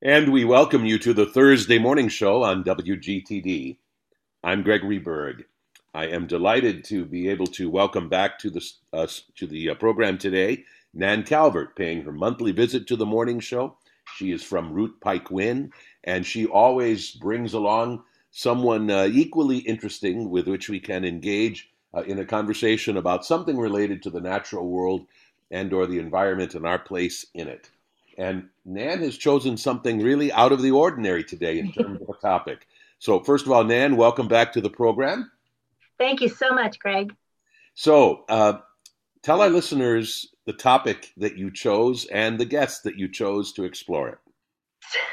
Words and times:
And 0.00 0.30
we 0.30 0.44
welcome 0.44 0.86
you 0.86 0.96
to 1.00 1.12
the 1.12 1.26
Thursday 1.26 1.76
morning 1.76 2.08
show 2.08 2.44
on 2.44 2.62
WGTD. 2.62 3.78
I'm 4.44 4.62
Gregory 4.62 5.00
Berg. 5.00 5.44
I 5.92 6.06
am 6.06 6.28
delighted 6.28 6.84
to 6.84 7.04
be 7.04 7.28
able 7.28 7.48
to 7.48 7.68
welcome 7.68 8.08
back 8.08 8.38
to 8.38 8.50
the, 8.50 8.64
uh, 8.92 9.08
to 9.34 9.48
the 9.48 9.70
uh, 9.70 9.74
program 9.74 10.16
today 10.16 10.62
Nan 10.94 11.24
Calvert, 11.24 11.74
paying 11.74 12.02
her 12.02 12.12
monthly 12.12 12.52
visit 12.52 12.86
to 12.86 12.94
the 12.94 13.06
morning 13.06 13.40
show. 13.40 13.76
She 14.14 14.30
is 14.30 14.44
from 14.44 14.72
Root 14.72 15.00
Pike 15.00 15.32
WIN, 15.32 15.72
and 16.04 16.24
she 16.24 16.46
always 16.46 17.10
brings 17.10 17.52
along 17.52 18.04
someone 18.30 18.92
uh, 18.92 19.08
equally 19.10 19.58
interesting 19.58 20.30
with 20.30 20.46
which 20.46 20.68
we 20.68 20.78
can 20.78 21.04
engage 21.04 21.70
uh, 21.92 22.02
in 22.02 22.20
a 22.20 22.24
conversation 22.24 22.96
about 22.96 23.26
something 23.26 23.58
related 23.58 24.04
to 24.04 24.10
the 24.10 24.20
natural 24.20 24.68
world 24.68 25.08
and 25.50 25.72
or 25.72 25.88
the 25.88 25.98
environment 25.98 26.54
and 26.54 26.64
our 26.64 26.78
place 26.78 27.26
in 27.34 27.48
it. 27.48 27.68
And 28.18 28.48
Nan 28.64 28.98
has 28.98 29.16
chosen 29.16 29.56
something 29.56 30.02
really 30.02 30.32
out 30.32 30.50
of 30.50 30.60
the 30.60 30.72
ordinary 30.72 31.22
today 31.22 31.60
in 31.60 31.70
terms 31.72 32.02
of 32.02 32.08
a 32.08 32.20
topic. 32.20 32.66
So, 32.98 33.20
first 33.20 33.46
of 33.46 33.52
all, 33.52 33.62
Nan, 33.62 33.96
welcome 33.96 34.26
back 34.26 34.52
to 34.54 34.60
the 34.60 34.68
program. 34.68 35.30
Thank 35.98 36.20
you 36.20 36.28
so 36.28 36.50
much, 36.50 36.80
Greg. 36.80 37.14
So, 37.74 38.24
uh, 38.28 38.58
tell 39.22 39.40
our 39.40 39.48
listeners 39.48 40.34
the 40.46 40.52
topic 40.52 41.12
that 41.18 41.36
you 41.36 41.52
chose 41.52 42.06
and 42.06 42.40
the 42.40 42.44
guest 42.44 42.82
that 42.82 42.98
you 42.98 43.08
chose 43.08 43.52
to 43.52 43.62
explore 43.62 44.08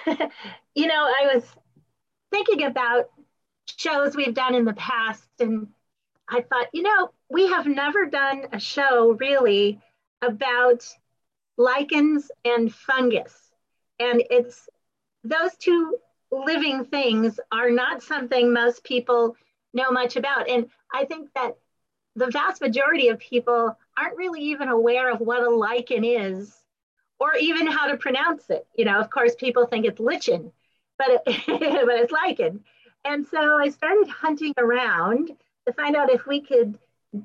it. 0.07 0.31
you 0.75 0.87
know, 0.87 0.95
I 0.95 1.35
was 1.35 1.43
thinking 2.31 2.63
about 2.63 3.11
shows 3.77 4.15
we've 4.15 4.33
done 4.33 4.55
in 4.55 4.65
the 4.65 4.73
past, 4.73 5.27
and 5.39 5.67
I 6.27 6.41
thought, 6.41 6.67
you 6.73 6.81
know, 6.81 7.11
we 7.29 7.49
have 7.49 7.67
never 7.67 8.07
done 8.07 8.47
a 8.51 8.59
show 8.59 9.15
really 9.19 9.79
about 10.23 10.87
lichens 11.57 12.31
and 12.43 12.73
fungus. 12.73 13.51
And 13.99 14.23
it's 14.29 14.67
those 15.23 15.55
two 15.57 15.97
living 16.31 16.85
things 16.85 17.39
are 17.51 17.71
not 17.71 18.03
something 18.03 18.51
most 18.51 18.83
people 18.83 19.35
know 19.73 19.91
much 19.91 20.15
about. 20.15 20.49
And 20.49 20.69
I 20.93 21.05
think 21.05 21.29
that 21.35 21.57
the 22.15 22.27
vast 22.27 22.61
majority 22.61 23.09
of 23.09 23.19
people 23.19 23.77
aren't 23.97 24.17
really 24.17 24.41
even 24.41 24.69
aware 24.69 25.11
of 25.11 25.19
what 25.19 25.43
a 25.43 25.49
lichen 25.49 26.03
is 26.03 26.55
or 27.19 27.35
even 27.35 27.67
how 27.67 27.87
to 27.87 27.97
pronounce 27.97 28.49
it. 28.49 28.67
You 28.75 28.85
know, 28.85 28.99
of 28.99 29.09
course, 29.09 29.35
people 29.35 29.65
think 29.65 29.85
it's 29.85 29.99
lichen, 29.99 30.51
but, 30.97 31.07
it, 31.09 31.23
but 31.47 31.99
it's 31.99 32.11
lichen. 32.11 32.63
And 33.03 33.27
so 33.27 33.57
I 33.59 33.69
started 33.69 34.07
hunting 34.07 34.53
around 34.57 35.31
to 35.67 35.73
find 35.73 35.95
out 35.95 36.09
if 36.09 36.25
we 36.25 36.41
could 36.41 36.77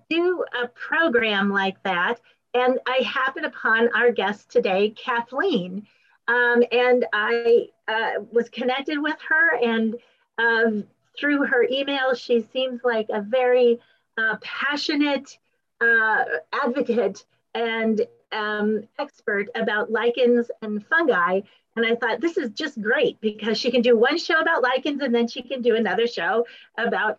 do 0.08 0.44
a 0.62 0.68
program 0.68 1.50
like 1.50 1.82
that 1.82 2.20
and 2.54 2.78
I 2.86 3.02
happened 3.04 3.46
upon 3.46 3.94
our 3.94 4.10
guest 4.10 4.50
today, 4.50 4.90
Kathleen. 4.90 5.86
Um, 6.28 6.62
and 6.70 7.06
I 7.12 7.68
uh, 7.88 8.22
was 8.30 8.48
connected 8.48 8.98
with 9.00 9.16
her, 9.28 9.56
and 9.56 9.96
uh, 10.38 10.82
through 11.18 11.46
her 11.46 11.66
email, 11.70 12.14
she 12.14 12.46
seems 12.52 12.82
like 12.84 13.08
a 13.10 13.20
very 13.20 13.80
uh, 14.16 14.36
passionate 14.40 15.38
uh, 15.80 16.24
advocate 16.52 17.24
and 17.54 18.06
um, 18.32 18.86
expert 18.98 19.48
about 19.54 19.90
lichens 19.90 20.50
and 20.62 20.86
fungi. 20.86 21.40
And 21.76 21.86
I 21.86 21.94
thought 21.94 22.20
this 22.20 22.36
is 22.36 22.50
just 22.50 22.80
great 22.80 23.20
because 23.20 23.58
she 23.58 23.70
can 23.70 23.82
do 23.82 23.96
one 23.96 24.18
show 24.18 24.38
about 24.40 24.62
lichens 24.62 25.02
and 25.02 25.14
then 25.14 25.28
she 25.28 25.42
can 25.42 25.62
do 25.62 25.76
another 25.76 26.06
show 26.06 26.46
about 26.76 27.18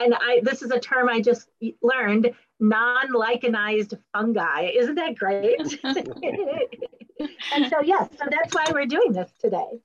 and 0.00 0.14
I 0.14 0.40
this 0.42 0.62
is 0.62 0.70
a 0.70 0.80
term 0.80 1.08
I 1.08 1.20
just 1.20 1.48
learned 1.82 2.32
non-lichenized 2.58 3.98
fungi. 4.12 4.70
Isn't 4.74 4.96
that 4.96 5.14
great? 5.14 5.60
and 5.84 7.70
so 7.70 7.80
yes, 7.82 8.08
so 8.18 8.26
that's 8.30 8.54
why 8.54 8.66
we're 8.72 8.86
doing 8.86 9.12
this 9.12 9.30
today. 9.38 9.80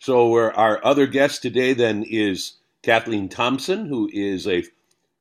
So 0.00 0.50
our 0.50 0.84
other 0.84 1.06
guest 1.06 1.42
today 1.42 1.72
then 1.72 2.04
is 2.04 2.56
Kathleen 2.82 3.28
Thompson, 3.28 3.86
who 3.86 4.10
is 4.12 4.46
a 4.46 4.64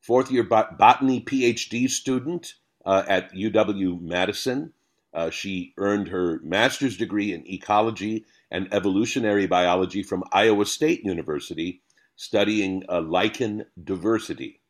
fourth 0.02 0.31
year 0.31 0.44
bot- 0.44 0.78
botany 0.78 1.22
PhD 1.22 1.90
student 1.90 2.56
uh, 2.86 3.03
at 3.08 3.34
UW 3.34 4.02
Madison. 4.02 4.74
Uh, 5.14 5.30
she 5.30 5.74
earned 5.78 6.08
her 6.08 6.40
master's 6.44 6.97
degree 6.97 7.34
in 7.34 7.47
ecology 7.47 8.26
and 8.50 8.74
evolutionary 8.74 9.46
biology 9.46 10.02
from 10.02 10.24
Iowa 10.31 10.66
State 10.66 11.06
University 11.06 11.81
studying 12.16 12.84
uh, 12.90 13.01
lichen 13.01 13.66
diversity. 13.84 14.62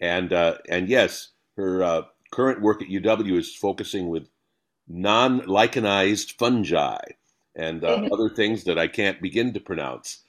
And, 0.00 0.32
uh, 0.32 0.58
and 0.68 0.88
yes, 0.88 1.28
her 1.56 1.82
uh, 1.82 2.02
current 2.30 2.62
work 2.62 2.82
at 2.82 2.88
UW 2.88 3.38
is 3.38 3.54
focusing 3.54 4.08
with 4.08 4.28
non 4.88 5.42
lichenized 5.42 6.32
fungi 6.38 6.98
and 7.56 7.84
uh, 7.84 8.08
other 8.12 8.28
things 8.28 8.64
that 8.64 8.78
I 8.78 8.86
can't 8.86 9.20
begin 9.20 9.52
to 9.54 9.60
pronounce. 9.60 10.22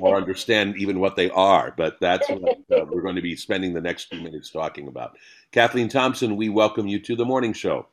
or 0.00 0.16
understand 0.16 0.76
even 0.78 0.98
what 0.98 1.14
they 1.14 1.28
are, 1.28 1.74
but 1.76 1.98
that's 2.00 2.26
what 2.30 2.56
uh, 2.72 2.86
we're 2.90 3.02
going 3.02 3.16
to 3.16 3.22
be 3.22 3.36
spending 3.36 3.74
the 3.74 3.80
next 3.82 4.04
few 4.04 4.22
minutes 4.22 4.50
talking 4.50 4.88
about. 4.88 5.18
Kathleen 5.50 5.90
Thompson, 5.90 6.36
we 6.36 6.48
welcome 6.48 6.86
you 6.86 6.98
to 7.00 7.14
the 7.14 7.24
morning 7.26 7.52
show. 7.52 7.86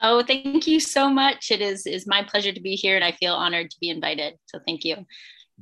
Oh, 0.00 0.22
thank 0.22 0.66
you 0.66 0.80
so 0.80 1.10
much. 1.10 1.50
It 1.50 1.60
is 1.60 1.86
is 1.86 2.06
my 2.06 2.22
pleasure 2.22 2.52
to 2.52 2.60
be 2.60 2.76
here, 2.76 2.96
and 2.96 3.04
I 3.04 3.12
feel 3.12 3.34
honored 3.34 3.70
to 3.70 3.76
be 3.78 3.90
invited. 3.90 4.38
So 4.46 4.58
thank 4.66 4.82
you 4.82 5.04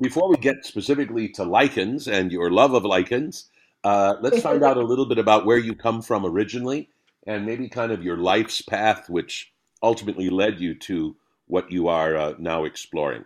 before 0.00 0.28
we 0.28 0.36
get 0.36 0.64
specifically 0.64 1.28
to 1.30 1.44
lichens 1.44 2.08
and 2.08 2.32
your 2.32 2.50
love 2.50 2.74
of 2.74 2.84
lichens, 2.84 3.48
uh, 3.84 4.16
let's 4.20 4.40
find 4.40 4.62
out 4.62 4.76
a 4.76 4.82
little 4.82 5.06
bit 5.06 5.18
about 5.18 5.46
where 5.46 5.58
you 5.58 5.74
come 5.74 6.02
from 6.02 6.24
originally 6.24 6.88
and 7.26 7.46
maybe 7.46 7.68
kind 7.68 7.92
of 7.92 8.02
your 8.02 8.16
life's 8.16 8.62
path, 8.62 9.08
which 9.08 9.52
ultimately 9.82 10.30
led 10.30 10.60
you 10.60 10.74
to 10.74 11.16
what 11.46 11.70
you 11.70 11.88
are 11.88 12.16
uh, 12.16 12.34
now 12.38 12.64
exploring. 12.64 13.24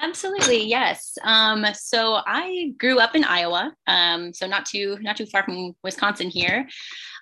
Absolutely, 0.00 0.64
yes. 0.64 1.18
Um, 1.24 1.66
so 1.74 2.20
I 2.24 2.72
grew 2.78 3.00
up 3.00 3.16
in 3.16 3.24
Iowa, 3.24 3.74
um, 3.88 4.32
so 4.32 4.46
not 4.46 4.64
too 4.64 4.96
not 5.00 5.16
too 5.16 5.26
far 5.26 5.42
from 5.42 5.72
Wisconsin 5.82 6.30
here. 6.30 6.68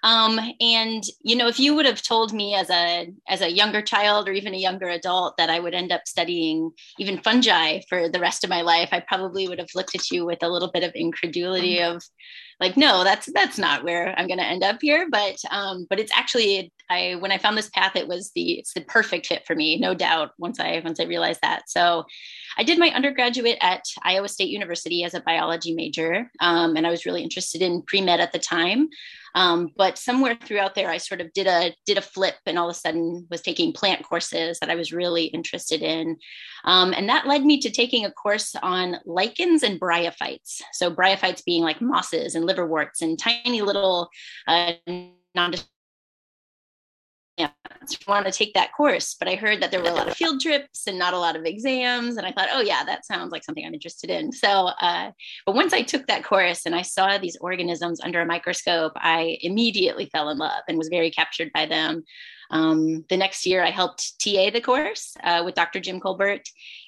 Um, 0.03 0.39
and 0.61 1.03
you 1.23 1.37
know, 1.37 1.49
if 1.49 1.59
you 1.59 1.75
would 1.75 1.87
have 1.87 2.03
told 2.03 2.35
me 2.35 2.55
as 2.55 2.69
a 2.69 3.09
as 3.29 3.41
a 3.41 3.51
younger 3.51 3.81
child 3.81 4.29
or 4.29 4.33
even 4.33 4.53
a 4.53 4.59
younger 4.59 4.89
adult 4.89 5.39
that 5.39 5.49
I 5.49 5.59
would 5.59 5.73
end 5.75 5.91
up 5.91 6.03
studying 6.07 6.71
even 6.99 7.19
fungi 7.23 7.81
for 7.89 8.11
the 8.11 8.21
rest 8.21 8.45
of 8.45 8.51
my 8.51 8.61
life, 8.61 8.91
I 8.93 9.01
probably 9.01 9.49
would 9.49 9.59
have 9.59 9.75
looked 9.75 9.95
at 9.95 10.11
you 10.11 10.27
with 10.27 10.43
a 10.43 10.49
little 10.49 10.71
bit 10.71 10.85
of 10.85 10.93
incredulity 10.95 11.81
of 11.81 12.03
like 12.61 12.77
no 12.77 13.05
that's 13.05 13.31
that's 13.35 13.59
not 13.59 13.85
where 13.85 14.19
i'm 14.19 14.27
going 14.27 14.39
to 14.39 14.45
end 14.45 14.65
up 14.65 14.79
here 14.81 15.09
but 15.11 15.37
um 15.51 15.87
but 15.91 16.01
it's 16.01 16.13
actually 16.17 16.73
i 16.91 17.17
when 17.19 17.33
i 17.33 17.39
found 17.39 17.57
this 17.57 17.71
path 17.71 17.97
it 17.97 18.09
was 18.09 18.31
the 18.35 18.59
it's 18.59 18.75
the 18.75 18.81
perfect 18.83 19.27
fit 19.27 19.47
for 19.47 19.55
me 19.55 19.79
no 19.79 19.95
doubt 19.95 20.33
once 20.39 20.61
i 20.61 20.81
once 20.85 21.01
i 21.01 21.05
realized 21.05 21.41
that. 21.43 21.69
So 21.69 22.05
i 22.59 22.63
did 22.63 22.79
my 22.79 22.91
undergraduate 22.91 23.59
at 23.61 23.85
iowa 24.03 24.29
state 24.29 24.49
university 24.49 25.05
as 25.05 25.15
a 25.15 25.21
biology 25.21 25.75
major 25.75 26.31
um, 26.41 26.77
and 26.77 26.87
i 26.87 26.91
was 26.91 27.07
really 27.07 27.23
interested 27.23 27.63
in 27.63 27.83
pre-med 27.83 28.21
at 28.21 28.33
the 28.33 28.39
time. 28.39 28.89
Um, 29.37 29.71
but 29.77 29.99
somewhere 29.99 30.35
throughout 30.35 30.75
there, 30.75 30.89
I 30.89 30.97
sort 30.97 31.21
of 31.21 31.31
did 31.35 31.47
a 31.47 31.75
did 31.85 31.99
a 31.99 32.03
flip, 32.03 32.37
and 32.47 32.59
all 32.59 32.71
of 32.71 32.75
a 32.75 32.79
sudden 32.79 33.27
was 33.31 33.43
taking 33.43 33.71
plant 33.71 34.03
courses 34.03 34.59
that 34.61 34.71
I 34.71 34.75
was 34.75 34.95
really 34.95 35.27
interested 35.27 35.83
in, 35.83 36.17
um, 36.65 36.95
and 36.97 37.07
that 37.11 37.27
led 37.27 37.45
me 37.45 37.61
to 37.61 37.71
taking 37.71 38.07
a 38.07 38.11
course 38.11 38.57
on 38.63 38.97
lichens 39.05 39.63
and 39.63 39.79
bryophytes. 39.79 40.63
So 40.73 40.91
bryophytes 40.91 41.45
being 41.45 41.63
like 41.63 41.83
mosses 41.83 42.35
and 42.35 42.47
liverworts 42.47 43.03
and 43.03 43.19
tiny 43.19 43.61
little 43.61 44.09
uh, 44.49 44.73
non 44.87 45.55
want 48.07 48.27
to 48.27 48.33
take 48.33 48.55
that 48.55 48.73
course 48.73 49.15
but 49.19 49.29
i 49.29 49.35
heard 49.35 49.61
that 49.61 49.71
there 49.71 49.83
were 49.83 49.89
a 49.89 49.95
lot 49.95 50.09
of 50.09 50.17
field 50.17 50.41
trips 50.41 50.87
and 50.87 50.99
not 50.99 51.15
a 51.15 51.19
lot 51.19 51.37
of 51.37 51.45
exams 51.45 52.17
and 52.17 52.27
i 52.27 52.33
thought 52.33 52.49
oh 52.53 52.61
yeah 52.61 52.83
that 52.85 53.05
sounds 53.05 53.31
like 53.31 53.45
something 53.45 53.65
i'm 53.65 53.75
interested 53.75 54.11
in. 54.11 54.33
So 54.33 54.49
uh, 54.49 55.11
but 55.45 55.55
once 55.55 55.73
i 55.73 55.83
took 55.83 56.07
that 56.07 56.25
course 56.25 56.67
and 56.67 56.75
i 56.75 56.83
saw 56.83 57.19
these 57.19 57.37
organisms 57.41 58.01
under 58.01 58.21
a 58.21 58.27
microscope 58.27 58.93
i 58.97 59.39
immediately 59.43 60.07
fell 60.07 60.31
in 60.31 60.39
love 60.39 60.63
and 60.69 60.79
was 60.79 60.89
very 60.89 61.11
captured 61.11 61.53
by 61.53 61.67
them. 61.67 62.05
Um, 62.49 63.05
the 63.09 63.17
next 63.17 63.45
year 63.45 63.65
i 63.65 63.71
helped 63.71 64.21
ta 64.21 64.51
the 64.51 64.60
course 64.60 65.16
uh, 65.25 65.43
with 65.45 65.57
dr 65.57 65.81
jim 65.81 65.99
colbert 65.99 66.43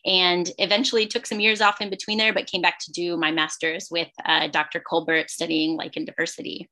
and 0.04 0.50
eventually 0.58 1.06
took 1.06 1.26
some 1.26 1.40
years 1.40 1.60
off 1.60 1.80
in 1.80 1.90
between 1.90 2.16
there 2.16 2.32
but 2.32 2.46
came 2.46 2.62
back 2.62 2.78
to 2.80 2.92
do 2.92 3.16
my 3.16 3.32
master's 3.32 3.88
with 3.90 4.08
uh, 4.24 4.46
dr 4.46 4.80
colbert 4.88 5.30
studying 5.30 5.76
lichen 5.76 6.04
diversity 6.04 6.68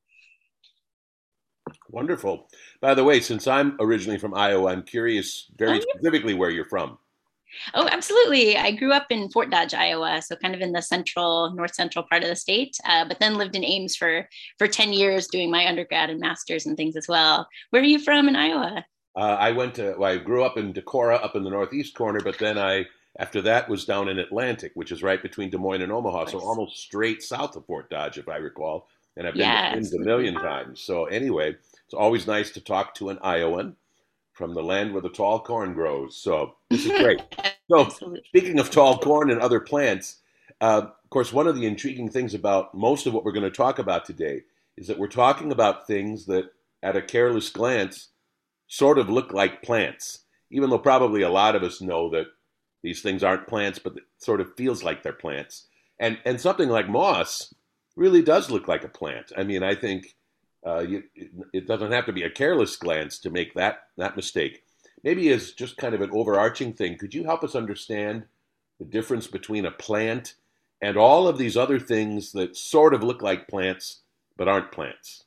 Wonderful. 1.89 2.47
By 2.81 2.93
the 2.93 3.03
way, 3.03 3.19
since 3.19 3.47
I'm 3.47 3.77
originally 3.79 4.19
from 4.19 4.33
Iowa, 4.33 4.71
I'm 4.71 4.83
curious 4.83 5.49
very 5.57 5.79
oh, 5.79 5.85
specifically 5.93 6.33
where 6.33 6.49
you're 6.49 6.65
from. 6.65 6.97
Oh, 7.73 7.87
absolutely. 7.91 8.57
I 8.57 8.71
grew 8.71 8.91
up 8.91 9.07
in 9.09 9.29
Fort 9.29 9.49
Dodge, 9.49 9.73
Iowa, 9.73 10.21
so 10.21 10.35
kind 10.35 10.53
of 10.53 10.61
in 10.61 10.73
the 10.73 10.81
central, 10.81 11.51
north 11.53 11.73
central 11.73 12.05
part 12.09 12.23
of 12.23 12.29
the 12.29 12.35
state. 12.35 12.77
Uh, 12.85 13.05
but 13.05 13.19
then 13.19 13.35
lived 13.35 13.55
in 13.55 13.63
Ames 13.63 13.95
for 13.95 14.27
for 14.57 14.67
ten 14.67 14.93
years, 14.93 15.27
doing 15.27 15.49
my 15.49 15.65
undergrad 15.65 16.09
and 16.09 16.19
masters 16.19 16.65
and 16.65 16.75
things 16.75 16.95
as 16.95 17.07
well. 17.07 17.47
Where 17.69 17.81
are 17.81 17.85
you 17.85 17.99
from 17.99 18.27
in 18.27 18.35
Iowa? 18.35 18.85
Uh, 19.15 19.37
I 19.39 19.51
went 19.51 19.75
to. 19.75 19.95
Well, 19.97 20.11
I 20.11 20.17
grew 20.17 20.43
up 20.43 20.57
in 20.57 20.73
Decorah, 20.73 21.23
up 21.23 21.35
in 21.35 21.43
the 21.43 21.49
northeast 21.49 21.95
corner, 21.95 22.19
but 22.19 22.37
then 22.37 22.57
I, 22.57 22.85
after 23.17 23.41
that, 23.43 23.69
was 23.69 23.85
down 23.85 24.09
in 24.09 24.19
Atlantic, 24.19 24.73
which 24.75 24.91
is 24.91 25.01
right 25.01 25.21
between 25.21 25.49
Des 25.49 25.57
Moines 25.57 25.81
and 25.81 25.91
Omaha, 25.91 26.25
so 26.25 26.39
almost 26.39 26.77
straight 26.77 27.23
south 27.23 27.55
of 27.55 27.65
Fort 27.65 27.89
Dodge, 27.89 28.17
if 28.17 28.27
I 28.29 28.37
recall. 28.37 28.87
And 29.17 29.27
I've 29.27 29.33
been 29.33 29.41
yes. 29.41 29.89
to 29.89 29.97
a 29.97 29.99
million 29.99 30.35
times. 30.35 30.79
So 30.79 31.05
anyway, 31.05 31.55
it's 31.85 31.93
always 31.93 32.27
nice 32.27 32.51
to 32.51 32.61
talk 32.61 32.93
to 32.95 33.09
an 33.09 33.17
Iowan 33.21 33.75
from 34.33 34.53
the 34.53 34.61
land 34.61 34.93
where 34.93 35.01
the 35.01 35.09
tall 35.09 35.39
corn 35.39 35.73
grows. 35.73 36.15
So 36.15 36.55
this 36.69 36.85
is 36.85 36.91
great. 37.01 37.21
so 37.71 37.89
speaking 38.27 38.59
of 38.59 38.69
tall 38.69 38.99
corn 38.99 39.31
and 39.31 39.41
other 39.41 39.59
plants, 39.59 40.17
uh, 40.61 40.83
of 40.85 41.09
course, 41.09 41.33
one 41.33 41.47
of 41.47 41.55
the 41.55 41.65
intriguing 41.65 42.09
things 42.09 42.33
about 42.33 42.75
most 42.75 43.07
of 43.07 43.13
what 43.13 43.23
we're 43.23 43.31
going 43.31 43.43
to 43.43 43.49
talk 43.49 43.79
about 43.79 44.05
today 44.05 44.43
is 44.77 44.87
that 44.87 44.99
we're 44.99 45.07
talking 45.07 45.51
about 45.51 45.87
things 45.87 46.25
that, 46.25 46.51
at 46.83 46.95
a 46.95 47.01
careless 47.01 47.49
glance, 47.49 48.09
sort 48.67 48.99
of 48.99 49.09
look 49.09 49.33
like 49.33 49.63
plants, 49.63 50.19
even 50.51 50.69
though 50.69 50.77
probably 50.77 51.21
a 51.21 51.29
lot 51.29 51.55
of 51.55 51.63
us 51.63 51.81
know 51.81 52.09
that 52.11 52.27
these 52.83 53.01
things 53.01 53.23
aren't 53.23 53.47
plants, 53.47 53.79
but 53.79 53.97
it 53.97 54.03
sort 54.19 54.41
of 54.41 54.55
feels 54.55 54.83
like 54.83 55.01
they're 55.01 55.13
plants. 55.13 55.67
And 55.99 56.19
and 56.25 56.39
something 56.39 56.69
like 56.69 56.87
moss 56.87 57.53
really 57.97 58.21
does 58.21 58.49
look 58.49 58.67
like 58.67 58.83
a 58.83 58.89
plant. 58.89 59.31
I 59.35 59.43
mean, 59.43 59.63
I 59.63 59.75
think 59.75 60.15
uh, 60.65 60.79
you, 60.79 61.03
it 61.53 61.67
doesn't 61.67 61.91
have 61.91 62.05
to 62.05 62.13
be 62.13 62.23
a 62.23 62.29
careless 62.29 62.75
glance 62.75 63.19
to 63.19 63.29
make 63.29 63.53
that 63.55 63.87
that 63.97 64.15
mistake. 64.15 64.63
Maybe 65.03 65.29
as 65.29 65.51
just 65.51 65.77
kind 65.77 65.93
of 65.93 66.01
an 66.01 66.11
overarching 66.11 66.73
thing, 66.73 66.97
could 66.97 67.13
you 67.13 67.23
help 67.23 67.43
us 67.43 67.55
understand 67.55 68.23
the 68.79 68.85
difference 68.85 69.27
between 69.27 69.65
a 69.65 69.71
plant 69.71 70.35
and 70.81 70.97
all 70.97 71.27
of 71.27 71.37
these 71.37 71.57
other 71.57 71.79
things 71.79 72.31
that 72.33 72.55
sort 72.55 72.93
of 72.93 73.03
look 73.03 73.21
like 73.21 73.47
plants 73.47 74.01
but 74.37 74.47
aren't 74.47 74.71
plants? 74.71 75.23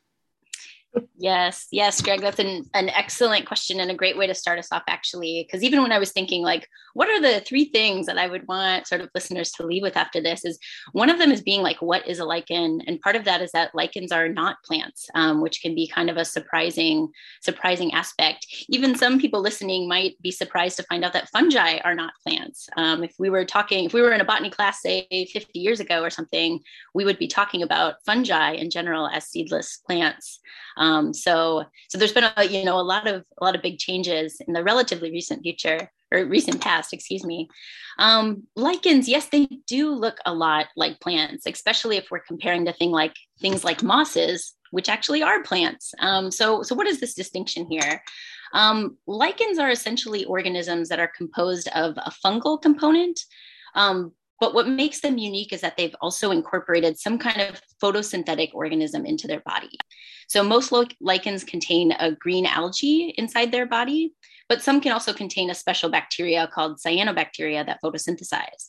Yes, 1.17 1.69
yes, 1.71 2.01
Greg, 2.01 2.21
that's 2.21 2.39
an, 2.39 2.65
an 2.75 2.89
excellent 2.89 3.47
question 3.47 3.79
and 3.79 3.91
a 3.91 3.95
great 3.95 4.17
way 4.17 4.27
to 4.27 4.35
start 4.35 4.59
us 4.59 4.73
off, 4.73 4.83
actually. 4.89 5.47
Because 5.47 5.63
even 5.63 5.83
when 5.83 5.93
I 5.93 5.99
was 5.99 6.13
thinking, 6.13 6.43
like, 6.43 6.67
what 6.95 7.09
are 7.09 7.21
the 7.21 7.41
three 7.41 7.67
things 7.67 8.07
that 8.07 8.19
I 8.19 8.27
would 8.27 8.49
want 8.49 8.89
sort 8.89 9.01
of 9.03 9.11
listeners 9.15 9.53
to 9.53 9.67
leave 9.67 9.83
with 9.83 9.97
after 9.97 10.21
this, 10.21 10.45
is 10.45 10.59
one 10.93 11.11
of 11.11 11.19
them 11.19 11.31
is 11.31 11.43
being 11.43 11.63
like, 11.63 11.81
what 11.81 12.09
is 12.09 12.19
a 12.19 12.25
lichen? 12.25 12.81
And 12.87 13.01
part 13.01 13.17
of 13.17 13.25
that 13.27 13.43
is 13.43 13.53
that 13.53 13.75
lichens 13.75 14.11
are 14.11 14.29
not 14.29 14.63
plants, 14.65 15.09
um, 15.15 15.41
which 15.41 15.61
can 15.61 15.75
be 15.75 15.87
kind 15.87 16.11
of 16.11 16.17
a 16.17 16.25
surprising, 16.25 17.09
surprising 17.43 17.93
aspect. 17.93 18.47
Even 18.69 18.97
some 18.97 19.21
people 19.21 19.43
listening 19.43 19.89
might 19.89 20.21
be 20.23 20.33
surprised 20.33 20.79
to 20.79 20.85
find 20.85 21.05
out 21.05 21.13
that 21.13 21.29
fungi 21.29 21.79
are 21.85 21.95
not 21.95 22.15
plants. 22.27 22.69
Um, 22.77 23.05
if 23.05 23.15
we 23.19 23.31
were 23.31 23.45
talking, 23.45 23.85
if 23.85 23.93
we 23.93 24.03
were 24.03 24.13
in 24.13 24.23
a 24.23 24.25
botany 24.25 24.51
class, 24.51 24.81
say 24.81 25.07
50 25.11 25.59
years 25.59 25.81
ago 25.81 26.03
or 26.03 26.11
something, 26.11 26.61
we 26.95 27.05
would 27.05 27.19
be 27.19 27.29
talking 27.29 27.63
about 27.63 27.97
fungi 28.07 28.53
in 28.53 28.71
general 28.71 29.07
as 29.07 29.27
seedless 29.27 29.81
plants. 29.87 30.41
Um, 30.81 31.13
so 31.13 31.65
so 31.89 31.99
there's 31.99 32.13
been 32.13 32.31
a 32.37 32.45
you 32.45 32.65
know 32.65 32.81
a 32.81 32.83
lot 32.83 33.07
of 33.07 33.25
a 33.41 33.45
lot 33.45 33.55
of 33.55 33.63
big 33.63 33.79
changes 33.79 34.41
in 34.41 34.55
the 34.55 34.65
relatively 34.65 35.11
recent 35.11 35.43
future 35.43 35.91
or 36.13 36.25
recent 36.25 36.61
past, 36.61 36.93
excuse 36.93 37.25
me. 37.25 37.49
Um, 37.99 38.45
lichens, 38.57 39.09
yes, 39.09 39.29
they 39.29 39.47
do 39.67 39.95
look 39.95 40.19
a 40.27 40.35
lot 40.35 40.67
like 40.77 40.99
plants, 41.01 41.47
especially 41.47 41.99
if 41.99 42.11
we're 42.11 42.21
comparing 42.21 42.65
to 42.65 42.73
thing 42.73 42.91
like 42.91 43.15
things 43.41 43.63
like 43.63 43.83
mosses, 43.83 44.55
which 44.73 44.89
actually 44.89 45.23
are 45.23 45.43
plants. 45.43 45.95
Um, 46.01 46.31
so 46.31 46.63
so 46.63 46.75
what 46.75 46.89
is 46.89 46.99
this 46.99 47.15
distinction 47.15 47.67
here? 47.71 48.03
Um, 48.53 48.97
lichens 49.07 49.59
are 49.59 49.71
essentially 49.71 50.25
organisms 50.25 50.89
that 50.89 50.99
are 50.99 51.13
composed 51.17 51.69
of 51.75 51.97
a 51.99 52.13
fungal 52.25 52.61
component, 52.61 53.21
um, 53.75 54.13
but 54.41 54.55
what 54.55 54.69
makes 54.69 55.01
them 55.01 55.19
unique 55.19 55.53
is 55.53 55.61
that 55.61 55.77
they've 55.77 55.95
also 56.01 56.31
incorporated 56.31 56.99
some 56.99 57.19
kind 57.19 57.41
of 57.43 57.61
photosynthetic 57.83 58.51
organism 58.55 59.05
into 59.05 59.27
their 59.27 59.41
body. 59.41 59.77
So 60.29 60.43
most 60.43 60.73
lichens 61.01 61.45
contain 61.45 61.93
a 61.93 62.13
green 62.13 62.47
algae 62.47 63.15
inside 63.19 63.53
their 63.53 63.67
body, 63.67 64.15
but 64.49 64.63
some 64.63 64.81
can 64.81 64.93
also 64.93 65.13
contain 65.13 65.51
a 65.51 65.55
special 65.55 65.91
bacteria 65.91 66.49
called 66.53 66.79
cyanobacteria 66.79 67.65
that 67.67 67.81
photosynthesize. 67.85 68.69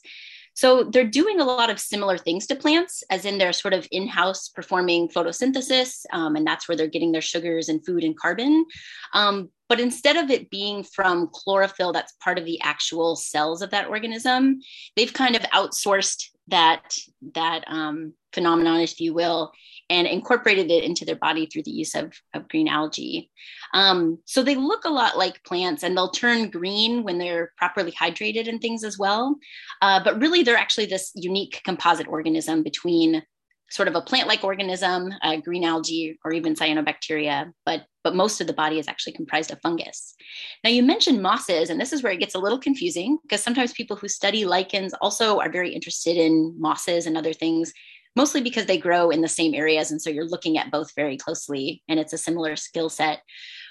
So 0.53 0.83
they're 0.83 1.05
doing 1.05 1.39
a 1.39 1.45
lot 1.45 1.69
of 1.69 1.79
similar 1.79 2.17
things 2.17 2.45
to 2.47 2.55
plants, 2.55 3.03
as 3.09 3.25
in 3.25 3.37
they're 3.37 3.53
sort 3.53 3.73
of 3.73 3.87
in 3.91 4.07
house 4.07 4.49
performing 4.49 5.09
photosynthesis, 5.09 6.05
um, 6.11 6.35
and 6.35 6.45
that's 6.45 6.67
where 6.67 6.75
they're 6.75 6.87
getting 6.87 7.11
their 7.11 7.21
sugars 7.21 7.69
and 7.69 7.85
food 7.85 8.03
and 8.03 8.17
carbon. 8.17 8.65
Um, 9.13 9.49
but 9.69 9.79
instead 9.79 10.17
of 10.17 10.29
it 10.29 10.49
being 10.49 10.83
from 10.83 11.29
chlorophyll 11.33 11.93
that's 11.93 12.13
part 12.21 12.37
of 12.37 12.45
the 12.45 12.59
actual 12.61 13.15
cells 13.15 13.61
of 13.61 13.71
that 13.71 13.87
organism, 13.87 14.59
they've 14.95 15.13
kind 15.13 15.35
of 15.35 15.43
outsourced 15.43 16.25
that 16.49 16.95
that 17.33 17.63
um, 17.67 18.13
phenomenon, 18.33 18.81
if 18.81 18.99
you 18.99 19.13
will, 19.13 19.51
and 19.91 20.07
incorporated 20.07 20.71
it 20.71 20.85
into 20.85 21.03
their 21.03 21.17
body 21.17 21.45
through 21.45 21.63
the 21.63 21.77
use 21.83 21.93
of, 21.95 22.13
of 22.33 22.47
green 22.47 22.69
algae. 22.69 23.29
Um, 23.73 24.19
so 24.25 24.41
they 24.41 24.55
look 24.55 24.85
a 24.85 24.89
lot 24.89 25.17
like 25.17 25.43
plants 25.43 25.83
and 25.83 25.95
they'll 25.95 26.09
turn 26.09 26.49
green 26.49 27.03
when 27.03 27.17
they're 27.17 27.51
properly 27.57 27.91
hydrated 27.91 28.47
and 28.47 28.61
things 28.61 28.85
as 28.85 28.97
well. 28.97 29.35
Uh, 29.81 30.01
but 30.01 30.19
really, 30.21 30.43
they're 30.43 30.55
actually 30.55 30.85
this 30.85 31.11
unique 31.13 31.61
composite 31.65 32.07
organism 32.07 32.63
between 32.63 33.21
sort 33.69 33.87
of 33.87 33.95
a 33.95 34.01
plant-like 34.01 34.43
organism, 34.43 35.13
uh, 35.23 35.37
green 35.37 35.63
algae, 35.63 36.17
or 36.25 36.31
even 36.33 36.55
cyanobacteria, 36.55 37.51
but 37.65 37.85
but 38.03 38.15
most 38.15 38.41
of 38.41 38.47
the 38.47 38.53
body 38.53 38.79
is 38.79 38.87
actually 38.87 39.13
comprised 39.13 39.51
of 39.51 39.59
fungus. 39.61 40.15
Now 40.63 40.71
you 40.71 40.83
mentioned 40.83 41.21
mosses, 41.21 41.69
and 41.69 41.79
this 41.79 41.93
is 41.93 42.01
where 42.01 42.13
it 42.13 42.19
gets 42.19 42.35
a 42.35 42.39
little 42.39 42.59
confusing 42.59 43.17
because 43.23 43.43
sometimes 43.43 43.73
people 43.73 43.95
who 43.95 44.07
study 44.07 44.43
lichens 44.45 44.93
also 45.01 45.39
are 45.39 45.51
very 45.51 45.71
interested 45.73 46.17
in 46.17 46.55
mosses 46.57 47.05
and 47.05 47.15
other 47.17 47.33
things, 47.33 47.71
mostly 48.15 48.41
because 48.41 48.65
they 48.65 48.77
grow 48.77 49.09
in 49.09 49.21
the 49.21 49.27
same 49.27 49.53
areas, 49.53 49.91
and 49.91 50.01
so 50.01 50.09
you're 50.09 50.27
looking 50.27 50.57
at 50.57 50.71
both 50.71 50.93
very 50.95 51.17
closely, 51.17 51.81
and 51.87 51.99
it's 51.99 52.13
a 52.13 52.17
similar 52.17 52.55
skill 52.55 52.89
set. 52.89 53.21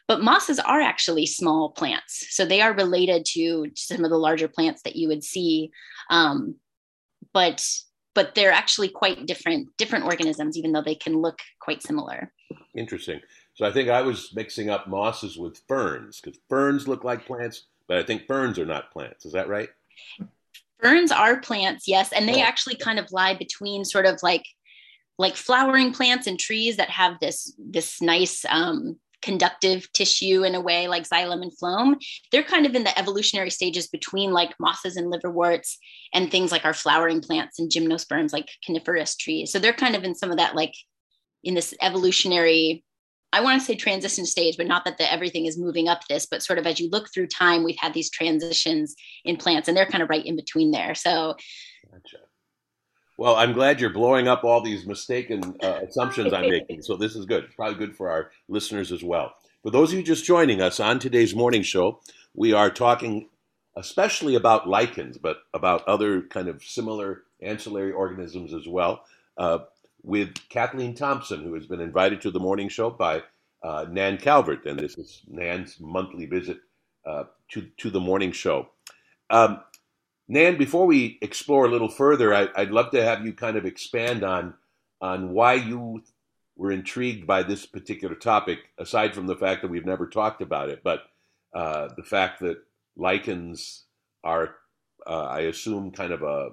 But 0.08 0.22
mosses 0.22 0.58
are 0.58 0.80
actually 0.80 1.26
small 1.26 1.70
plants, 1.70 2.26
so 2.30 2.44
they 2.44 2.60
are 2.60 2.72
related 2.72 3.24
to 3.34 3.66
some 3.74 4.04
of 4.04 4.10
the 4.10 4.18
larger 4.18 4.48
plants 4.48 4.82
that 4.82 4.96
you 4.96 5.08
would 5.08 5.22
see. 5.22 5.70
Um, 6.08 6.56
but 7.32 7.64
but 8.14 8.34
they're 8.34 8.52
actually 8.52 8.88
quite 8.88 9.26
different 9.26 9.68
different 9.76 10.04
organisms 10.04 10.56
even 10.56 10.72
though 10.72 10.82
they 10.82 10.94
can 10.94 11.20
look 11.20 11.38
quite 11.60 11.82
similar 11.82 12.32
interesting 12.74 13.20
so 13.54 13.66
i 13.66 13.72
think 13.72 13.88
i 13.88 14.02
was 14.02 14.32
mixing 14.34 14.70
up 14.70 14.88
mosses 14.88 15.38
with 15.38 15.60
ferns 15.68 16.20
because 16.20 16.38
ferns 16.48 16.88
look 16.88 17.04
like 17.04 17.26
plants 17.26 17.64
but 17.86 17.98
i 17.98 18.02
think 18.02 18.26
ferns 18.26 18.58
are 18.58 18.66
not 18.66 18.90
plants 18.90 19.24
is 19.24 19.32
that 19.32 19.48
right 19.48 19.68
ferns 20.82 21.12
are 21.12 21.40
plants 21.40 21.86
yes 21.86 22.12
and 22.12 22.28
they 22.28 22.40
actually 22.40 22.76
kind 22.76 22.98
of 22.98 23.10
lie 23.12 23.34
between 23.34 23.84
sort 23.84 24.06
of 24.06 24.22
like 24.22 24.44
like 25.18 25.36
flowering 25.36 25.92
plants 25.92 26.26
and 26.26 26.38
trees 26.38 26.78
that 26.78 26.88
have 26.88 27.20
this 27.20 27.54
this 27.58 28.00
nice 28.00 28.44
um, 28.48 28.96
conductive 29.20 29.86
tissue 29.92 30.44
in 30.44 30.54
a 30.54 30.60
way 30.60 30.88
like 30.88 31.08
xylem 31.08 31.42
and 31.42 31.52
phloem. 31.62 31.96
They're 32.32 32.42
kind 32.42 32.66
of 32.66 32.74
in 32.74 32.84
the 32.84 32.98
evolutionary 32.98 33.50
stages 33.50 33.86
between 33.88 34.32
like 34.32 34.54
mosses 34.58 34.96
and 34.96 35.10
liverworts 35.10 35.78
and 36.14 36.30
things 36.30 36.50
like 36.50 36.64
our 36.64 36.72
flowering 36.72 37.20
plants 37.20 37.58
and 37.58 37.70
gymnosperms 37.70 38.32
like 38.32 38.48
coniferous 38.64 39.14
trees. 39.16 39.52
So 39.52 39.58
they're 39.58 39.72
kind 39.72 39.94
of 39.94 40.04
in 40.04 40.14
some 40.14 40.30
of 40.30 40.38
that 40.38 40.56
like 40.56 40.74
in 41.44 41.54
this 41.54 41.74
evolutionary 41.82 42.82
I 43.32 43.40
want 43.40 43.60
to 43.60 43.64
say 43.64 43.76
transition 43.76 44.26
stage, 44.26 44.56
but 44.56 44.66
not 44.66 44.84
that 44.84 44.98
the, 44.98 45.10
everything 45.10 45.46
is 45.46 45.56
moving 45.56 45.88
up 45.88 46.06
this, 46.08 46.26
but 46.26 46.42
sort 46.42 46.58
of 46.58 46.66
as 46.66 46.80
you 46.80 46.90
look 46.90 47.12
through 47.12 47.28
time, 47.28 47.62
we've 47.62 47.78
had 47.78 47.94
these 47.94 48.10
transitions 48.10 48.96
in 49.24 49.36
plants 49.36 49.68
and 49.68 49.76
they're 49.76 49.86
kind 49.86 50.02
of 50.02 50.10
right 50.10 50.24
in 50.24 50.36
between 50.36 50.70
there. 50.72 50.94
So 50.94 51.36
gotcha. 51.90 52.16
Well, 53.18 53.36
I'm 53.36 53.52
glad 53.52 53.80
you're 53.80 53.90
blowing 53.90 54.28
up 54.28 54.44
all 54.44 54.62
these 54.62 54.86
mistaken 54.86 55.54
uh, 55.62 55.80
assumptions 55.86 56.32
I'm 56.32 56.48
making. 56.48 56.82
So 56.82 56.96
this 56.96 57.14
is 57.14 57.26
good. 57.26 57.44
It's 57.44 57.54
probably 57.54 57.78
good 57.78 57.94
for 57.94 58.10
our 58.10 58.30
listeners 58.48 58.92
as 58.92 59.04
well. 59.04 59.34
For 59.62 59.70
those 59.70 59.92
of 59.92 59.98
you 59.98 60.04
just 60.04 60.24
joining 60.24 60.62
us 60.62 60.80
on 60.80 60.98
today's 60.98 61.34
morning 61.34 61.62
show, 61.62 62.00
we 62.34 62.54
are 62.54 62.70
talking 62.70 63.28
especially 63.76 64.34
about 64.34 64.68
lichens, 64.68 65.18
but 65.18 65.38
about 65.52 65.86
other 65.86 66.22
kind 66.22 66.48
of 66.48 66.64
similar 66.64 67.24
ancillary 67.42 67.92
organisms 67.92 68.54
as 68.54 68.66
well, 68.66 69.04
uh, 69.36 69.58
with 70.02 70.34
Kathleen 70.48 70.94
Thompson, 70.94 71.42
who 71.42 71.54
has 71.54 71.66
been 71.66 71.80
invited 71.80 72.20
to 72.22 72.30
the 72.30 72.40
morning 72.40 72.68
show 72.68 72.90
by 72.90 73.22
uh, 73.62 73.86
Nan 73.90 74.18
Calvert, 74.18 74.66
and 74.66 74.78
this 74.78 74.96
is 74.96 75.22
Nan's 75.28 75.78
monthly 75.80 76.26
visit 76.26 76.58
uh, 77.06 77.24
to 77.52 77.68
to 77.78 77.90
the 77.90 78.00
morning 78.00 78.32
show. 78.32 78.68
Um, 79.28 79.60
Nan, 80.28 80.56
before 80.56 80.86
we 80.86 81.18
explore 81.22 81.66
a 81.66 81.70
little 81.70 81.88
further, 81.88 82.32
I, 82.32 82.48
would 82.56 82.70
love 82.70 82.90
to 82.92 83.02
have 83.02 83.24
you 83.24 83.32
kind 83.32 83.56
of 83.56 83.66
expand 83.66 84.22
on 84.22 84.54
on 85.00 85.32
why 85.32 85.54
you 85.54 86.02
were 86.56 86.70
intrigued 86.70 87.26
by 87.26 87.42
this 87.42 87.64
particular 87.66 88.14
topic, 88.14 88.58
aside 88.78 89.14
from 89.14 89.26
the 89.26 89.36
fact 89.36 89.62
that 89.62 89.70
we've 89.70 89.86
never 89.86 90.06
talked 90.06 90.42
about 90.42 90.68
it, 90.68 90.82
but 90.84 91.04
uh, 91.54 91.88
the 91.96 92.02
fact 92.02 92.40
that 92.40 92.58
lichens 92.96 93.84
are, 94.22 94.56
uh, 95.06 95.24
I 95.24 95.40
assume, 95.40 95.90
kind 95.90 96.12
of 96.12 96.22
a 96.22 96.50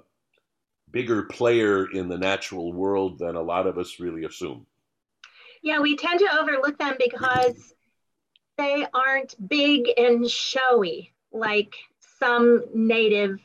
bigger 0.92 1.24
player 1.24 1.90
in 1.92 2.08
the 2.08 2.18
natural 2.18 2.74
world 2.74 3.20
than 3.20 3.36
a 3.36 3.42
lot 3.42 3.68
of 3.68 3.78
us 3.78 4.00
really 4.00 4.24
assume. 4.24 4.66
Yeah, 5.62 5.80
we 5.80 5.96
tend 5.96 6.20
to 6.20 6.40
overlook 6.40 6.78
them 6.78 6.96
because 6.98 7.74
they 8.58 8.86
aren't 8.94 9.36
big 9.48 9.90
and 9.98 10.30
showy 10.30 11.14
like 11.32 11.76
some 12.20 12.64
native 12.74 13.40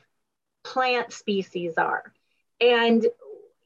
plant 0.63 1.13
species 1.13 1.75
are. 1.77 2.13
And, 2.61 3.07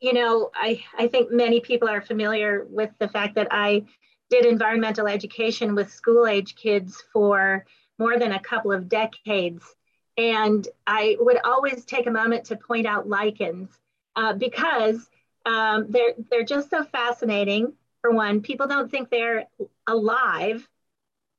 you 0.00 0.12
know, 0.12 0.50
I, 0.54 0.82
I 0.98 1.08
think 1.08 1.30
many 1.30 1.60
people 1.60 1.88
are 1.88 2.00
familiar 2.00 2.66
with 2.70 2.90
the 2.98 3.08
fact 3.08 3.34
that 3.34 3.48
I 3.50 3.84
did 4.30 4.44
environmental 4.44 5.06
education 5.06 5.74
with 5.74 5.92
school 5.92 6.26
age 6.26 6.56
kids 6.56 7.04
for 7.12 7.64
more 7.98 8.18
than 8.18 8.32
a 8.32 8.40
couple 8.40 8.72
of 8.72 8.88
decades. 8.88 9.75
And 10.16 10.66
I 10.86 11.16
would 11.20 11.38
always 11.44 11.84
take 11.84 12.06
a 12.06 12.10
moment 12.10 12.46
to 12.46 12.56
point 12.56 12.86
out 12.86 13.08
lichens 13.08 13.68
uh, 14.14 14.32
because 14.32 15.08
um, 15.44 15.86
they're, 15.90 16.14
they're 16.30 16.44
just 16.44 16.70
so 16.70 16.84
fascinating. 16.84 17.74
For 18.00 18.10
one, 18.10 18.40
people 18.40 18.66
don't 18.66 18.90
think 18.90 19.10
they're 19.10 19.44
alive, 19.86 20.66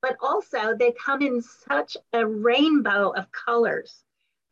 but 0.01 0.17
also 0.21 0.75
they 0.75 0.91
come 0.91 1.21
in 1.21 1.41
such 1.41 1.97
a 2.13 2.25
rainbow 2.25 3.09
of 3.11 3.31
colors. 3.31 4.03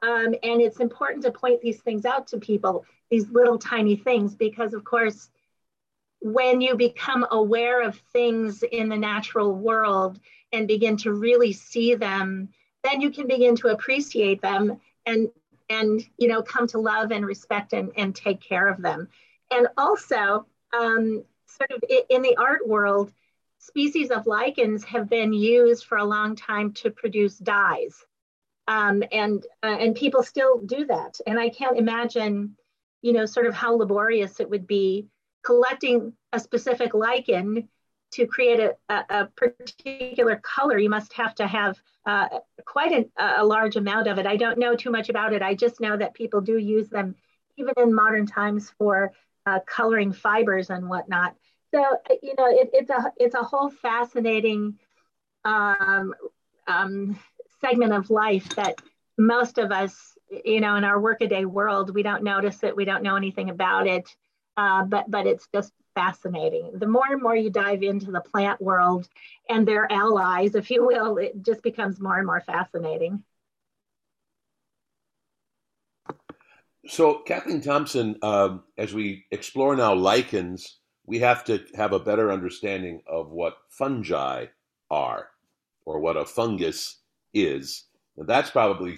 Um, 0.01 0.35
and 0.43 0.61
it's 0.61 0.79
important 0.79 1.23
to 1.23 1.31
point 1.31 1.61
these 1.61 1.81
things 1.81 2.05
out 2.05 2.27
to 2.27 2.37
people, 2.37 2.85
these 3.09 3.29
little 3.29 3.57
tiny 3.57 3.95
things, 3.95 4.35
because 4.35 4.73
of 4.73 4.83
course, 4.83 5.29
when 6.19 6.61
you 6.61 6.75
become 6.75 7.25
aware 7.31 7.81
of 7.81 7.99
things 8.11 8.63
in 8.63 8.89
the 8.89 8.97
natural 8.97 9.53
world 9.53 10.19
and 10.51 10.67
begin 10.67 10.97
to 10.97 11.13
really 11.13 11.53
see 11.53 11.95
them, 11.95 12.49
then 12.85 13.01
you 13.01 13.09
can 13.11 13.27
begin 13.27 13.55
to 13.57 13.69
appreciate 13.69 14.41
them 14.41 14.79
and 15.05 15.29
and 15.69 16.01
you 16.17 16.27
know 16.27 16.41
come 16.43 16.67
to 16.67 16.79
love 16.79 17.11
and 17.11 17.25
respect 17.25 17.73
and, 17.73 17.91
and 17.97 18.15
take 18.15 18.41
care 18.41 18.67
of 18.67 18.81
them. 18.81 19.07
And 19.51 19.67
also, 19.77 20.45
um, 20.77 21.23
sort 21.47 21.71
of 21.71 21.83
in 22.09 22.21
the 22.21 22.37
art 22.37 22.67
world, 22.67 23.11
species 23.59 24.11
of 24.11 24.27
lichens 24.27 24.83
have 24.85 25.09
been 25.09 25.33
used 25.33 25.85
for 25.85 25.97
a 25.97 26.05
long 26.05 26.35
time 26.35 26.73
to 26.73 26.91
produce 26.91 27.37
dyes. 27.37 28.03
Um, 28.67 29.03
and 29.11 29.45
uh, 29.63 29.77
and 29.79 29.95
people 29.95 30.23
still 30.23 30.59
do 30.59 30.85
that. 30.85 31.19
And 31.27 31.39
I 31.39 31.49
can't 31.49 31.77
imagine, 31.77 32.55
you 33.01 33.13
know, 33.13 33.25
sort 33.25 33.45
of 33.45 33.53
how 33.53 33.75
laborious 33.75 34.39
it 34.39 34.49
would 34.49 34.65
be 34.65 35.07
collecting 35.43 36.13
a 36.33 36.39
specific 36.39 36.93
lichen 36.95 37.69
to 38.15 38.25
create 38.25 38.59
a, 38.59 38.75
a, 38.89 39.27
particular 39.35 40.37
color. 40.37 40.77
You 40.77 40.89
must 40.89 41.11
have 41.13 41.35
to 41.35 41.47
have 41.47 41.77
uh, 42.05 42.27
quite 42.65 43.09
a, 43.17 43.41
a 43.41 43.45
large 43.45 43.75
amount 43.75 44.07
of 44.07 44.17
it. 44.17 44.25
I 44.25 44.37
don't 44.37 44.57
know 44.57 44.75
too 44.75 44.89
much 44.89 45.09
about 45.09 45.33
it. 45.33 45.41
I 45.41 45.53
just 45.53 45.81
know 45.81 45.97
that 45.97 46.13
people 46.13 46.39
do 46.39 46.57
use 46.57 46.89
them 46.89 47.15
even 47.57 47.73
in 47.77 47.93
modern 47.93 48.25
times 48.25 48.71
for 48.77 49.11
uh, 49.45 49.59
coloring 49.65 50.13
fibers 50.13 50.69
and 50.69 50.87
whatnot. 50.87 51.35
So 51.73 51.83
you 52.23 52.33
know, 52.37 52.47
it, 52.47 52.69
it's 52.71 52.89
a 52.89 53.11
it's 53.17 53.35
a 53.35 53.43
whole 53.43 53.69
fascinating 53.69 54.79
um, 55.43 56.13
um, 56.67 57.19
segment 57.59 57.91
of 57.91 58.09
life 58.09 58.55
that 58.55 58.81
most 59.17 59.57
of 59.57 59.71
us, 59.71 60.17
you 60.45 60.61
know, 60.61 60.75
in 60.75 60.85
our 60.85 60.99
workaday 61.01 61.43
world, 61.43 61.93
we 61.93 62.01
don't 62.01 62.23
notice 62.23 62.63
it, 62.63 62.75
we 62.75 62.85
don't 62.85 63.03
know 63.03 63.17
anything 63.17 63.49
about 63.49 63.87
it, 63.87 64.15
uh, 64.55 64.85
but 64.85 65.11
but 65.11 65.27
it's 65.27 65.47
just 65.53 65.73
fascinating. 65.95 66.71
The 66.75 66.87
more 66.87 67.05
and 67.09 67.21
more 67.21 67.35
you 67.35 67.49
dive 67.49 67.81
into 67.81 68.11
the 68.11 68.21
plant 68.21 68.61
world 68.61 69.09
and 69.49 69.67
their 69.67 69.91
allies, 69.91 70.53
if 70.53 70.69
you 70.69 70.85
will, 70.85 71.17
it 71.17 71.41
just 71.41 71.63
becomes 71.63 71.99
more 71.99 72.17
and 72.17 72.27
more 72.27 72.41
fascinating. 72.41 73.23
So, 76.87 77.23
Kathleen 77.25 77.61
Thompson, 77.61 78.15
um, 78.21 78.63
as 78.77 78.93
we 78.93 79.25
explore 79.31 79.75
now 79.75 79.95
lichens, 79.95 80.77
we 81.07 81.17
have 81.19 81.43
to 81.45 81.63
have 81.75 81.93
a 81.93 81.99
better 81.99 82.31
understanding 82.31 83.01
of 83.07 83.31
what 83.31 83.57
fungi 83.69 84.45
are 84.91 85.29
or 85.85 85.99
what 85.99 86.17
a 86.17 86.25
fungus 86.25 86.99
is. 87.33 87.85
And 88.17 88.27
that's 88.27 88.51
probably 88.51 88.97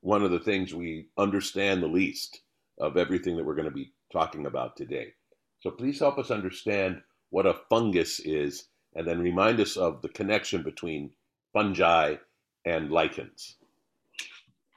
one 0.00 0.22
of 0.22 0.30
the 0.30 0.40
things 0.40 0.72
we 0.72 1.08
understand 1.18 1.82
the 1.82 1.88
least 1.88 2.42
of 2.78 2.96
everything 2.96 3.36
that 3.36 3.44
we're 3.44 3.54
going 3.54 3.68
to 3.68 3.74
be 3.74 3.92
talking 4.12 4.46
about 4.46 4.76
today. 4.76 5.12
So 5.60 5.70
please 5.70 5.98
help 5.98 6.18
us 6.18 6.30
understand 6.30 7.02
what 7.30 7.46
a 7.46 7.60
fungus 7.68 8.20
is 8.20 8.68
and 8.94 9.06
then 9.06 9.20
remind 9.20 9.60
us 9.60 9.76
of 9.76 10.02
the 10.02 10.08
connection 10.08 10.62
between 10.62 11.10
fungi 11.52 12.16
and 12.64 12.90
lichens. 12.90 13.56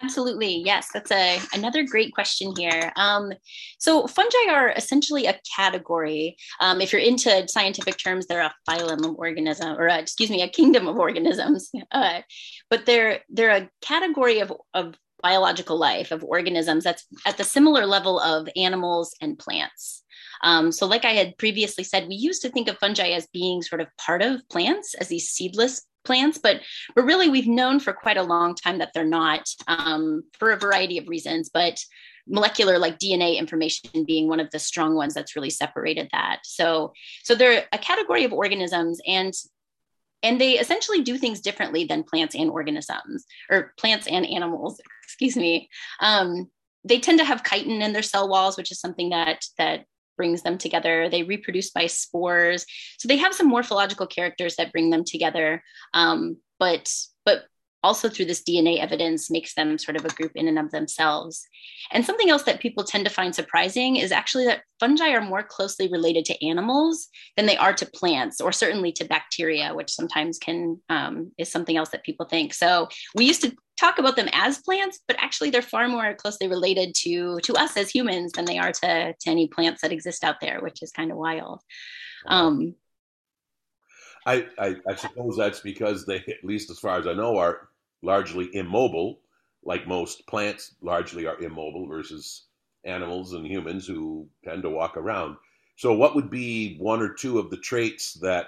Absolutely. 0.02 0.62
Yes, 0.66 0.90
that's 0.94 1.12
a 1.12 1.40
another 1.54 1.84
great 1.84 2.14
question 2.14 2.54
here. 2.58 2.92
Um, 2.98 3.32
so 3.78 4.06
fungi 4.06 4.52
are 4.52 4.70
essentially 4.72 5.28
a 5.28 5.40
category. 5.56 6.36
Um, 6.60 6.82
if 6.82 6.92
you're 6.92 7.02
into 7.02 7.48
scientific 7.48 7.98
terms, 7.98 8.28
they're 8.28 8.42
a 8.42 8.54
phylum 8.70 9.06
of 9.06 9.16
organism, 9.16 9.80
or 9.80 9.88
a, 9.88 9.98
excuse 9.98 10.30
me, 10.30 10.42
a 10.42 10.50
kingdom 10.50 10.88
of 10.88 10.98
organisms. 10.98 11.72
Uh, 11.92 12.22
but 12.70 12.86
they're 12.86 13.20
they're 13.30 13.56
a 13.56 13.70
category 13.82 14.40
of 14.40 14.52
of 14.74 14.96
biological 15.22 15.78
life 15.78 16.12
of 16.12 16.24
organisms 16.24 16.84
that's 16.84 17.06
at 17.26 17.38
the 17.38 17.44
similar 17.44 17.86
level 17.86 18.20
of 18.20 18.50
animals 18.56 19.16
and 19.22 19.38
plants. 19.38 20.03
Um, 20.44 20.72
so, 20.72 20.86
like 20.86 21.06
I 21.06 21.12
had 21.12 21.38
previously 21.38 21.84
said, 21.84 22.08
we 22.08 22.16
used 22.16 22.42
to 22.44 22.50
think 22.50 22.68
of 22.68 22.78
fungi 22.78 23.10
as 23.10 23.28
being 23.34 23.62
sort 23.62 23.82
of 23.82 23.88
part 23.98 24.22
of 24.22 24.48
plants, 24.50 24.94
as 24.96 25.08
these 25.08 25.30
seedless 25.30 25.86
plants, 26.06 26.38
but 26.38 26.62
but 26.96 27.06
really 27.06 27.30
we've 27.30 27.48
known 27.48 27.80
for 27.80 27.94
quite 27.94 28.18
a 28.18 28.24
long 28.24 28.56
time 28.56 28.78
that 28.80 28.92
they're 28.94 29.06
not 29.06 29.48
um, 29.68 30.24
for 30.38 30.52
a 30.52 30.58
variety 30.58 30.98
of 30.98 31.08
reasons. 31.08 31.50
But 31.54 31.80
molecular 32.28 32.80
like 32.80 33.00
DNA 33.00 33.38
information 33.38 34.06
being 34.06 34.28
one 34.28 34.40
of 34.40 34.50
the 34.52 34.60
strong 34.60 34.96
ones 34.96 35.14
that's 35.14 35.36
really 35.36 35.50
separated 35.50 36.10
that. 36.12 36.40
So 36.44 36.94
so 37.24 37.36
they're 37.36 37.66
a 37.72 37.78
category 37.78 38.24
of 38.24 38.34
organisms 38.34 39.00
and 39.08 39.34
and 40.22 40.40
they 40.40 40.54
essentially 40.54 41.02
do 41.02 41.18
things 41.18 41.42
differently 41.42 41.84
than 41.84 42.04
plants 42.04 42.34
and 42.34 42.50
organisms 42.50 43.26
or 43.52 43.74
plants 43.78 44.08
and 44.08 44.26
animals 44.26 44.80
excuse 45.04 45.36
me 45.36 45.70
um, 46.00 46.50
they 46.86 47.00
tend 47.00 47.20
to 47.20 47.26
have 47.26 47.44
chitin 47.44 47.82
in 47.82 47.94
their 47.94 48.02
cell 48.02 48.30
walls 48.30 48.58
which 48.58 48.72
is 48.72 48.80
something 48.80 49.10
that 49.10 49.46
that 49.58 49.86
brings 50.18 50.42
them 50.42 50.58
together. 50.58 51.10
They 51.10 51.24
reproduce 51.24 51.70
by 51.72 51.88
spores. 51.88 52.66
So 52.98 53.08
they 53.08 53.18
have 53.18 53.34
some 53.34 53.50
morphological 53.50 54.08
characters 54.08 54.56
that 54.56 54.72
bring 54.72 54.90
them 54.90 55.04
together. 55.04 55.64
Um, 55.94 56.38
but 56.60 56.92
but 57.26 57.46
also 57.84 58.08
through 58.08 58.26
this 58.26 58.44
DNA 58.44 58.80
evidence 58.80 59.30
makes 59.30 59.54
them 59.56 59.78
sort 59.78 59.98
of 59.98 60.06
a 60.06 60.16
group 60.16 60.32
in 60.36 60.48
and 60.48 60.58
of 60.58 60.72
themselves. 60.72 61.46
And 61.92 62.06
something 62.06 62.30
else 62.30 62.44
that 62.44 62.62
people 62.62 62.84
tend 62.84 63.04
to 63.06 63.12
find 63.12 63.36
surprising 63.36 63.98
is 63.98 64.12
actually 64.12 64.46
that 64.46 64.62
fungi 64.80 65.10
are 65.10 65.22
more 65.22 65.44
closely 65.44 65.90
related 65.90 66.24
to 66.26 66.48
animals 66.48 67.10
than 67.36 67.46
they 67.46 67.58
are 67.58 67.74
to 67.74 67.86
plants, 67.86 68.40
or 68.40 68.52
certainly 68.52 68.94
to 68.94 69.06
bacteria, 69.06 69.74
which 69.74 69.92
sometimes 69.92 70.38
can 70.38 70.80
um, 70.90 71.32
is 71.38 71.52
something 71.52 71.76
else 71.76 71.90
that 71.90 72.04
people 72.04 72.26
think. 72.26 72.54
So 72.54 72.88
we 73.16 73.26
used 73.26 73.42
to 73.42 73.54
talk 73.80 74.00
about 74.00 74.16
them 74.16 74.30
as 74.34 74.60
plants, 74.60 75.00
but 75.08 75.18
actually 75.20 75.50
they're 75.50 75.62
far 75.62 75.88
more 75.88 76.14
closely 76.16 76.48
related 76.48 76.94
to 76.96 77.40
to 77.44 77.54
us 77.56 77.76
as 77.78 77.90
humans 77.90 78.32
than 78.34 78.46
they 78.46 78.58
are 78.58 78.72
to 78.72 79.14
to 79.20 79.30
any 79.30 79.48
plants 79.48 79.82
that 79.82 79.92
exist 79.92 80.24
out 80.24 80.40
there, 80.42 80.62
which 80.62 80.82
is 80.82 80.92
kind 80.92 81.12
of 81.12 81.18
wild. 81.18 81.62
Um, 82.28 82.76
I, 84.26 84.48
I, 84.58 84.76
I 84.88 84.96
suppose 84.96 85.36
that's 85.38 85.60
because 85.60 86.06
they, 86.06 86.18
at 86.18 86.44
least 86.44 86.70
as 86.70 86.80
far 86.80 86.98
as 86.98 87.08
I 87.08 87.14
know, 87.14 87.38
are 87.38 87.70
largely 88.02 88.50
immobile, 88.56 89.20
like 89.64 89.88
most 89.88 90.26
plants 90.28 90.76
largely 90.82 91.26
are 91.26 91.42
immobile 91.42 91.88
versus 91.88 92.46
animals 92.86 93.34
and 93.34 93.46
humans 93.46 93.86
who 93.86 94.28
tend 94.44 94.64
to 94.64 94.70
walk 94.70 94.98
around. 94.98 95.38
So, 95.76 95.94
what 95.94 96.16
would 96.16 96.30
be 96.30 96.78
one 96.78 97.02
or 97.02 97.14
two 97.14 97.40
of 97.40 97.50
the 97.50 97.58
traits 97.58 98.14
that 98.16 98.48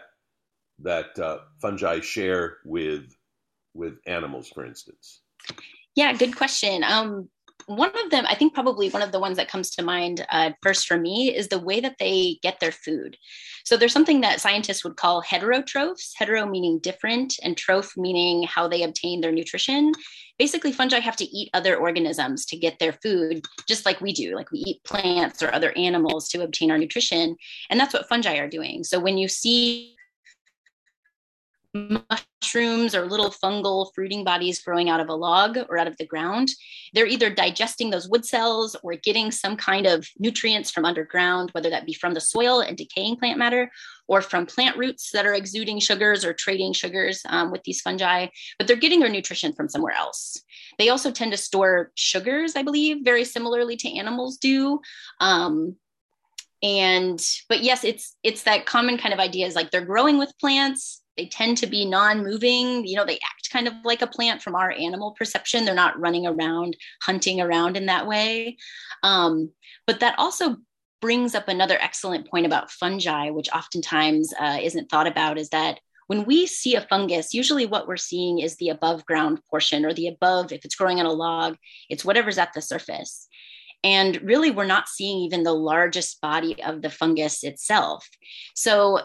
that 0.79 1.17
uh, 1.19 1.39
fungi 1.61 2.01
share 2.01 2.57
with 2.65 3.15
with 3.75 3.99
animals, 4.07 4.49
for 4.49 4.65
instance? 4.65 5.21
Yeah, 5.95 6.13
good 6.13 6.35
question. 6.35 6.83
Um, 6.83 7.29
one 7.67 7.91
of 8.03 8.11
them, 8.11 8.25
I 8.27 8.35
think 8.35 8.53
probably 8.53 8.89
one 8.89 9.01
of 9.01 9.11
the 9.11 9.19
ones 9.19 9.37
that 9.37 9.47
comes 9.47 9.71
to 9.71 9.83
mind 9.83 10.25
uh, 10.29 10.51
first 10.61 10.85
for 10.85 10.97
me 10.97 11.35
is 11.35 11.47
the 11.47 11.59
way 11.59 11.79
that 11.79 11.95
they 11.99 12.37
get 12.43 12.59
their 12.59 12.71
food. 12.71 13.17
So 13.63 13.75
there's 13.75 13.93
something 13.93 14.21
that 14.21 14.39
scientists 14.39 14.83
would 14.83 14.97
call 14.97 15.23
heterotrophs, 15.23 16.11
hetero 16.15 16.45
meaning 16.45 16.79
different, 16.79 17.35
and 17.41 17.57
troph 17.57 17.93
meaning 17.97 18.43
how 18.43 18.67
they 18.67 18.83
obtain 18.83 19.21
their 19.21 19.31
nutrition. 19.31 19.93
Basically, 20.37 20.71
fungi 20.71 20.99
have 20.99 21.15
to 21.15 21.25
eat 21.25 21.49
other 21.53 21.75
organisms 21.75 22.45
to 22.47 22.57
get 22.57 22.77
their 22.77 22.93
food, 22.93 23.43
just 23.67 23.85
like 23.85 24.01
we 24.01 24.13
do. 24.13 24.35
Like 24.35 24.51
we 24.51 24.59
eat 24.59 24.83
plants 24.83 25.41
or 25.41 25.51
other 25.51 25.75
animals 25.75 26.29
to 26.29 26.43
obtain 26.43 26.69
our 26.69 26.77
nutrition. 26.77 27.35
And 27.69 27.79
that's 27.79 27.93
what 27.93 28.07
fungi 28.07 28.37
are 28.37 28.49
doing. 28.49 28.83
So 28.83 28.99
when 28.99 29.17
you 29.17 29.27
see 29.27 29.94
mushrooms 31.75 32.95
or 32.95 33.05
little 33.05 33.29
fungal 33.29 33.89
fruiting 33.93 34.23
bodies 34.23 34.61
growing 34.61 34.89
out 34.89 34.99
of 34.99 35.09
a 35.09 35.13
log 35.13 35.57
or 35.69 35.77
out 35.77 35.87
of 35.87 35.97
the 35.97 36.05
ground. 36.05 36.49
They're 36.93 37.05
either 37.05 37.29
digesting 37.29 37.89
those 37.89 38.07
wood 38.07 38.25
cells 38.25 38.75
or 38.81 38.95
getting 38.95 39.31
some 39.31 39.57
kind 39.57 39.85
of 39.85 40.07
nutrients 40.17 40.71
from 40.71 40.85
underground, 40.85 41.49
whether 41.51 41.69
that 41.69 41.85
be 41.85 41.93
from 41.93 42.13
the 42.13 42.21
soil 42.21 42.61
and 42.61 42.77
decaying 42.77 43.17
plant 43.17 43.37
matter 43.37 43.69
or 44.07 44.21
from 44.21 44.45
plant 44.45 44.77
roots 44.77 45.11
that 45.11 45.25
are 45.25 45.33
exuding 45.33 45.79
sugars 45.79 46.23
or 46.23 46.33
trading 46.33 46.71
sugars 46.71 47.21
um, 47.27 47.51
with 47.51 47.63
these 47.63 47.81
fungi, 47.81 48.27
but 48.57 48.67
they're 48.67 48.75
getting 48.77 48.99
their 48.99 49.09
nutrition 49.09 49.51
from 49.51 49.67
somewhere 49.67 49.93
else. 49.93 50.41
They 50.77 50.89
also 50.89 51.11
tend 51.11 51.31
to 51.31 51.37
store 51.37 51.91
sugars, 51.95 52.55
I 52.55 52.63
believe, 52.63 53.03
very 53.03 53.25
similarly 53.25 53.75
to 53.77 53.97
animals 53.97 54.37
do. 54.37 54.79
Um, 55.19 55.75
and 56.63 57.21
but 57.49 57.61
yes 57.61 57.83
it's 57.83 58.15
it's 58.23 58.43
that 58.43 58.65
common 58.65 58.97
kind 58.97 59.13
of 59.13 59.19
idea 59.19 59.45
is 59.45 59.55
like 59.55 59.71
they're 59.71 59.83
growing 59.83 60.17
with 60.17 60.33
plants 60.39 61.01
they 61.17 61.27
tend 61.27 61.57
to 61.57 61.67
be 61.67 61.85
non-moving 61.85 62.85
you 62.85 62.95
know 62.95 63.05
they 63.05 63.15
act 63.15 63.45
kind 63.55 63.67
of 63.69 63.73
like 63.85 64.01
a 64.01 64.07
plant 64.07 64.41
from 64.41 64.53
our 64.53 64.71
animal 64.71 65.11
perception. 65.11 65.63
They're 65.63 65.73
not 65.73 65.97
running 65.97 66.27
around 66.27 66.75
hunting 67.01 67.39
around 67.39 67.77
in 67.77 67.85
that 67.85 68.05
way. 68.05 68.57
Um, 69.01 69.51
but 69.87 70.01
that 70.01 70.15
also 70.17 70.57
brings 70.99 71.35
up 71.35 71.47
another 71.47 71.77
excellent 71.79 72.29
point 72.29 72.45
about 72.45 72.71
fungi 72.71 73.29
which 73.29 73.49
oftentimes 73.53 74.33
uh, 74.39 74.57
isn't 74.61 74.89
thought 74.89 75.07
about 75.07 75.37
is 75.37 75.49
that 75.49 75.79
when 76.07 76.25
we 76.25 76.47
see 76.47 76.75
a 76.75 76.81
fungus 76.81 77.33
usually 77.33 77.65
what 77.65 77.87
we're 77.87 77.97
seeing 77.97 78.39
is 78.39 78.55
the 78.55 78.69
above 78.69 79.05
ground 79.05 79.39
portion 79.49 79.85
or 79.85 79.93
the 79.93 80.07
above 80.07 80.51
if 80.51 80.65
it's 80.65 80.75
growing 80.75 80.99
on 80.99 81.05
a 81.05 81.11
log 81.11 81.57
it's 81.89 82.05
whatever's 82.05 82.37
at 82.37 82.53
the 82.53 82.61
surface. 82.61 83.27
And 83.83 84.19
really 84.23 84.49
we're 84.49 84.65
not 84.65 84.89
seeing 84.89 85.19
even 85.19 85.43
the 85.43 85.53
largest 85.53 86.19
body 86.21 86.63
of 86.63 86.81
the 86.81 86.89
fungus 86.89 87.43
itself. 87.43 88.07
So 88.55 89.01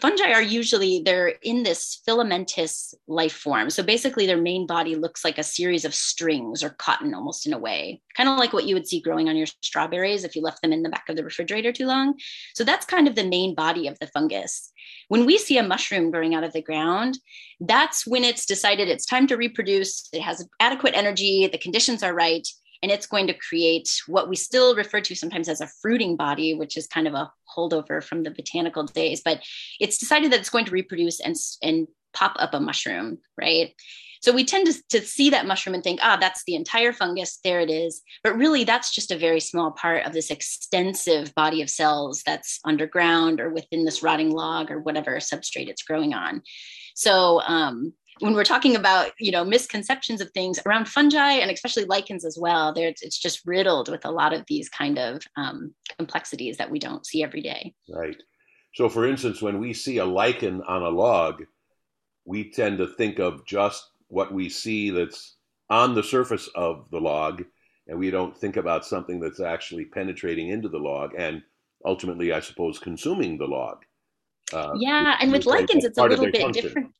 fungi 0.00 0.32
are 0.32 0.42
usually 0.42 1.02
they're 1.04 1.34
in 1.42 1.62
this 1.62 2.00
filamentous 2.04 2.94
life 3.06 3.32
form. 3.32 3.70
So 3.70 3.82
basically 3.82 4.26
their 4.26 4.40
main 4.40 4.66
body 4.66 4.94
looks 4.94 5.24
like 5.24 5.38
a 5.38 5.42
series 5.42 5.84
of 5.84 5.94
strings 5.94 6.62
or 6.62 6.70
cotton 6.70 7.14
almost 7.14 7.46
in 7.46 7.52
a 7.52 7.58
way. 7.58 8.02
Kind 8.16 8.28
of 8.28 8.38
like 8.38 8.52
what 8.52 8.66
you 8.66 8.74
would 8.74 8.86
see 8.86 9.00
growing 9.00 9.28
on 9.28 9.36
your 9.36 9.46
strawberries 9.62 10.24
if 10.24 10.36
you 10.36 10.42
left 10.42 10.62
them 10.62 10.72
in 10.72 10.82
the 10.82 10.88
back 10.88 11.08
of 11.08 11.16
the 11.16 11.24
refrigerator 11.24 11.72
too 11.72 11.86
long. 11.86 12.14
So 12.54 12.64
that's 12.64 12.86
kind 12.86 13.08
of 13.08 13.14
the 13.14 13.28
main 13.28 13.54
body 13.54 13.88
of 13.88 13.98
the 13.98 14.06
fungus. 14.08 14.72
When 15.08 15.26
we 15.26 15.38
see 15.38 15.58
a 15.58 15.62
mushroom 15.62 16.10
growing 16.10 16.34
out 16.34 16.44
of 16.44 16.52
the 16.52 16.62
ground 16.62 17.18
that's 17.60 18.06
when 18.06 18.24
it's 18.24 18.46
decided 18.46 18.88
it's 18.88 19.06
time 19.06 19.26
to 19.28 19.36
reproduce. 19.36 20.08
It 20.12 20.22
has 20.22 20.46
adequate 20.60 20.94
energy. 20.94 21.48
The 21.50 21.58
conditions 21.58 22.02
are 22.02 22.14
right 22.14 22.46
and 22.82 22.92
it's 22.92 23.06
going 23.06 23.26
to 23.26 23.34
create 23.34 23.88
what 24.06 24.28
we 24.28 24.36
still 24.36 24.76
refer 24.76 25.00
to 25.00 25.14
sometimes 25.14 25.48
as 25.48 25.60
a 25.60 25.70
fruiting 25.80 26.16
body, 26.16 26.54
which 26.54 26.76
is 26.76 26.86
kind 26.86 27.08
of 27.08 27.14
a 27.14 27.30
holdover 27.56 28.02
from 28.02 28.22
the 28.22 28.30
botanical 28.30 28.84
days. 28.84 29.22
But 29.24 29.42
it's 29.80 29.98
decided 29.98 30.32
that 30.32 30.40
it's 30.40 30.50
going 30.50 30.66
to 30.66 30.72
reproduce 30.72 31.20
and, 31.20 31.36
and 31.62 31.88
pop 32.12 32.36
up 32.38 32.54
a 32.54 32.60
mushroom, 32.60 33.18
right? 33.40 33.72
So 34.22 34.32
we 34.32 34.44
tend 34.44 34.66
to, 34.66 34.82
to 34.90 35.06
see 35.06 35.30
that 35.30 35.46
mushroom 35.46 35.74
and 35.74 35.84
think, 35.84 36.00
ah, 36.02 36.16
that's 36.18 36.42
the 36.46 36.54
entire 36.54 36.92
fungus, 36.92 37.38
there 37.44 37.60
it 37.60 37.70
is. 37.70 38.02
But 38.24 38.36
really, 38.36 38.64
that's 38.64 38.92
just 38.92 39.10
a 39.10 39.18
very 39.18 39.40
small 39.40 39.70
part 39.72 40.04
of 40.04 40.12
this 40.12 40.30
extensive 40.30 41.34
body 41.34 41.62
of 41.62 41.70
cells 41.70 42.22
that's 42.24 42.58
underground 42.64 43.40
or 43.40 43.50
within 43.50 43.84
this 43.84 44.02
rotting 44.02 44.30
log 44.30 44.70
or 44.70 44.80
whatever 44.80 45.16
substrate 45.16 45.68
it's 45.68 45.82
growing 45.82 46.14
on. 46.14 46.42
So 46.94 47.40
um, 47.42 47.92
when 48.20 48.34
we're 48.34 48.44
talking 48.44 48.76
about 48.76 49.10
you 49.18 49.30
know 49.30 49.44
misconceptions 49.44 50.20
of 50.20 50.30
things 50.30 50.58
around 50.66 50.88
fungi 50.88 51.32
and 51.32 51.50
especially 51.50 51.84
lichens 51.84 52.24
as 52.24 52.38
well 52.40 52.72
there 52.72 52.88
it's 52.88 53.18
just 53.18 53.42
riddled 53.44 53.88
with 53.90 54.04
a 54.04 54.10
lot 54.10 54.32
of 54.32 54.44
these 54.48 54.68
kind 54.68 54.98
of 54.98 55.22
um, 55.36 55.74
complexities 55.96 56.56
that 56.56 56.70
we 56.70 56.78
don't 56.78 57.06
see 57.06 57.22
every 57.22 57.42
day. 57.42 57.74
Right. 57.88 58.16
So 58.74 58.88
for 58.88 59.06
instance 59.06 59.42
when 59.42 59.58
we 59.58 59.72
see 59.72 59.98
a 59.98 60.04
lichen 60.04 60.62
on 60.62 60.82
a 60.82 60.88
log 60.88 61.44
we 62.24 62.50
tend 62.50 62.78
to 62.78 62.86
think 62.86 63.18
of 63.18 63.46
just 63.46 63.88
what 64.08 64.32
we 64.32 64.48
see 64.48 64.90
that's 64.90 65.36
on 65.70 65.94
the 65.94 66.02
surface 66.02 66.48
of 66.54 66.86
the 66.90 67.00
log 67.00 67.44
and 67.88 67.98
we 67.98 68.10
don't 68.10 68.36
think 68.36 68.56
about 68.56 68.84
something 68.84 69.20
that's 69.20 69.40
actually 69.40 69.84
penetrating 69.84 70.48
into 70.48 70.68
the 70.68 70.78
log 70.78 71.12
and 71.16 71.42
ultimately 71.84 72.32
i 72.32 72.40
suppose 72.40 72.78
consuming 72.78 73.36
the 73.38 73.46
log. 73.46 73.84
Uh, 74.52 74.74
yeah 74.78 75.16
and 75.20 75.32
with 75.32 75.44
lichens 75.44 75.84
it's 75.84 75.98
a 75.98 76.02
little 76.02 76.24
bit 76.26 76.40
function. 76.40 76.62
different 76.62 76.92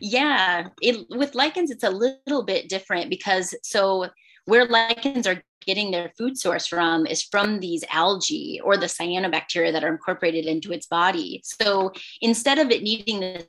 yeah, 0.00 0.68
it, 0.80 1.06
with 1.10 1.34
lichens, 1.34 1.70
it's 1.70 1.84
a 1.84 1.90
little 1.90 2.42
bit 2.44 2.68
different 2.68 3.10
because 3.10 3.54
so 3.62 4.08
where 4.46 4.66
lichens 4.66 5.26
are 5.26 5.42
getting 5.64 5.90
their 5.90 6.12
food 6.18 6.36
source 6.38 6.66
from 6.66 7.06
is 7.06 7.22
from 7.22 7.60
these 7.60 7.84
algae 7.90 8.60
or 8.62 8.76
the 8.76 8.86
cyanobacteria 8.86 9.72
that 9.72 9.84
are 9.84 9.92
incorporated 9.92 10.44
into 10.44 10.72
its 10.72 10.86
body. 10.86 11.40
So 11.44 11.92
instead 12.20 12.58
of 12.58 12.70
it 12.70 12.82
needing 12.82 13.20
this 13.20 13.46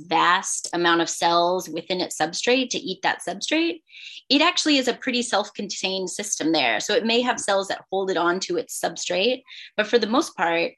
vast 0.00 0.70
amount 0.72 1.02
of 1.02 1.10
cells 1.10 1.68
within 1.68 2.00
its 2.00 2.18
substrate 2.18 2.70
to 2.70 2.78
eat 2.78 3.00
that 3.02 3.20
substrate, 3.26 3.82
it 4.30 4.40
actually 4.40 4.78
is 4.78 4.88
a 4.88 4.94
pretty 4.94 5.22
self 5.22 5.52
contained 5.52 6.10
system 6.10 6.52
there. 6.52 6.80
So 6.80 6.94
it 6.94 7.04
may 7.04 7.20
have 7.20 7.40
cells 7.40 7.68
that 7.68 7.84
hold 7.90 8.10
it 8.10 8.16
onto 8.16 8.56
its 8.56 8.80
substrate, 8.80 9.42
but 9.76 9.86
for 9.86 9.98
the 9.98 10.06
most 10.06 10.36
part, 10.36 10.72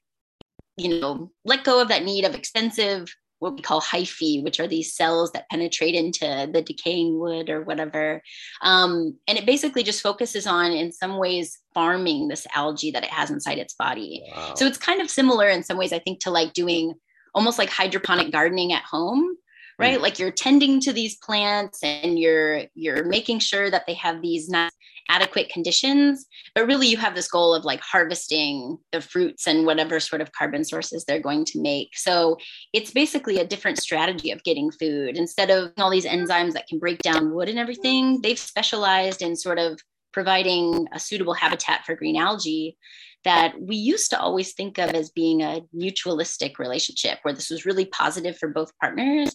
you 0.76 1.00
know, 1.00 1.30
let 1.44 1.64
go 1.64 1.80
of 1.80 1.88
that 1.88 2.04
need 2.04 2.24
of 2.24 2.34
extensive 2.34 3.14
what 3.40 3.56
we 3.56 3.62
call 3.62 3.80
hyphae, 3.80 4.44
which 4.44 4.60
are 4.60 4.68
these 4.68 4.94
cells 4.94 5.32
that 5.32 5.48
penetrate 5.50 5.94
into 5.94 6.48
the 6.52 6.62
decaying 6.62 7.18
wood 7.18 7.50
or 7.50 7.62
whatever. 7.62 8.22
Um, 8.62 9.16
and 9.26 9.36
it 9.36 9.46
basically 9.46 9.82
just 9.82 10.02
focuses 10.02 10.46
on, 10.46 10.70
in 10.72 10.92
some 10.92 11.18
ways, 11.18 11.58
farming 11.74 12.28
this 12.28 12.46
algae 12.54 12.92
that 12.92 13.02
it 13.02 13.10
has 13.10 13.30
inside 13.30 13.58
its 13.58 13.74
body. 13.74 14.22
Wow. 14.34 14.54
So 14.54 14.66
it's 14.66 14.78
kind 14.78 15.00
of 15.00 15.10
similar 15.10 15.48
in 15.48 15.62
some 15.62 15.78
ways, 15.78 15.92
I 15.92 15.98
think, 15.98 16.20
to 16.20 16.30
like 16.30 16.52
doing 16.52 16.94
almost 17.34 17.58
like 17.58 17.70
hydroponic 17.70 18.30
gardening 18.30 18.72
at 18.72 18.82
home 18.84 19.36
right 19.78 19.98
mm. 19.98 20.02
like 20.02 20.18
you're 20.18 20.30
tending 20.30 20.80
to 20.80 20.92
these 20.92 21.16
plants 21.16 21.82
and 21.82 22.18
you're 22.18 22.62
you're 22.74 23.04
making 23.04 23.38
sure 23.38 23.70
that 23.70 23.86
they 23.86 23.94
have 23.94 24.20
these 24.20 24.48
nice 24.48 24.70
adequate 25.10 25.48
conditions 25.48 26.26
but 26.54 26.66
really 26.66 26.88
you 26.88 26.96
have 26.96 27.14
this 27.14 27.28
goal 27.28 27.54
of 27.54 27.64
like 27.64 27.80
harvesting 27.80 28.78
the 28.92 29.00
fruits 29.00 29.46
and 29.46 29.66
whatever 29.66 30.00
sort 30.00 30.20
of 30.20 30.32
carbon 30.32 30.64
sources 30.64 31.04
they're 31.04 31.20
going 31.20 31.44
to 31.44 31.60
make. 31.60 31.96
So 31.96 32.38
it's 32.72 32.90
basically 32.90 33.38
a 33.38 33.46
different 33.46 33.78
strategy 33.78 34.30
of 34.30 34.42
getting 34.42 34.70
food. 34.70 35.16
Instead 35.16 35.50
of 35.50 35.72
all 35.78 35.90
these 35.90 36.06
enzymes 36.06 36.52
that 36.52 36.66
can 36.66 36.78
break 36.78 36.98
down 37.00 37.32
wood 37.32 37.48
and 37.48 37.58
everything 37.58 38.20
they've 38.22 38.38
specialized 38.38 39.22
in 39.22 39.36
sort 39.36 39.58
of 39.58 39.80
providing 40.12 40.86
a 40.92 40.98
suitable 40.98 41.34
habitat 41.34 41.84
for 41.84 41.94
green 41.94 42.16
algae 42.16 42.76
that 43.22 43.54
we 43.60 43.76
used 43.76 44.10
to 44.10 44.18
always 44.18 44.54
think 44.54 44.78
of 44.78 44.90
as 44.90 45.10
being 45.10 45.42
a 45.42 45.60
mutualistic 45.76 46.58
relationship 46.58 47.18
where 47.22 47.34
this 47.34 47.50
was 47.50 47.66
really 47.66 47.84
positive 47.84 48.36
for 48.38 48.48
both 48.48 48.72
partners 48.80 49.34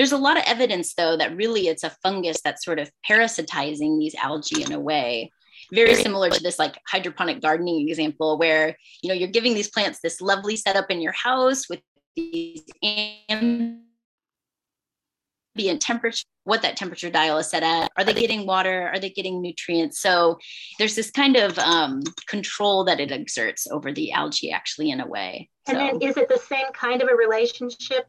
there's 0.00 0.12
a 0.12 0.16
lot 0.16 0.38
of 0.38 0.44
evidence, 0.46 0.94
though, 0.94 1.14
that 1.18 1.36
really 1.36 1.68
it's 1.68 1.84
a 1.84 1.94
fungus 2.02 2.40
that's 2.42 2.64
sort 2.64 2.78
of 2.78 2.90
parasitizing 3.06 3.98
these 3.98 4.14
algae 4.14 4.62
in 4.62 4.72
a 4.72 4.80
way. 4.80 5.30
Very 5.74 5.94
similar 5.94 6.30
to 6.30 6.42
this 6.42 6.58
like 6.58 6.78
hydroponic 6.88 7.42
gardening 7.42 7.86
example 7.86 8.38
where 8.38 8.78
you 9.02 9.08
know 9.08 9.14
you're 9.14 9.28
giving 9.28 9.52
these 9.52 9.68
plants 9.68 9.98
this 10.02 10.22
lovely 10.22 10.56
setup 10.56 10.90
in 10.90 11.02
your 11.02 11.12
house 11.12 11.68
with 11.68 11.82
these 12.16 12.62
ambient 13.28 13.82
temperature 15.80 16.24
what 16.44 16.62
that 16.62 16.78
temperature 16.78 17.10
dial 17.10 17.36
is 17.36 17.50
set 17.50 17.62
at. 17.62 17.90
Are 17.98 18.02
they 18.02 18.14
getting 18.14 18.46
water? 18.46 18.88
Are 18.88 18.98
they 18.98 19.10
getting 19.10 19.42
nutrients? 19.42 20.00
So 20.00 20.38
there's 20.78 20.94
this 20.94 21.10
kind 21.10 21.36
of 21.36 21.58
um, 21.58 22.00
control 22.26 22.84
that 22.84 23.00
it 23.00 23.12
exerts 23.12 23.66
over 23.70 23.92
the 23.92 24.12
algae 24.12 24.50
actually 24.50 24.92
in 24.92 25.00
a 25.00 25.06
way. 25.06 25.50
And 25.68 25.76
so. 25.76 25.78
then 25.78 26.00
is 26.00 26.16
it 26.16 26.30
the 26.30 26.38
same 26.38 26.72
kind 26.72 27.02
of 27.02 27.08
a 27.10 27.14
relationship 27.14 28.06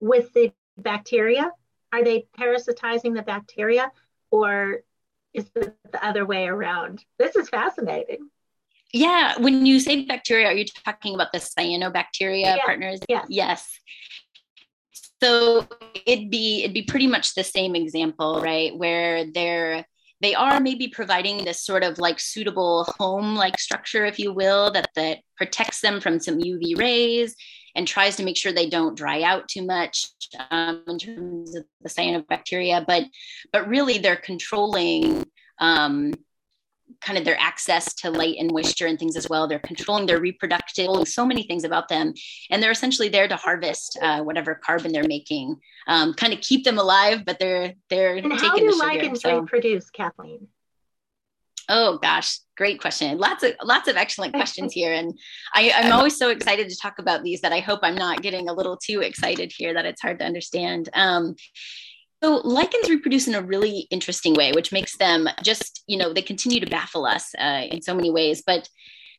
with 0.00 0.30
the 0.34 0.52
bacteria? 0.76 1.50
Are 1.92 2.02
they 2.02 2.26
parasitizing 2.38 3.14
the 3.14 3.22
bacteria 3.22 3.90
or 4.30 4.80
is 5.32 5.50
it 5.54 5.76
the 5.90 6.04
other 6.04 6.24
way 6.24 6.46
around? 6.46 7.04
This 7.18 7.36
is 7.36 7.48
fascinating. 7.48 8.30
Yeah, 8.92 9.38
when 9.38 9.66
you 9.66 9.80
say 9.80 10.04
bacteria, 10.04 10.46
are 10.46 10.54
you 10.54 10.64
talking 10.84 11.14
about 11.14 11.32
the 11.32 11.38
cyanobacteria 11.38 12.42
yeah. 12.42 12.64
partners? 12.64 13.00
Yeah. 13.08 13.24
Yes. 13.28 13.68
So 15.22 15.66
it'd 16.06 16.30
be 16.30 16.62
it'd 16.62 16.74
be 16.74 16.82
pretty 16.82 17.06
much 17.06 17.34
the 17.34 17.44
same 17.44 17.74
example, 17.74 18.40
right? 18.40 18.76
Where 18.76 19.30
they're 19.32 19.84
they 20.20 20.34
are 20.34 20.60
maybe 20.60 20.88
providing 20.88 21.44
this 21.44 21.64
sort 21.64 21.82
of 21.82 21.98
like 21.98 22.20
suitable 22.20 22.84
home 22.98 23.34
like 23.34 23.58
structure, 23.58 24.04
if 24.04 24.18
you 24.18 24.32
will, 24.32 24.70
that 24.72 24.90
that 24.94 25.18
protects 25.36 25.80
them 25.80 26.00
from 26.00 26.20
some 26.20 26.38
UV 26.38 26.78
rays 26.78 27.34
and 27.74 27.86
tries 27.86 28.16
to 28.16 28.24
make 28.24 28.36
sure 28.36 28.52
they 28.52 28.68
don't 28.68 28.96
dry 28.96 29.22
out 29.22 29.48
too 29.48 29.62
much 29.62 30.08
um, 30.50 30.82
in 30.86 30.98
terms 30.98 31.54
of 31.56 31.64
the 31.82 31.88
cyanobacteria. 31.88 32.84
But 32.86 33.04
but 33.52 33.68
really, 33.68 33.98
they're 33.98 34.16
controlling. 34.16 35.24
Um, 35.58 36.12
kind 37.00 37.18
of 37.18 37.24
their 37.24 37.38
access 37.38 37.94
to 37.94 38.10
light 38.10 38.36
and 38.38 38.50
moisture 38.52 38.86
and 38.86 38.98
things 38.98 39.16
as 39.16 39.28
well. 39.28 39.46
They're 39.46 39.58
controlling 39.58 40.06
their 40.06 40.20
reproductive, 40.20 41.06
so 41.06 41.26
many 41.26 41.42
things 41.42 41.64
about 41.64 41.88
them, 41.88 42.14
and 42.50 42.62
they're 42.62 42.70
essentially 42.70 43.08
there 43.08 43.28
to 43.28 43.36
harvest 43.36 43.98
uh, 44.00 44.22
whatever 44.22 44.54
carbon 44.54 44.92
they're 44.92 45.06
making, 45.06 45.56
um, 45.86 46.14
kind 46.14 46.32
of 46.32 46.40
keep 46.40 46.64
them 46.64 46.78
alive. 46.78 47.24
But 47.24 47.38
they're 47.38 47.74
they're 47.90 48.16
and 48.16 48.32
taking 48.32 48.38
how 48.38 48.56
do 48.56 48.66
the 48.66 48.72
sugar, 48.72 48.86
lichens 48.86 49.22
so. 49.22 49.40
reproduce, 49.40 49.90
Kathleen? 49.90 50.48
Oh 51.68 51.98
gosh, 51.98 52.38
great 52.56 52.80
question. 52.80 53.16
Lots 53.18 53.42
of 53.42 53.52
lots 53.62 53.88
of 53.88 53.96
excellent 53.96 54.34
questions 54.34 54.72
here, 54.72 54.92
and 54.92 55.18
I, 55.54 55.72
I'm 55.74 55.92
always 55.92 56.16
so 56.16 56.30
excited 56.30 56.68
to 56.68 56.76
talk 56.76 56.98
about 56.98 57.22
these 57.22 57.40
that 57.40 57.52
I 57.52 57.60
hope 57.60 57.80
I'm 57.82 57.94
not 57.94 58.22
getting 58.22 58.48
a 58.48 58.52
little 58.52 58.76
too 58.76 59.00
excited 59.00 59.52
here 59.56 59.74
that 59.74 59.86
it's 59.86 60.02
hard 60.02 60.18
to 60.18 60.24
understand. 60.24 60.88
Um, 60.94 61.36
so 62.22 62.40
lichens 62.44 62.88
reproduce 62.88 63.28
in 63.28 63.34
a 63.34 63.42
really 63.42 63.86
interesting 63.90 64.34
way, 64.34 64.52
which 64.52 64.72
makes 64.72 64.96
them 64.96 65.28
just 65.42 65.82
you 65.86 65.96
know 65.96 66.12
they 66.12 66.22
continue 66.22 66.60
to 66.60 66.70
baffle 66.70 67.06
us 67.06 67.34
uh, 67.38 67.62
in 67.70 67.82
so 67.82 67.94
many 67.94 68.10
ways, 68.10 68.42
but. 68.46 68.68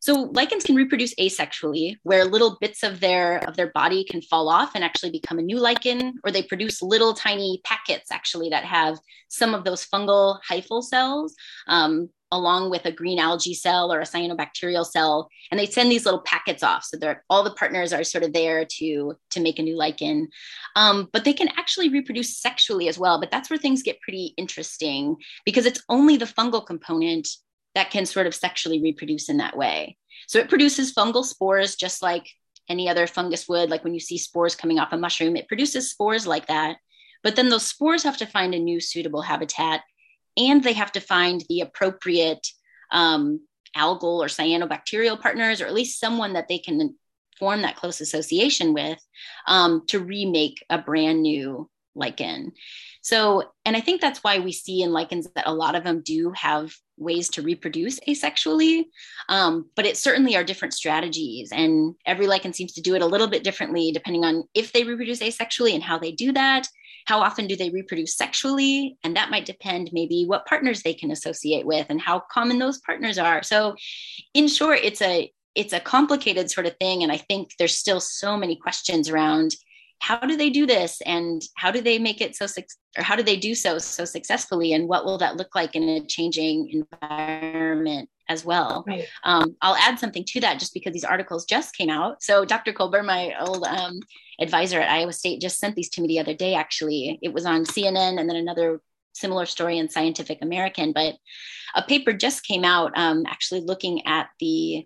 So 0.02 0.30
lichens 0.34 0.64
can 0.64 0.76
reproduce 0.76 1.16
asexually, 1.16 1.96
where 2.04 2.26
little 2.26 2.58
bits 2.62 2.84
of 2.84 3.00
their 3.00 3.40
of 3.48 3.56
their 3.56 3.72
body 3.72 4.04
can 4.04 4.22
fall 4.22 4.50
off 4.50 4.76
and 4.76 4.84
actually 4.84 5.10
become 5.10 5.40
a 5.40 5.42
new 5.42 5.58
lichen, 5.58 6.20
or 6.24 6.30
they 6.30 6.44
produce 6.44 6.84
little 6.84 7.16
tiny 7.16 7.60
packets 7.64 8.12
actually 8.12 8.50
that 8.50 8.66
have 8.66 9.00
some 9.30 9.56
of 9.56 9.64
those 9.64 9.88
fungal 9.88 10.38
hyphal 10.48 10.84
cells. 10.84 11.34
Um, 11.68 12.10
along 12.32 12.70
with 12.70 12.86
a 12.86 12.92
green 12.92 13.20
algae 13.20 13.54
cell 13.54 13.94
or 13.94 14.00
a 14.00 14.06
cyanobacterial 14.06 14.86
cell 14.86 15.30
and 15.52 15.60
they 15.60 15.66
send 15.66 15.92
these 15.92 16.06
little 16.06 16.22
packets 16.22 16.64
off. 16.64 16.84
So 16.84 16.98
they're 16.98 17.24
all 17.30 17.44
the 17.44 17.52
partners 17.52 17.94
are 17.94 18.04
sort 18.04 18.24
of 18.24 18.34
there 18.34 18.66
to 18.78 19.14
to 19.32 19.40
make 19.40 19.60
a 19.60 19.64
new 19.64 19.78
lichen. 19.78 20.30
Um, 20.76 21.10
but 21.14 21.24
they 21.24 21.34
can 21.34 21.50
actually 21.58 21.90
reproduce 21.90 22.38
sexually 22.38 22.88
as 22.88 22.98
well 22.98 23.20
but 23.20 23.32
that's 23.32 23.50
where 23.50 23.60
things 23.60 23.84
get 23.84 24.02
pretty 24.02 24.34
interesting 24.38 25.18
because 25.46 25.66
it's 25.66 25.84
only 25.90 26.18
the 26.18 26.26
fungal 26.26 26.66
component 26.66 27.28
that 27.76 27.92
can 27.92 28.06
sort 28.06 28.28
of 28.28 28.34
sexually 28.34 28.82
reproduce 28.82 29.30
in 29.30 29.38
that 29.38 29.58
way. 29.58 29.98
So 30.28 30.40
it 30.40 30.50
produces 30.50 30.94
fungal 30.94 31.24
spores 31.24 31.76
just 31.76 32.02
like 32.02 32.28
any 32.68 32.90
other 32.90 33.06
fungus 33.06 33.48
would. 33.48 33.70
Like 33.70 33.84
when 33.84 33.94
you 33.94 34.00
see 34.00 34.18
spores 34.18 34.56
coming 34.56 34.80
off 34.80 34.94
a 34.94 34.98
mushroom 34.98 35.36
it 35.36 35.48
produces 35.48 35.92
spores 35.92 36.26
like 36.26 36.48
that. 36.48 36.78
But 37.24 37.36
then 37.36 37.50
those 37.50 37.66
spores 37.66 38.04
have 38.04 38.18
to 38.18 38.26
find 38.26 38.54
a 38.54 38.60
new 38.60 38.80
suitable 38.80 39.22
habitat 39.22 39.82
and 40.38 40.64
they 40.64 40.74
have 40.74 40.92
to 40.94 41.00
find 41.00 41.44
the 41.50 41.62
appropriate 41.62 42.46
um, 42.92 43.42
algal 43.76 44.20
or 44.20 44.28
cyanobacterial 44.28 45.20
partners, 45.20 45.62
or 45.62 45.66
at 45.66 45.74
least 45.74 46.00
someone 46.00 46.34
that 46.34 46.48
they 46.48 46.58
can 46.58 46.96
form 47.40 47.62
that 47.62 47.76
close 47.76 48.02
association 48.02 48.74
with 48.74 49.00
um, 49.48 49.84
to 49.88 50.00
remake 50.00 50.64
a 50.70 50.78
brand 50.78 51.22
new 51.22 51.70
lichen. 51.96 52.52
So, 53.02 53.52
and 53.66 53.76
I 53.76 53.82
think 53.82 54.02
that's 54.02 54.24
why 54.24 54.40
we 54.40 54.52
see 54.52 54.82
in 54.82 54.92
lichens 54.92 55.30
that 55.36 55.48
a 55.48 55.54
lot 55.54 55.76
of 55.76 55.84
them 55.84 56.02
do 56.04 56.32
have 56.36 56.74
ways 56.98 57.30
to 57.30 57.42
reproduce 57.42 58.00
asexually, 58.02 58.86
um, 59.30 59.70
but 59.76 59.86
it 59.86 59.98
certainly 59.98 60.36
are 60.36 60.44
different 60.44 60.74
strategies. 60.74 61.52
And 61.52 61.96
every 62.06 62.28
lichen 62.28 62.54
seems 62.54 62.74
to 62.74 62.82
do 62.82 62.96
it 62.96 63.02
a 63.02 63.06
little 63.06 63.28
bit 63.28 63.44
differently 63.44 63.92
depending 63.92 64.26
on 64.26 64.46
if 64.54 64.72
they 64.72 64.84
reproduce 64.84 65.20
asexually 65.20 65.74
and 65.74 65.84
how 65.84 66.00
they 66.00 66.12
do 66.12 66.32
that. 66.34 66.68
How 67.06 67.22
often 67.22 67.48
do 67.48 67.56
they 67.56 67.70
reproduce 67.70 68.18
sexually? 68.18 68.98
And 69.04 69.16
that 69.16 69.30
might 69.30 69.46
depend 69.46 69.92
maybe 69.94 70.26
what 70.26 70.46
partners 70.46 70.82
they 70.84 70.94
can 70.94 71.12
associate 71.12 71.66
with 71.66 71.88
and 71.90 72.02
how 72.02 72.24
common 72.32 72.60
those 72.60 72.80
partners 72.80 73.18
are. 73.18 73.44
So, 73.44 73.76
in 74.34 74.48
short, 74.48 74.80
it's 74.84 75.02
a 75.02 75.32
it's 75.56 75.74
a 75.74 75.80
complicated 75.80 76.52
sort 76.52 76.68
of 76.68 76.76
thing 76.82 77.02
and 77.02 77.14
i 77.14 77.18
think 77.18 77.52
there's 77.58 77.78
still 77.78 78.02
so 78.02 78.36
many 78.36 78.58
questions 78.58 79.10
around 79.10 79.56
how 80.00 80.20
do 80.20 80.38
they 80.38 80.50
do 80.50 80.66
this? 80.66 81.02
And 81.06 81.42
how 81.56 81.72
do 81.72 81.82
they 81.82 81.98
make 82.00 82.22
it 82.22 82.36
so 82.36 82.46
or 82.98 83.04
how 83.04 83.16
do 83.16 83.24
they 83.24 83.38
do 83.38 83.56
so 83.56 83.78
so 83.78 84.06
successfully? 84.06 84.74
And 84.74 84.88
what 84.88 85.06
will 85.06 85.18
that 85.20 85.38
look 85.38 85.56
like 85.56 85.76
in 85.76 85.84
a 85.84 86.06
changing 86.06 86.86
environment 87.02 88.10
as 88.30 88.44
well? 88.44 88.84
Right. 88.88 89.06
um, 89.24 89.56
i'll 89.62 89.76
add 89.76 90.00
something 90.00 90.24
to 90.26 90.42
that 90.42 90.60
just 90.60 90.74
because 90.74 90.94
these 90.94 91.04
articles 91.04 91.46
just 91.46 91.76
came 91.76 91.90
out. 91.90 92.22
So 92.22 92.46
dr 92.46 92.72
colbert 92.74 93.04
my 93.04 93.34
old 93.40 93.66
um, 93.66 94.00
advisor 94.40 94.80
at 94.80 94.92
iowa 94.92 95.14
state 95.14 95.42
just 95.42 95.60
sent 95.60 95.76
these 95.76 95.90
to 95.90 96.02
me 96.02 96.08
the 96.08 96.20
other 96.20 96.34
day 96.34 96.56
actually. 96.56 97.20
It 97.22 97.34
was 97.34 97.46
on 97.46 97.66
cnn 97.66 98.20
and 98.20 98.30
then 98.30 98.36
another 98.36 98.82
similar 99.14 99.46
story 99.46 99.78
in 99.78 99.90
scientific 99.90 100.40
american 100.42 100.92
but 100.92 101.16
a 101.74 101.82
paper 101.82 102.12
just 102.14 102.46
came 102.46 102.66
out 102.66 102.92
um, 102.98 103.24
actually 103.28 103.62
looking 103.62 104.06
at 104.06 104.28
the 104.40 104.86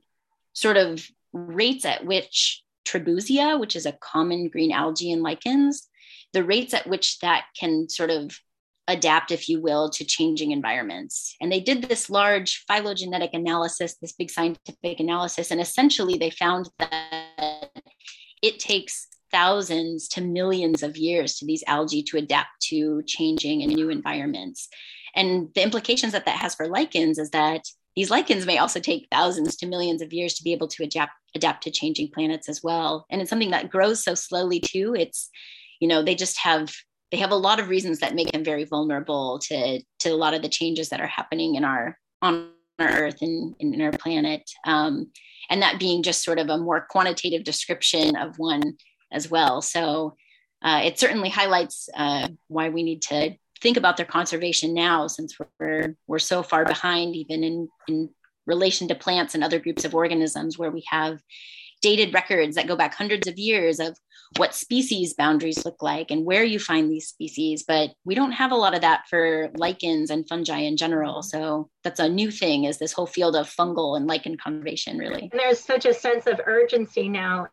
sort 0.53 0.77
of 0.77 1.05
rates 1.33 1.85
at 1.85 2.05
which 2.05 2.63
Trebouxia, 2.89 3.59
which 3.59 3.75
is 3.75 3.85
a 3.85 3.97
common 4.01 4.49
green 4.49 4.71
algae 4.71 5.11
in 5.11 5.21
lichens, 5.21 5.87
the 6.33 6.43
rates 6.43 6.73
at 6.73 6.87
which 6.87 7.19
that 7.19 7.45
can 7.57 7.89
sort 7.89 8.09
of 8.09 8.37
adapt, 8.87 9.31
if 9.31 9.47
you 9.47 9.61
will, 9.61 9.89
to 9.91 10.03
changing 10.03 10.51
environments. 10.51 11.35
And 11.39 11.51
they 11.51 11.59
did 11.59 11.83
this 11.83 12.09
large 12.09 12.63
phylogenetic 12.67 13.33
analysis, 13.33 13.95
this 14.01 14.13
big 14.13 14.31
scientific 14.31 14.99
analysis, 14.99 15.51
and 15.51 15.61
essentially 15.61 16.17
they 16.17 16.31
found 16.31 16.69
that 16.79 17.69
it 18.41 18.59
takes 18.59 19.07
thousands 19.31 20.07
to 20.07 20.21
millions 20.21 20.81
of 20.81 20.97
years 20.97 21.35
to 21.35 21.45
these 21.45 21.63
algae 21.67 22.01
to 22.01 22.17
adapt 22.17 22.49
to 22.61 23.03
changing 23.05 23.61
and 23.61 23.73
new 23.73 23.89
environments. 23.89 24.67
And 25.15 25.49
the 25.53 25.61
implications 25.61 26.13
that 26.13 26.25
that 26.25 26.39
has 26.39 26.55
for 26.55 26.67
lichens 26.67 27.19
is 27.19 27.29
that 27.31 27.61
these 27.99 28.09
lichens 28.09 28.45
may 28.45 28.57
also 28.57 28.79
take 28.79 29.09
thousands 29.11 29.57
to 29.57 29.67
millions 29.67 30.01
of 30.01 30.13
years 30.13 30.33
to 30.35 30.43
be 30.43 30.53
able 30.53 30.69
to 30.69 30.83
adapt 30.83 31.11
adapt 31.35 31.63
to 31.63 31.69
changing 31.69 32.09
planets 32.13 32.47
as 32.47 32.63
well. 32.63 33.05
And 33.09 33.19
it's 33.19 33.29
something 33.29 33.51
that 33.51 33.69
grows 33.69 34.01
so 34.01 34.15
slowly 34.15 34.61
too. 34.61 34.95
It's 34.97 35.29
you 35.81 35.87
know 35.89 36.01
they 36.01 36.15
just 36.15 36.37
have 36.37 36.73
they 37.11 37.17
have 37.17 37.31
a 37.31 37.35
lot 37.35 37.59
of 37.59 37.67
reasons 37.67 37.99
that 37.99 38.15
make 38.15 38.31
them 38.31 38.45
very 38.45 38.63
vulnerable 38.63 39.37
to 39.49 39.81
to 39.99 40.09
a 40.09 40.15
lot 40.15 40.33
of 40.33 40.41
the 40.41 40.47
changes 40.47 40.87
that 40.89 41.01
are 41.01 41.07
happening 41.07 41.55
in 41.55 41.65
our 41.65 41.97
on 42.21 42.51
our 42.79 42.87
earth 42.87 43.17
and, 43.19 43.53
in 43.59 43.81
our 43.81 43.91
planet. 43.91 44.49
Um, 44.65 45.11
and 45.49 45.61
that 45.61 45.77
being 45.77 46.01
just 46.01 46.23
sort 46.23 46.39
of 46.39 46.47
a 46.47 46.57
more 46.57 46.87
quantitative 46.89 47.43
description 47.43 48.15
of 48.15 48.39
one 48.39 48.77
as 49.11 49.29
well. 49.29 49.61
So 49.61 50.15
uh, 50.61 50.83
it 50.85 50.99
certainly 50.99 51.27
highlights 51.27 51.89
uh, 51.93 52.29
why 52.47 52.69
we 52.69 52.81
need 52.81 53.01
to 53.01 53.35
think 53.61 53.77
about 53.77 53.97
their 53.97 54.05
conservation 54.05 54.73
now 54.73 55.07
since 55.07 55.35
we're 55.59 55.95
we're 56.07 56.19
so 56.19 56.43
far 56.43 56.65
behind 56.65 57.15
even 57.15 57.43
in 57.43 57.69
in 57.87 58.09
relation 58.45 58.87
to 58.87 58.95
plants 58.95 59.35
and 59.35 59.43
other 59.43 59.59
groups 59.59 59.85
of 59.85 59.93
organisms 59.93 60.57
where 60.57 60.71
we 60.71 60.83
have 60.87 61.21
dated 61.81 62.13
records 62.13 62.55
that 62.55 62.67
go 62.67 62.75
back 62.75 62.93
hundreds 62.93 63.27
of 63.27 63.37
years 63.37 63.79
of 63.79 63.97
what 64.37 64.53
species 64.53 65.13
boundaries 65.13 65.65
look 65.65 65.81
like 65.81 66.11
and 66.11 66.25
where 66.25 66.43
you 66.43 66.59
find 66.59 66.91
these 66.91 67.07
species 67.07 67.63
but 67.67 67.91
we 68.05 68.15
don't 68.15 68.33
have 68.33 68.51
a 68.51 68.55
lot 68.55 68.75
of 68.75 68.81
that 68.81 69.03
for 69.09 69.49
lichens 69.55 70.09
and 70.09 70.27
fungi 70.27 70.59
in 70.59 70.77
general. 70.77 71.23
So 71.23 71.69
that's 71.83 71.99
a 71.99 72.09
new 72.09 72.29
thing 72.29 72.65
is 72.65 72.77
this 72.77 72.91
whole 72.91 73.07
field 73.07 73.35
of 73.35 73.49
fungal 73.49 73.97
and 73.97 74.07
lichen 74.07 74.37
conservation 74.37 74.97
really. 74.97 75.29
And 75.31 75.39
there's 75.39 75.59
such 75.59 75.85
a 75.85 75.93
sense 75.93 76.27
of 76.27 76.41
urgency 76.45 77.07
now 77.07 77.47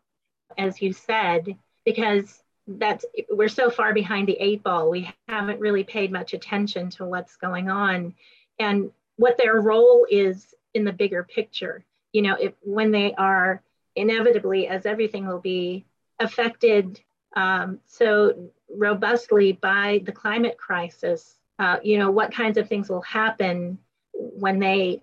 as 0.57 0.81
you 0.81 0.93
said 0.93 1.55
because 1.85 2.41
that's 2.67 3.05
we're 3.29 3.47
so 3.47 3.69
far 3.69 3.93
behind 3.93 4.27
the 4.27 4.37
eight 4.39 4.61
ball 4.61 4.89
we 4.89 5.09
haven't 5.27 5.59
really 5.59 5.83
paid 5.83 6.11
much 6.11 6.33
attention 6.33 6.89
to 6.89 7.05
what's 7.05 7.37
going 7.37 7.69
on. 7.69 8.13
And 8.59 8.91
what 9.15 9.37
their 9.37 9.61
role 9.61 10.05
is 10.09 10.53
in 10.73 10.83
the 10.83 10.91
bigger 10.91 11.23
picture 11.23 11.85
you 12.13 12.21
know 12.21 12.35
if 12.39 12.53
when 12.61 12.91
they 12.91 13.13
are 13.15 13.61
inevitably 13.95 14.67
as 14.67 14.85
everything 14.85 15.27
will 15.27 15.39
be 15.39 15.85
affected 16.19 16.99
um, 17.35 17.79
so 17.85 18.49
robustly 18.69 19.51
by 19.51 20.01
the 20.05 20.11
climate 20.11 20.57
crisis 20.57 21.35
uh, 21.59 21.77
you 21.83 21.97
know 21.97 22.11
what 22.11 22.33
kinds 22.33 22.57
of 22.57 22.67
things 22.67 22.89
will 22.89 23.01
happen 23.01 23.77
when 24.13 24.59
they 24.59 24.99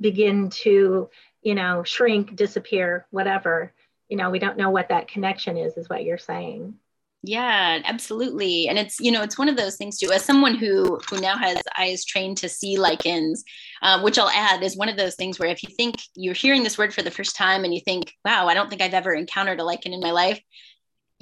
begin 0.00 0.50
to 0.50 1.08
you 1.42 1.54
know 1.54 1.82
shrink 1.82 2.36
disappear 2.36 3.06
whatever 3.10 3.72
you 4.08 4.16
know 4.16 4.30
we 4.30 4.38
don't 4.38 4.56
know 4.56 4.70
what 4.70 4.88
that 4.88 5.08
connection 5.08 5.56
is 5.56 5.76
is 5.76 5.88
what 5.88 6.04
you're 6.04 6.18
saying 6.18 6.74
yeah, 7.24 7.78
absolutely. 7.84 8.66
And 8.66 8.78
it's, 8.78 8.98
you 8.98 9.12
know, 9.12 9.22
it's 9.22 9.38
one 9.38 9.48
of 9.48 9.56
those 9.56 9.76
things 9.76 9.96
too, 9.96 10.10
as 10.10 10.24
someone 10.24 10.56
who, 10.56 10.98
who 11.08 11.20
now 11.20 11.36
has 11.36 11.56
eyes 11.78 12.04
trained 12.04 12.36
to 12.38 12.48
see 12.48 12.76
lichens, 12.76 13.44
um, 13.82 14.02
which 14.02 14.18
I'll 14.18 14.28
add 14.30 14.62
is 14.64 14.76
one 14.76 14.88
of 14.88 14.96
those 14.96 15.14
things 15.14 15.38
where 15.38 15.48
if 15.48 15.62
you 15.62 15.68
think 15.76 15.96
you're 16.16 16.34
hearing 16.34 16.64
this 16.64 16.76
word 16.76 16.92
for 16.92 17.02
the 17.02 17.12
first 17.12 17.36
time 17.36 17.62
and 17.62 17.72
you 17.72 17.80
think, 17.80 18.12
wow, 18.24 18.48
I 18.48 18.54
don't 18.54 18.68
think 18.68 18.82
I've 18.82 18.92
ever 18.92 19.14
encountered 19.14 19.60
a 19.60 19.64
lichen 19.64 19.92
in 19.92 20.00
my 20.00 20.10
life, 20.10 20.40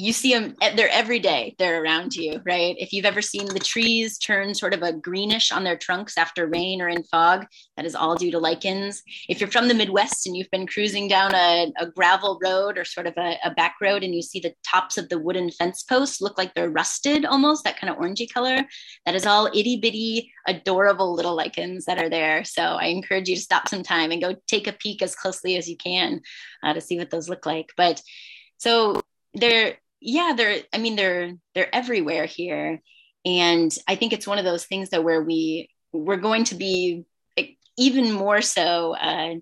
you 0.00 0.12
see 0.12 0.32
them 0.32 0.54
they're 0.74 0.88
every 0.90 1.18
day 1.18 1.54
they're 1.58 1.82
around 1.82 2.14
you 2.14 2.40
right? 2.44 2.76
If 2.78 2.92
you've 2.92 3.04
ever 3.04 3.22
seen 3.22 3.46
the 3.46 3.60
trees 3.60 4.18
turn 4.18 4.54
sort 4.54 4.74
of 4.74 4.82
a 4.82 4.92
greenish 4.92 5.52
on 5.52 5.64
their 5.64 5.76
trunks 5.76 6.16
after 6.16 6.46
rain 6.46 6.80
or 6.80 6.88
in 6.88 7.02
fog 7.04 7.46
that 7.76 7.86
is 7.86 7.94
all 7.94 8.14
due 8.14 8.30
to 8.30 8.38
lichens. 8.38 9.02
If 9.28 9.40
you're 9.40 9.50
from 9.50 9.68
the 9.68 9.74
midwest 9.74 10.26
and 10.26 10.36
you've 10.36 10.50
been 10.50 10.66
cruising 10.66 11.08
down 11.08 11.34
a, 11.34 11.72
a 11.78 11.86
gravel 11.86 12.38
road 12.42 12.78
or 12.78 12.84
sort 12.84 13.06
of 13.06 13.14
a, 13.16 13.36
a, 13.44 13.50
back 13.54 13.76
road 13.80 14.02
and 14.02 14.14
you 14.14 14.22
see 14.22 14.40
the 14.40 14.54
tops 14.66 14.96
of 14.96 15.08
the 15.08 15.18
wooden 15.18 15.50
fence 15.50 15.82
posts 15.82 16.20
look 16.20 16.38
like 16.38 16.54
they're 16.54 16.70
rusted 16.70 17.24
almost 17.24 17.64
that 17.64 17.78
kind 17.78 17.92
of 17.92 17.98
orangey 17.98 18.32
color 18.32 18.64
that 19.04 19.14
is 19.14 19.26
all 19.26 19.46
itty 19.54 19.76
bitty 19.76 20.32
adorable 20.46 21.14
little 21.14 21.34
lichens 21.34 21.84
that 21.84 21.98
are 21.98 22.08
there. 22.08 22.44
So 22.44 22.62
i 22.62 22.86
encourage 22.86 23.28
you 23.28 23.36
to 23.36 23.42
stop 23.42 23.68
some 23.68 23.82
time 23.82 24.10
and 24.10 24.22
go 24.22 24.34
take 24.46 24.66
a 24.66 24.72
peek 24.72 25.02
as 25.02 25.14
closely 25.14 25.56
as 25.56 25.68
you 25.68 25.76
can 25.76 26.20
uh, 26.62 26.72
to 26.72 26.80
see 26.80 26.98
what 26.98 27.10
those 27.10 27.28
look 27.28 27.44
like. 27.46 27.70
But 27.76 28.00
so 28.58 29.00
they're 29.34 29.76
yeah 30.00 30.32
they're 30.36 30.60
i 30.72 30.78
mean 30.78 30.96
they're 30.96 31.34
they're 31.54 31.74
everywhere 31.74 32.26
here. 32.26 32.80
And 33.24 33.70
i 33.86 33.96
think 33.96 34.12
it's 34.12 34.26
one 34.26 34.38
of 34.38 34.44
those 34.44 34.64
things 34.64 34.90
that 34.90 35.04
where 35.04 35.22
we 35.22 35.68
we're 35.92 36.16
going 36.16 36.44
to 36.44 36.54
be 36.54 37.04
even 37.80 38.12
more 38.12 38.42
so 38.42 38.94
uh, 38.94 39.34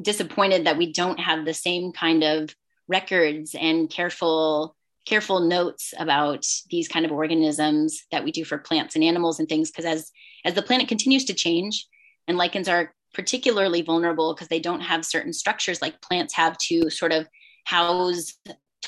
disappointed 0.00 0.66
that 0.66 0.78
we 0.78 0.92
don't 0.92 1.20
have 1.20 1.44
the 1.44 1.54
same 1.54 1.92
kind 1.92 2.24
of 2.24 2.54
records 2.88 3.54
and 3.58 3.90
careful 3.90 4.74
careful 5.06 5.38
notes 5.40 5.94
about 5.98 6.44
these 6.68 6.88
kind 6.88 7.04
of 7.06 7.12
organisms 7.12 8.02
that 8.10 8.24
we 8.24 8.32
do 8.32 8.44
for 8.44 8.58
plants 8.58 8.96
and 8.96 9.04
animals 9.04 9.38
and 9.38 9.48
things. 9.48 9.70
Because 9.70 9.84
as 9.84 10.10
as 10.44 10.54
the 10.54 10.62
planet 10.62 10.88
continues 10.88 11.24
to 11.26 11.34
change 11.34 11.86
and 12.26 12.36
lichens 12.36 12.68
are 12.68 12.94
particularly 13.14 13.82
vulnerable 13.82 14.34
because 14.34 14.48
they 14.48 14.60
don't 14.60 14.80
have 14.80 15.04
certain 15.04 15.32
structures 15.32 15.80
like 15.80 16.02
plants 16.02 16.34
have 16.34 16.56
to 16.58 16.90
sort 16.90 17.12
of 17.12 17.28
house 17.64 18.34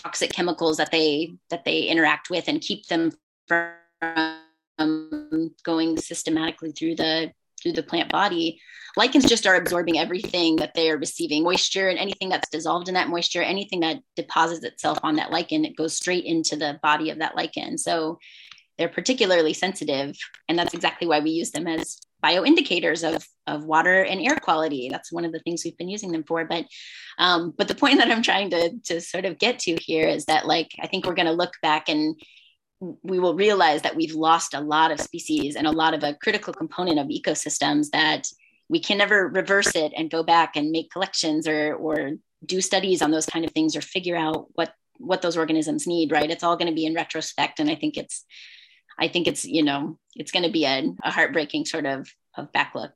toxic 0.03 0.33
chemicals 0.33 0.77
that 0.77 0.91
they 0.91 1.35
that 1.51 1.65
they 1.65 1.83
interact 1.83 2.31
with 2.31 2.49
and 2.49 2.61
keep 2.61 2.87
them 2.87 3.13
from 3.47 3.75
going 5.65 5.97
systematically 5.97 6.73
through 6.73 6.95
the 6.95 7.33
through 7.61 7.73
the 7.73 7.83
plant 7.83 8.11
body. 8.11 8.61
Lichens 8.97 9.27
just 9.27 9.47
are 9.47 9.57
absorbing 9.57 9.99
everything 9.99 10.57
that 10.57 10.75
they 10.75 10.91
are 10.91 10.99
receiving 10.99 11.43
moisture 11.43 11.89
and 11.89 11.99
anything 11.99 12.29
that's 12.29 12.49
dissolved 12.51 12.89
in 12.89 12.95
that 12.95 13.09
moisture 13.09 13.43
anything 13.43 13.81
that 13.81 13.99
deposits 14.17 14.65
itself 14.65 14.99
on 15.03 15.17
that 15.17 15.31
lichen 15.31 15.65
it 15.65 15.77
goes 15.77 15.95
straight 15.95 16.25
into 16.25 16.57
the 16.57 16.79
body 16.83 17.11
of 17.11 17.19
that 17.19 17.37
lichen. 17.37 17.79
So 17.79 18.19
they're 18.77 18.89
particularly 18.89 19.55
sensitive 19.55 20.17
and 20.49 20.59
that's 20.59 20.75
exactly 20.75 21.09
why 21.09 21.21
we 21.21 21.31
use 21.31 21.51
them 21.51 21.67
as 21.67 22.01
bioindicators 22.23 23.09
of, 23.09 23.27
of 23.47 23.65
water 23.65 24.03
and 24.03 24.21
air 24.21 24.37
quality. 24.37 24.89
That's 24.91 25.13
one 25.13 25.25
of 25.25 25.33
the 25.33 25.39
things 25.41 25.63
we've 25.65 25.77
been 25.77 25.89
using 25.89 26.13
them 26.13 26.25
for. 26.25 26.45
But 26.45 26.67
um, 27.19 27.53
but 27.57 27.69
the 27.69 27.75
point 27.75 27.99
that 27.99 28.11
I'm 28.11 28.23
trying 28.23 28.51
to 28.51 28.79
to 28.87 29.01
sort 29.01 29.25
of 29.25 29.39
get 29.39 29.61
to 29.61 29.77
here 29.77 30.09
is 30.09 30.27
that 30.27 30.47
like 30.47 30.71
I 30.81 30.87
think 30.87 31.07
we're 31.07 31.15
going 31.15 31.27
to 31.27 31.33
look 31.33 31.55
back 31.63 31.89
and 31.89 32.21
we 33.03 33.19
will 33.19 33.35
realize 33.35 33.83
that 33.83 33.97
we've 33.97 34.15
lost 34.15 34.55
a 34.55 34.61
lot 34.61 34.93
of 34.93 35.01
species 35.01 35.57
and 35.57 35.67
a 35.67 35.73
lot 35.73 35.95
of 35.95 36.05
a 36.05 36.15
critical 36.15 36.53
component 36.53 36.99
of 36.99 37.09
ecosystems 37.09 37.91
that 37.91 38.25
we 38.69 38.79
can 38.79 38.99
never 38.99 39.29
reverse 39.29 39.75
it 39.75 39.93
and 39.97 40.11
go 40.11 40.23
back 40.23 40.55
and 40.57 40.71
make 40.71 40.91
collections 40.91 41.49
or 41.49 41.75
or 41.75 42.13
do 42.45 42.61
studies 42.61 43.03
on 43.03 43.11
those 43.11 43.27
kind 43.27 43.45
of 43.45 43.51
things 43.53 43.75
or 43.75 43.81
figure 43.81 44.17
out 44.17 44.47
what 44.55 44.73
what 44.99 45.23
those 45.23 45.37
organisms 45.37 45.87
need 45.87 46.13
right 46.13 46.31
it's 46.31 46.45
all 46.45 46.57
going 46.57 46.69
to 46.69 46.75
be 46.75 46.87
in 46.87 46.95
retrospect 46.95 47.59
and 47.61 47.71
i 47.71 47.75
think 47.75 47.97
it's 47.97 48.25
I 48.99 49.09
think 49.09 49.27
it's 49.27 49.45
you 49.45 49.63
know 49.63 49.99
it's 50.17 50.33
going 50.33 50.45
to 50.45 50.51
be 50.51 50.65
a, 50.65 50.95
a, 51.05 51.11
heartbreaking 51.11 51.65
sort 51.65 51.87
of 51.87 52.13
of 52.37 52.53
backlook. 52.53 52.93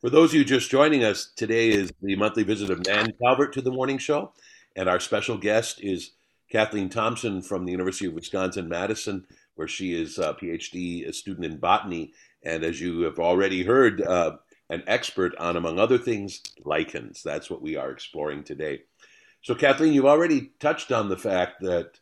For 0.00 0.10
those 0.10 0.30
of 0.30 0.34
you 0.34 0.44
just 0.44 0.70
joining 0.70 1.02
us, 1.02 1.32
today 1.34 1.70
is 1.70 1.90
the 2.02 2.16
monthly 2.16 2.42
visit 2.42 2.68
of 2.68 2.84
Nan 2.86 3.14
Calvert 3.22 3.54
to 3.54 3.62
the 3.62 3.70
morning 3.70 3.96
show. 3.96 4.34
And 4.76 4.86
our 4.86 5.00
special 5.00 5.38
guest 5.38 5.80
is 5.82 6.10
Kathleen 6.50 6.90
Thompson 6.90 7.40
from 7.40 7.64
the 7.64 7.72
University 7.72 8.06
of 8.06 8.12
Wisconsin 8.12 8.68
Madison, 8.68 9.24
where 9.54 9.66
she 9.66 9.98
is 9.98 10.18
a 10.18 10.34
PhD 10.34 11.08
a 11.08 11.12
student 11.14 11.46
in 11.46 11.56
botany. 11.56 12.12
And 12.42 12.64
as 12.64 12.82
you 12.82 13.00
have 13.02 13.18
already 13.18 13.62
heard, 13.64 14.02
uh, 14.02 14.36
an 14.70 14.82
expert 14.86 15.34
on, 15.36 15.56
among 15.56 15.78
other 15.78 15.98
things, 15.98 16.40
lichens. 16.64 17.22
That's 17.22 17.50
what 17.50 17.62
we 17.62 17.76
are 17.76 17.90
exploring 17.90 18.44
today. 18.44 18.82
So, 19.42 19.54
Kathleen, 19.54 19.92
you've 19.92 20.06
already 20.06 20.52
touched 20.58 20.90
on 20.90 21.08
the 21.08 21.16
fact 21.16 21.60
that 21.60 21.98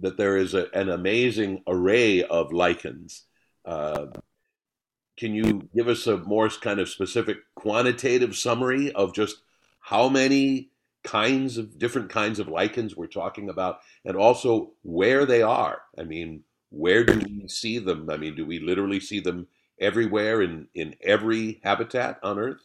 that 0.00 0.16
there 0.16 0.36
is 0.36 0.54
a, 0.54 0.66
an 0.74 0.88
amazing 0.88 1.62
array 1.66 2.22
of 2.22 2.52
lichens. 2.52 3.24
Uh, 3.64 4.06
can 5.16 5.34
you 5.34 5.68
give 5.74 5.88
us 5.88 6.06
a 6.06 6.16
more 6.16 6.48
kind 6.48 6.80
of 6.80 6.88
specific 6.88 7.38
quantitative 7.54 8.36
summary 8.36 8.92
of 8.92 9.14
just 9.14 9.36
how 9.80 10.08
many 10.08 10.70
kinds 11.02 11.58
of 11.58 11.78
different 11.78 12.10
kinds 12.10 12.38
of 12.38 12.48
lichens 12.48 12.96
we're 12.96 13.06
talking 13.06 13.48
about, 13.48 13.80
and 14.04 14.16
also 14.16 14.72
where 14.82 15.26
they 15.26 15.42
are? 15.42 15.82
I 15.98 16.04
mean, 16.04 16.42
where 16.70 17.04
do 17.04 17.18
we 17.18 17.48
see 17.48 17.78
them? 17.78 18.08
I 18.10 18.16
mean, 18.16 18.34
do 18.34 18.46
we 18.46 18.60
literally 18.60 19.00
see 19.00 19.20
them 19.20 19.46
everywhere 19.78 20.42
in 20.42 20.68
in 20.74 20.94
every 21.02 21.60
habitat 21.62 22.18
on 22.22 22.38
Earth? 22.38 22.60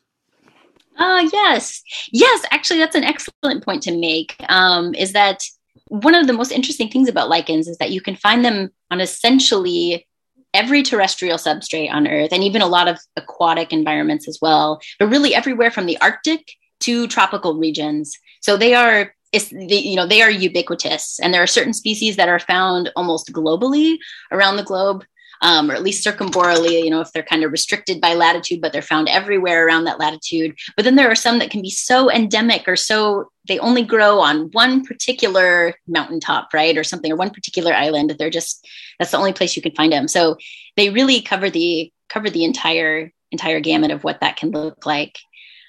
Uh, 0.97 1.27
yes, 1.33 1.83
yes. 2.11 2.45
Actually, 2.51 2.79
that's 2.79 2.95
an 2.95 3.03
excellent 3.03 3.65
point 3.65 3.83
to 3.83 3.97
make. 3.97 4.35
Um, 4.47 4.95
is 4.95 5.11
that 5.11 5.43
one 5.87 6.15
of 6.15 6.27
the 6.27 6.33
most 6.33 6.51
interesting 6.51 6.89
things 6.89 7.09
about 7.09 7.29
lichens 7.29 7.67
is 7.67 7.77
that 7.77 7.91
you 7.91 8.01
can 8.01 8.15
find 8.15 8.43
them 8.43 8.71
on 8.91 9.01
essentially 9.01 10.07
every 10.53 10.81
terrestrial 10.81 11.37
substrate 11.37 11.91
on 11.91 12.07
Earth 12.07 12.31
and 12.31 12.43
even 12.43 12.61
a 12.61 12.67
lot 12.67 12.87
of 12.87 12.97
aquatic 13.17 13.73
environments 13.73 14.27
as 14.27 14.39
well, 14.41 14.79
but 14.99 15.07
really 15.07 15.35
everywhere 15.35 15.69
from 15.69 15.85
the 15.85 15.99
Arctic 15.99 16.53
to 16.79 17.07
tropical 17.07 17.55
regions. 17.55 18.17
So 18.41 18.57
they 18.57 18.73
are 18.73 19.13
it's 19.31 19.49
the, 19.49 19.75
you 19.75 19.95
know 19.95 20.07
they 20.07 20.21
are 20.21 20.31
ubiquitous 20.31 21.19
and 21.19 21.33
there 21.33 21.43
are 21.43 21.47
certain 21.47 21.73
species 21.73 22.15
that 22.15 22.29
are 22.29 22.39
found 22.39 22.91
almost 22.95 23.33
globally 23.33 23.97
around 24.31 24.55
the 24.55 24.63
globe 24.63 25.03
um, 25.41 25.69
or 25.69 25.73
at 25.73 25.83
least 25.83 26.03
circumboreally, 26.03 26.79
you 26.83 26.89
know, 26.89 27.01
if 27.01 27.11
they're 27.11 27.23
kind 27.23 27.43
of 27.43 27.51
restricted 27.51 28.01
by 28.01 28.13
latitude, 28.13 28.61
but 28.61 28.73
they're 28.73 28.81
found 28.81 29.09
everywhere 29.09 29.65
around 29.65 29.85
that 29.85 29.99
latitude. 29.99 30.57
But 30.75 30.85
then 30.85 30.95
there 30.95 31.09
are 31.09 31.15
some 31.15 31.39
that 31.39 31.51
can 31.51 31.61
be 31.61 31.69
so 31.69 32.11
endemic 32.11 32.67
or 32.67 32.75
so 32.75 33.29
they 33.47 33.59
only 33.59 33.83
grow 33.83 34.19
on 34.19 34.49
one 34.51 34.83
particular 34.83 35.75
mountaintop, 35.87 36.53
right? 36.53 36.77
Or 36.77 36.83
something, 36.83 37.11
or 37.11 37.15
one 37.15 37.29
particular 37.29 37.73
island. 37.73 38.15
They're 38.17 38.29
just 38.29 38.67
that's 38.99 39.11
the 39.11 39.17
only 39.17 39.33
place 39.33 39.55
you 39.55 39.61
can 39.61 39.75
find 39.75 39.91
them. 39.91 40.07
So 40.07 40.37
they 40.75 40.89
really 40.89 41.21
cover 41.21 41.49
the 41.49 41.91
cover 42.09 42.29
the 42.29 42.43
entire 42.43 43.11
entire 43.31 43.59
gamut 43.59 43.91
of 43.91 44.03
what 44.03 44.21
that 44.21 44.37
can 44.37 44.51
look 44.51 44.85
like. 44.85 45.17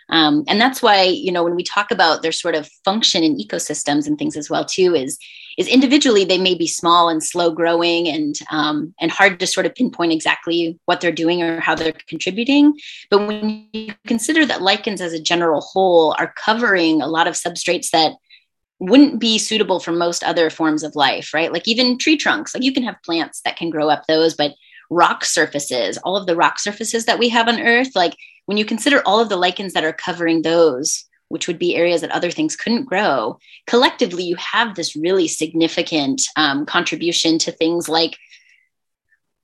Um, 0.09 0.44
and 0.46 0.61
that's 0.61 0.83
why, 0.83 1.02
you 1.02 1.33
know, 1.33 1.42
when 1.42 1.57
we 1.57 1.64
talk 1.64 1.90
about 1.90 2.22
their 2.22 2.33
sort 2.33 2.55
of 2.55 2.68
function 2.85 3.24
in 3.24 3.38
ecosystems 3.38 4.07
and 4.07 4.16
things 4.16 4.37
as 4.37 4.48
well, 4.48 4.64
too, 4.64 4.94
is 4.94 5.18
is 5.57 5.69
individually 5.69 6.25
they 6.25 6.38
may 6.38 6.55
be 6.55 6.66
small 6.66 7.09
and 7.09 7.23
slow 7.23 7.51
growing 7.51 8.09
and 8.09 8.38
um, 8.51 8.95
and 9.01 9.11
hard 9.11 9.40
to 9.40 9.47
sort 9.47 9.66
of 9.66 9.75
pinpoint 9.75 10.12
exactly 10.12 10.79
what 10.85 11.01
they're 11.01 11.12
doing 11.12 11.42
or 11.42 11.61
how 11.61 11.75
they're 11.75 11.95
contributing. 12.09 12.75
But 13.11 13.27
when 13.27 13.69
you 13.73 13.95
consider 14.07 14.45
that 14.47 14.62
lichens 14.62 15.01
as 15.01 15.12
a 15.12 15.23
general 15.23 15.61
whole 15.61 16.14
are 16.19 16.33
covering 16.37 17.01
a 17.01 17.09
lot 17.09 17.27
of 17.27 17.35
substrates 17.35 17.90
that 17.90 18.12
wouldn't 18.79 19.19
be 19.19 19.38
suitable 19.38 19.81
for 19.81 19.92
most 19.92 20.23
other 20.23 20.51
forms 20.51 20.83
of 20.83 20.97
life, 20.97 21.33
right? 21.33 21.53
Like 21.53 21.66
even 21.66 21.97
tree 21.97 22.16
trunks, 22.16 22.55
like 22.55 22.62
you 22.62 22.75
can 22.75 22.83
have 22.83 23.03
plants 23.03 23.40
that 23.45 23.57
can 23.57 23.71
grow 23.71 23.88
up 23.88 24.07
those, 24.07 24.35
but 24.35 24.53
rock 24.90 25.25
surfaces, 25.25 25.97
all 25.99 26.16
of 26.16 26.27
the 26.27 26.37
rock 26.37 26.59
surfaces 26.59 27.07
that 27.07 27.19
we 27.19 27.31
have 27.31 27.49
on 27.49 27.61
Earth, 27.61 27.97
like 27.97 28.14
when 28.45 28.59
you 28.59 28.64
consider 28.64 29.03
all 29.07 29.19
of 29.19 29.29
the 29.29 29.37
lichens 29.37 29.73
that 29.73 29.85
are 29.85 29.92
covering 29.92 30.42
those, 30.42 31.07
which 31.29 31.47
would 31.47 31.59
be 31.59 31.77
areas 31.77 32.01
that 32.01 32.11
other 32.11 32.31
things 32.31 32.57
couldn't 32.57 32.85
grow, 32.85 33.39
collectively, 33.67 34.25
you 34.25 34.37
have 34.37 34.75
this 34.75 34.97
really 34.97 35.29
significant 35.29 36.23
um, 36.37 36.67
contribution 36.67 37.39
to 37.39 37.53
things 37.53 37.89
like 37.89 38.17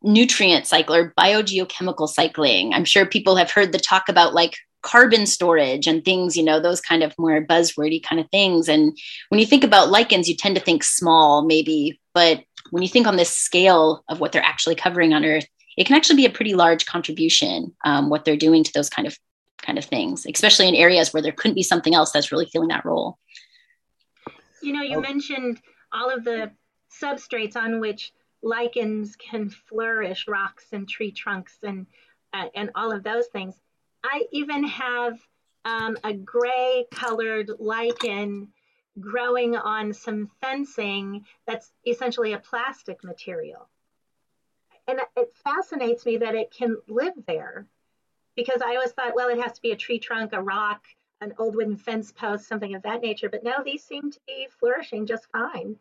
nutrient 0.03 0.67
cycle 0.67 0.95
or 0.95 1.15
biogeochemical 1.19 2.09
cycling. 2.09 2.75
I'm 2.75 2.85
sure 2.85 3.07
people 3.07 3.37
have 3.37 3.51
heard 3.51 3.73
the 3.73 3.79
talk 3.79 4.09
about 4.09 4.35
like 4.35 4.57
carbon 4.83 5.27
storage 5.27 5.87
and 5.87 6.05
things, 6.05 6.37
you 6.37 6.43
know, 6.43 6.61
those 6.61 6.81
kind 6.81 7.03
of 7.03 7.15
more 7.19 7.41
buzzwordy 7.41 8.03
kind 8.03 8.21
of 8.21 8.29
things. 8.31 8.69
And 8.69 8.97
when 9.29 9.39
you 9.41 9.47
think 9.47 9.65
about 9.65 9.91
lichens, 9.91 10.29
you 10.29 10.37
tend 10.37 10.57
to 10.57 10.63
think 10.63 10.83
small, 10.83 11.43
maybe, 11.45 12.01
but 12.15 12.43
when 12.71 12.83
you 12.83 12.89
think 12.89 13.07
on 13.07 13.17
this 13.17 13.31
scale 13.31 14.05
of 14.09 14.21
what 14.21 14.33
they're 14.33 14.43
actually 14.43 14.75
covering 14.75 15.15
on 15.15 15.25
Earth, 15.25 15.47
it 15.77 15.87
can 15.87 15.97
actually 15.97 16.17
be 16.17 16.27
a 16.27 16.31
pretty 16.31 16.55
large 16.55 16.85
contribution 16.85 17.75
um, 17.85 18.11
what 18.11 18.25
they're 18.25 18.37
doing 18.37 18.63
to 18.65 18.73
those 18.73 18.91
kind 18.91 19.07
of 19.07 19.17
kind 19.63 19.79
of 19.79 19.85
things, 19.85 20.27
especially 20.27 20.69
in 20.69 20.75
areas 20.75 21.13
where 21.13 21.23
there 21.23 21.33
couldn't 21.33 21.55
be 21.55 21.63
something 21.63 21.95
else 21.95 22.13
that's 22.13 22.33
really 22.33 22.47
filling 22.47 22.69
that 22.69 22.85
role. 22.85 23.19
You 24.61 24.73
know, 24.73 24.83
you 24.83 24.99
oh. 24.99 25.01
mentioned 25.01 25.61
all 25.93 26.11
of 26.11 26.25
the 26.25 26.51
substrates 26.91 27.57
on 27.57 27.81
which 27.81 28.13
lichens 28.43 29.17
can 29.17 29.49
flourish, 29.49 30.27
rocks 30.29 30.67
and 30.73 30.89
tree 30.89 31.13
trunks 31.13 31.57
and 31.63 31.87
uh, 32.35 32.47
and 32.55 32.71
all 32.75 32.93
of 32.93 33.03
those 33.03 33.27
things. 33.27 33.55
I 34.03 34.25
even 34.33 34.65
have 34.65 35.19
um, 35.65 35.97
a 36.03 36.13
gray 36.15 36.87
colored 36.93 37.51
lichen 37.59 38.49
growing 38.99 39.57
on 39.57 39.93
some 39.93 40.31
fencing 40.41 41.25
that's 41.47 41.73
essentially 41.87 42.33
a 42.33 42.39
plastic 42.39 43.03
material 43.05 43.69
and 44.87 45.01
it 45.17 45.33
fascinates 45.45 46.05
me 46.05 46.19
that 46.19 46.35
it 46.35 46.51
can 46.51 46.77
live 46.89 47.15
there 47.27 47.67
because 48.37 48.63
I 48.63 48.75
always 48.75 48.93
thought, 48.93 49.15
well, 49.15 49.29
it 49.29 49.41
has 49.41 49.53
to 49.53 49.63
be 49.63 49.73
a 49.73 49.77
tree 49.77 49.99
trunk, 49.99 50.33
a 50.33 50.43
rock, 50.43 50.83
an 51.21 51.33
old 51.39 51.57
wooden 51.57 51.77
fence 51.77 52.13
post, 52.13 52.49
something 52.49 52.75
of 52.75 52.83
that 52.83 53.03
nature. 53.03 53.29
But 53.29 53.45
no, 53.45 53.63
these 53.65 53.85
seem 53.85 54.11
to 54.11 54.21
be 54.27 54.49
flourishing 54.59 55.07
just 55.07 55.27
fine. 55.33 55.77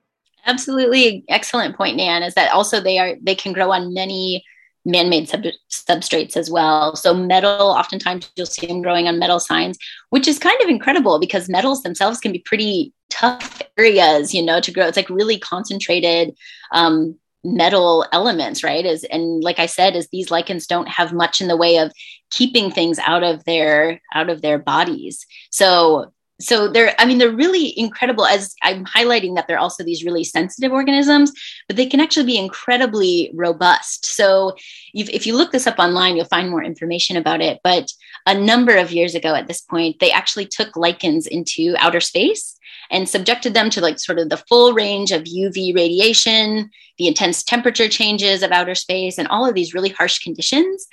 Absolutely, 0.45 1.23
excellent 1.29 1.75
point, 1.75 1.97
Nan. 1.97 2.23
Is 2.23 2.33
that 2.35 2.51
also 2.51 2.79
they 2.79 2.97
are 2.97 3.15
they 3.21 3.35
can 3.35 3.53
grow 3.53 3.71
on 3.71 3.93
many 3.93 4.43
man-made 4.83 5.29
sub- 5.29 5.43
substrates 5.69 6.35
as 6.35 6.49
well. 6.49 6.95
So 6.95 7.13
metal, 7.13 7.67
oftentimes 7.67 8.31
you'll 8.35 8.47
see 8.47 8.65
them 8.65 8.81
growing 8.81 9.07
on 9.07 9.19
metal 9.19 9.39
signs, 9.39 9.77
which 10.09 10.27
is 10.27 10.39
kind 10.39 10.59
of 10.63 10.69
incredible 10.69 11.19
because 11.19 11.49
metals 11.49 11.83
themselves 11.83 12.19
can 12.19 12.31
be 12.31 12.39
pretty 12.39 12.91
tough 13.11 13.61
areas, 13.77 14.33
you 14.33 14.41
know, 14.41 14.59
to 14.59 14.71
grow. 14.71 14.87
It's 14.87 14.97
like 14.97 15.09
really 15.09 15.37
concentrated 15.37 16.35
um, 16.71 17.19
metal 17.43 18.05
elements 18.11 18.63
right 18.63 18.85
as 18.85 19.03
and 19.05 19.43
like 19.43 19.57
i 19.57 19.65
said 19.65 19.95
is 19.95 20.07
these 20.09 20.29
lichens 20.29 20.67
don't 20.67 20.87
have 20.87 21.11
much 21.11 21.41
in 21.41 21.47
the 21.47 21.57
way 21.57 21.77
of 21.77 21.91
keeping 22.31 22.71
things 22.71 22.99
out 22.99 23.23
of 23.23 23.43
their 23.45 24.01
out 24.13 24.29
of 24.29 24.41
their 24.41 24.57
bodies 24.57 25.25
so 25.51 26.11
so 26.39 26.67
they're 26.67 26.95
i 26.99 27.05
mean 27.05 27.17
they're 27.17 27.31
really 27.31 27.77
incredible 27.77 28.25
as 28.25 28.55
i'm 28.63 28.85
highlighting 28.85 29.35
that 29.35 29.47
they're 29.47 29.59
also 29.59 29.83
these 29.83 30.03
really 30.03 30.23
sensitive 30.23 30.71
organisms 30.71 31.31
but 31.67 31.77
they 31.77 31.85
can 31.85 31.99
actually 31.99 32.25
be 32.25 32.37
incredibly 32.37 33.31
robust 33.35 34.05
so 34.05 34.55
if 34.93 35.27
you 35.27 35.35
look 35.35 35.51
this 35.51 35.67
up 35.67 35.77
online 35.77 36.15
you'll 36.15 36.25
find 36.25 36.49
more 36.49 36.63
information 36.63 37.15
about 37.15 37.41
it 37.41 37.59
but 37.63 37.91
a 38.25 38.33
number 38.33 38.75
of 38.75 38.91
years 38.91 39.13
ago 39.13 39.35
at 39.35 39.47
this 39.47 39.61
point 39.61 39.99
they 39.99 40.11
actually 40.11 40.45
took 40.45 40.75
lichens 40.75 41.27
into 41.27 41.75
outer 41.77 42.01
space 42.01 42.57
and 42.91 43.07
subjected 43.07 43.53
them 43.53 43.69
to 43.69 43.81
like 43.81 43.99
sort 43.99 44.19
of 44.19 44.29
the 44.29 44.37
full 44.37 44.73
range 44.73 45.11
of 45.11 45.23
UV 45.23 45.73
radiation, 45.73 46.69
the 46.97 47.07
intense 47.07 47.41
temperature 47.41 47.87
changes 47.87 48.43
of 48.43 48.51
outer 48.51 48.75
space, 48.75 49.17
and 49.17 49.27
all 49.29 49.47
of 49.47 49.55
these 49.55 49.73
really 49.73 49.89
harsh 49.89 50.19
conditions. 50.19 50.87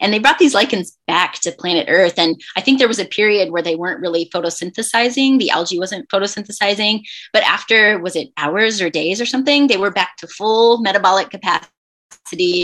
And 0.00 0.12
they 0.12 0.18
brought 0.18 0.38
these 0.38 0.54
lichens 0.54 0.96
back 1.06 1.34
to 1.40 1.52
planet 1.52 1.86
Earth. 1.88 2.18
And 2.18 2.40
I 2.56 2.60
think 2.60 2.78
there 2.78 2.88
was 2.88 2.98
a 2.98 3.04
period 3.04 3.50
where 3.50 3.62
they 3.62 3.76
weren't 3.76 4.00
really 4.00 4.30
photosynthesizing, 4.34 5.38
the 5.38 5.50
algae 5.50 5.78
wasn't 5.78 6.08
photosynthesizing. 6.08 7.02
But 7.32 7.42
after, 7.44 7.98
was 7.98 8.16
it 8.16 8.28
hours 8.36 8.80
or 8.80 8.90
days 8.90 9.20
or 9.20 9.26
something, 9.26 9.66
they 9.66 9.76
were 9.76 9.90
back 9.90 10.16
to 10.18 10.26
full 10.26 10.78
metabolic 10.78 11.30
capacity 11.30 11.70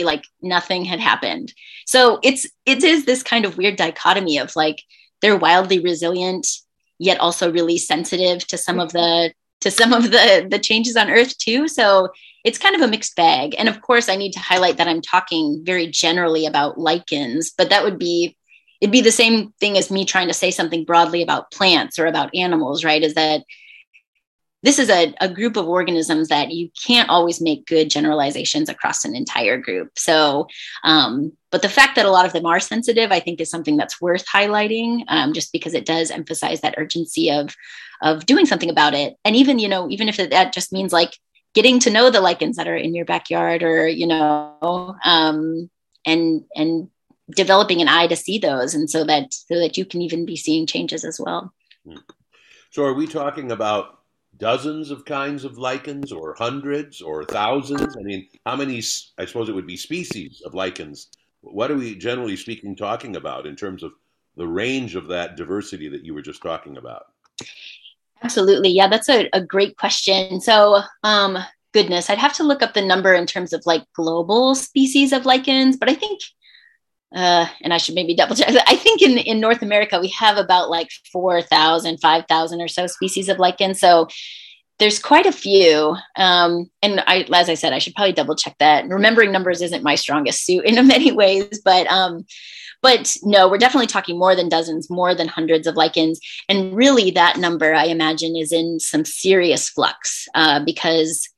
like 0.05 0.25
nothing 0.41 0.85
had 0.85 1.01
happened 1.01 1.53
so 1.87 2.19
it's 2.23 2.47
it 2.67 2.83
is 2.83 3.05
this 3.05 3.23
kind 3.23 3.45
of 3.45 3.59
weird 3.59 3.77
dichotomy 3.77 4.39
of 4.39 4.55
like 4.57 4.83
they're 5.21 5.37
wildly 5.37 5.81
resilient 5.81 6.47
yet 6.99 7.21
also 7.21 7.53
really 7.53 7.79
sensitive 7.79 8.47
to 8.47 8.57
some 8.57 8.79
of 8.79 8.93
the 8.93 9.33
to 9.61 9.71
some 9.71 9.93
of 9.93 10.11
the 10.11 10.47
the 10.51 10.59
changes 10.59 10.97
on 10.97 11.11
earth 11.11 11.37
too 11.39 11.69
so 11.69 12.09
it's 12.45 12.59
kind 12.59 12.75
of 12.75 12.83
a 12.83 12.89
mixed 12.89 13.17
bag 13.17 13.55
and 13.59 13.69
of 13.69 13.81
course 13.81 14.09
i 14.09 14.17
need 14.17 14.33
to 14.33 14.41
highlight 14.41 14.77
that 14.77 14.89
i'm 14.89 15.01
talking 15.01 15.61
very 15.65 15.87
generally 15.87 16.47
about 16.47 16.79
lichens 16.79 17.53
but 17.57 17.71
that 17.71 17.85
would 17.85 17.99
be 17.99 18.37
it'd 18.81 18.93
be 18.93 19.01
the 19.01 19.13
same 19.13 19.53
thing 19.61 19.77
as 19.77 19.91
me 19.91 20.05
trying 20.05 20.29
to 20.29 20.35
say 20.35 20.51
something 20.51 20.85
broadly 20.85 21.23
about 21.23 21.51
plants 21.51 21.99
or 21.99 22.07
about 22.07 22.35
animals 22.35 22.85
right 22.85 23.03
is 23.03 23.15
that 23.15 23.43
this 24.63 24.79
is 24.79 24.91
a, 24.91 25.15
a 25.21 25.29
group 25.29 25.57
of 25.57 25.69
organisms 25.69 26.29
that 26.29 26.51
you 26.51 26.69
can't 26.87 27.09
always 27.09 27.41
make 27.41 27.67
good 27.67 27.89
generalizations 27.89 28.69
across 28.69 29.05
an 29.05 29.17
entire 29.17 29.57
group. 29.57 29.99
So, 29.99 30.49
um, 30.85 31.33
but 31.51 31.63
the 31.63 31.69
fact 31.69 31.97
that 31.97 32.05
a 32.05 32.11
lot 32.11 32.27
of 32.27 32.33
them 32.33 32.47
are 32.47 32.61
sensitive, 32.61 33.11
I 33.11 33.21
think, 33.21 33.41
is 33.41 33.51
something 33.51 33.77
that's 33.77 34.01
worth 34.01 34.27
highlighting, 34.27 35.05
um, 35.09 35.33
just 35.33 35.53
because 35.53 35.75
it 35.75 35.87
does 35.87 36.11
emphasize 36.11 36.61
that 36.61 36.75
urgency 36.77 37.31
of 37.31 37.57
of 38.03 38.25
doing 38.25 38.47
something 38.47 38.71
about 38.71 38.95
it. 38.95 39.17
And 39.25 39.37
even 39.37 39.59
you 39.59 39.69
know, 39.69 39.89
even 39.91 40.09
if 40.09 40.17
that 40.17 40.53
just 40.53 40.73
means 40.73 40.93
like 40.93 41.17
getting 41.55 41.81
to 41.81 41.91
know 41.91 42.11
the 42.11 42.21
lichens 42.21 42.57
that 42.57 42.69
are 42.69 42.77
in 42.77 42.95
your 42.95 43.05
backyard, 43.05 43.63
or 43.63 43.89
you 43.89 44.07
know, 44.07 44.97
um, 45.05 45.71
and 46.07 46.45
and 46.55 46.89
developing 47.35 47.81
an 47.81 47.89
eye 47.89 48.07
to 48.07 48.17
see 48.17 48.39
those, 48.39 48.75
and 48.75 48.89
so 48.89 49.05
that 49.05 49.33
so 49.33 49.59
that 49.59 49.77
you 49.77 49.85
can 49.85 50.03
even 50.03 50.27
be 50.27 50.37
seeing 50.37 50.67
changes 50.67 51.05
as 51.05 51.21
well. 51.21 51.53
So, 52.71 52.85
are 52.85 52.95
we 52.95 53.07
talking 53.07 53.53
about 53.53 53.99
dozens 54.37 54.91
of 54.91 55.05
kinds 55.05 55.45
of 55.45 55.59
lichens, 55.59 56.13
or 56.13 56.35
hundreds, 56.39 57.01
or 57.01 57.25
thousands? 57.25 57.97
I 57.97 58.03
mean, 58.03 58.29
how 58.47 58.57
many? 58.57 58.83
I 59.19 59.25
suppose 59.25 59.49
it 59.49 59.55
would 59.55 59.67
be 59.67 59.77
species 59.77 60.43
of 60.45 60.55
lichens. 60.55 61.09
What 61.43 61.71
are 61.71 61.77
we 61.77 61.95
generally 61.95 62.37
speaking 62.37 62.77
talking 62.77 63.17
about 63.17 63.47
in 63.47 63.57
terms 63.57 63.83
of 63.83 63.93
the 64.37 64.47
range 64.47 64.95
of 64.95 65.09
that 65.09 65.37
diversity 65.37 65.89
that 65.89 66.05
you 66.05 66.15
were 66.15 66.23
just 66.23 66.43
talking 66.43 66.77
about? 66.77 67.05
Absolutely. 68.23 68.71
Yeah, 68.71 68.89
that's 68.89 69.09
a, 69.09 69.29
a 69.33 69.41
great 69.41 69.77
question. 69.77 70.41
So, 70.41 70.81
um, 71.03 71.39
goodness, 71.73 72.11
I'd 72.11 72.19
have 72.19 72.35
to 72.35 72.43
look 72.43 72.63
up 72.63 72.75
the 72.75 72.83
number 72.83 73.15
in 73.15 73.27
terms 73.27 73.53
of 73.53 73.65
like 73.65 73.85
global 73.95 74.55
species 74.55 75.13
of 75.13 75.25
lichens, 75.27 75.77
but 75.77 75.89
I 75.89 75.95
think, 75.95 76.21
uh, 77.15 77.47
and 77.63 77.73
I 77.73 77.79
should 77.79 77.95
maybe 77.95 78.15
double 78.15 78.37
check. 78.37 78.55
I 78.67 78.77
think 78.77 79.03
in, 79.03 79.19
in 79.19 79.41
North 79.41 79.63
America, 79.63 79.99
we 80.01 80.09
have 80.09 80.37
about 80.37 80.71
like 80.71 80.91
4,000, 81.13 81.99
5,000 81.99 82.61
or 82.61 82.69
so 82.69 82.87
species 82.87 83.29
of 83.29 83.39
lichens. 83.39 83.81
So 83.81 84.09
there's 84.81 84.99
quite 84.99 85.27
a 85.27 85.33
few. 85.33 85.95
Um, 86.17 86.71
and 86.83 87.01
I, 87.07 87.27
as 87.33 87.49
I 87.49 87.55
said, 87.55 87.73
I 87.73 87.79
should 87.79 87.95
probably 87.95 88.13
double 88.13 88.35
check 88.35 88.57
that. 88.59 88.89
Remembering 88.89 89.31
numbers 89.31 89.63
isn't 89.63 89.85
my 89.85 89.95
strongest 89.95 90.45
suit 90.45 90.65
in 90.65 90.85
many 90.87 91.13
ways, 91.13 91.61
but 91.65 91.87
um, 91.87 92.27
but 92.83 93.15
no, 93.23 93.49
we're 93.49 93.59
definitely 93.59 93.87
talking 93.87 94.19
more 94.19 94.35
than 94.35 94.49
dozens, 94.49 94.89
more 94.89 95.15
than 95.15 95.29
hundreds 95.29 95.67
of 95.67 95.77
lichens. 95.77 96.19
And 96.49 96.75
really, 96.75 97.11
that 97.11 97.37
number, 97.37 97.75
I 97.75 97.85
imagine, 97.85 98.35
is 98.37 98.53
in 98.53 98.81
some 98.81 99.05
serious 99.05 99.69
flux 99.69 100.27
uh, 100.35 100.65
because 100.65 101.29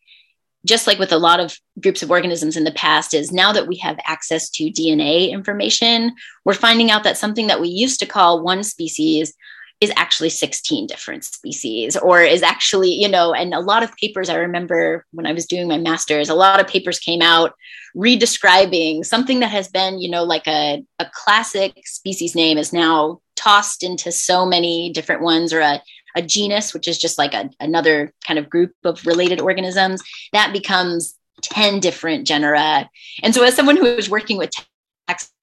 just 0.64 0.86
like 0.86 1.00
with 1.00 1.10
a 1.10 1.18
lot 1.18 1.40
of 1.40 1.58
groups 1.80 2.04
of 2.04 2.10
organisms 2.12 2.56
in 2.56 2.62
the 2.62 2.70
past 2.72 3.12
is 3.12 3.32
now 3.32 3.52
that 3.52 3.66
we 3.66 3.76
have 3.76 3.98
access 4.04 4.48
to 4.48 4.70
dna 4.70 5.30
information 5.30 6.12
we're 6.44 6.54
finding 6.54 6.90
out 6.90 7.02
that 7.02 7.18
something 7.18 7.48
that 7.48 7.60
we 7.60 7.68
used 7.68 7.98
to 7.98 8.06
call 8.06 8.42
one 8.42 8.62
species 8.62 9.34
is 9.82 9.92
actually 9.96 10.28
16 10.28 10.86
different 10.86 11.24
species 11.24 11.96
or 11.96 12.22
is 12.22 12.42
actually 12.42 12.92
you 12.92 13.08
know 13.08 13.34
and 13.34 13.52
a 13.52 13.58
lot 13.58 13.82
of 13.82 13.94
papers 13.96 14.28
i 14.28 14.36
remember 14.36 15.04
when 15.10 15.26
i 15.26 15.32
was 15.32 15.44
doing 15.44 15.66
my 15.66 15.76
masters 15.76 16.28
a 16.28 16.34
lot 16.34 16.60
of 16.60 16.68
papers 16.68 17.00
came 17.00 17.20
out 17.20 17.54
redescribing 17.96 19.04
something 19.04 19.40
that 19.40 19.50
has 19.50 19.66
been 19.68 19.98
you 19.98 20.08
know 20.08 20.22
like 20.22 20.46
a, 20.46 20.84
a 21.00 21.06
classic 21.12 21.72
species 21.84 22.36
name 22.36 22.58
is 22.58 22.72
now 22.72 23.20
tossed 23.34 23.82
into 23.82 24.12
so 24.12 24.46
many 24.46 24.92
different 24.92 25.20
ones 25.20 25.52
or 25.52 25.60
a, 25.60 25.82
a 26.16 26.22
genus 26.22 26.72
which 26.72 26.86
is 26.86 26.96
just 26.96 27.18
like 27.18 27.34
a, 27.34 27.50
another 27.58 28.12
kind 28.24 28.38
of 28.38 28.48
group 28.48 28.72
of 28.84 29.04
related 29.04 29.40
organisms 29.40 30.00
that 30.32 30.52
becomes 30.52 31.18
10 31.42 31.80
different 31.80 32.24
genera. 32.26 32.88
And 33.22 33.34
so 33.34 33.42
as 33.42 33.54
someone 33.54 33.76
who 33.76 33.84
is 33.84 34.08
working 34.08 34.38
with 34.38 34.50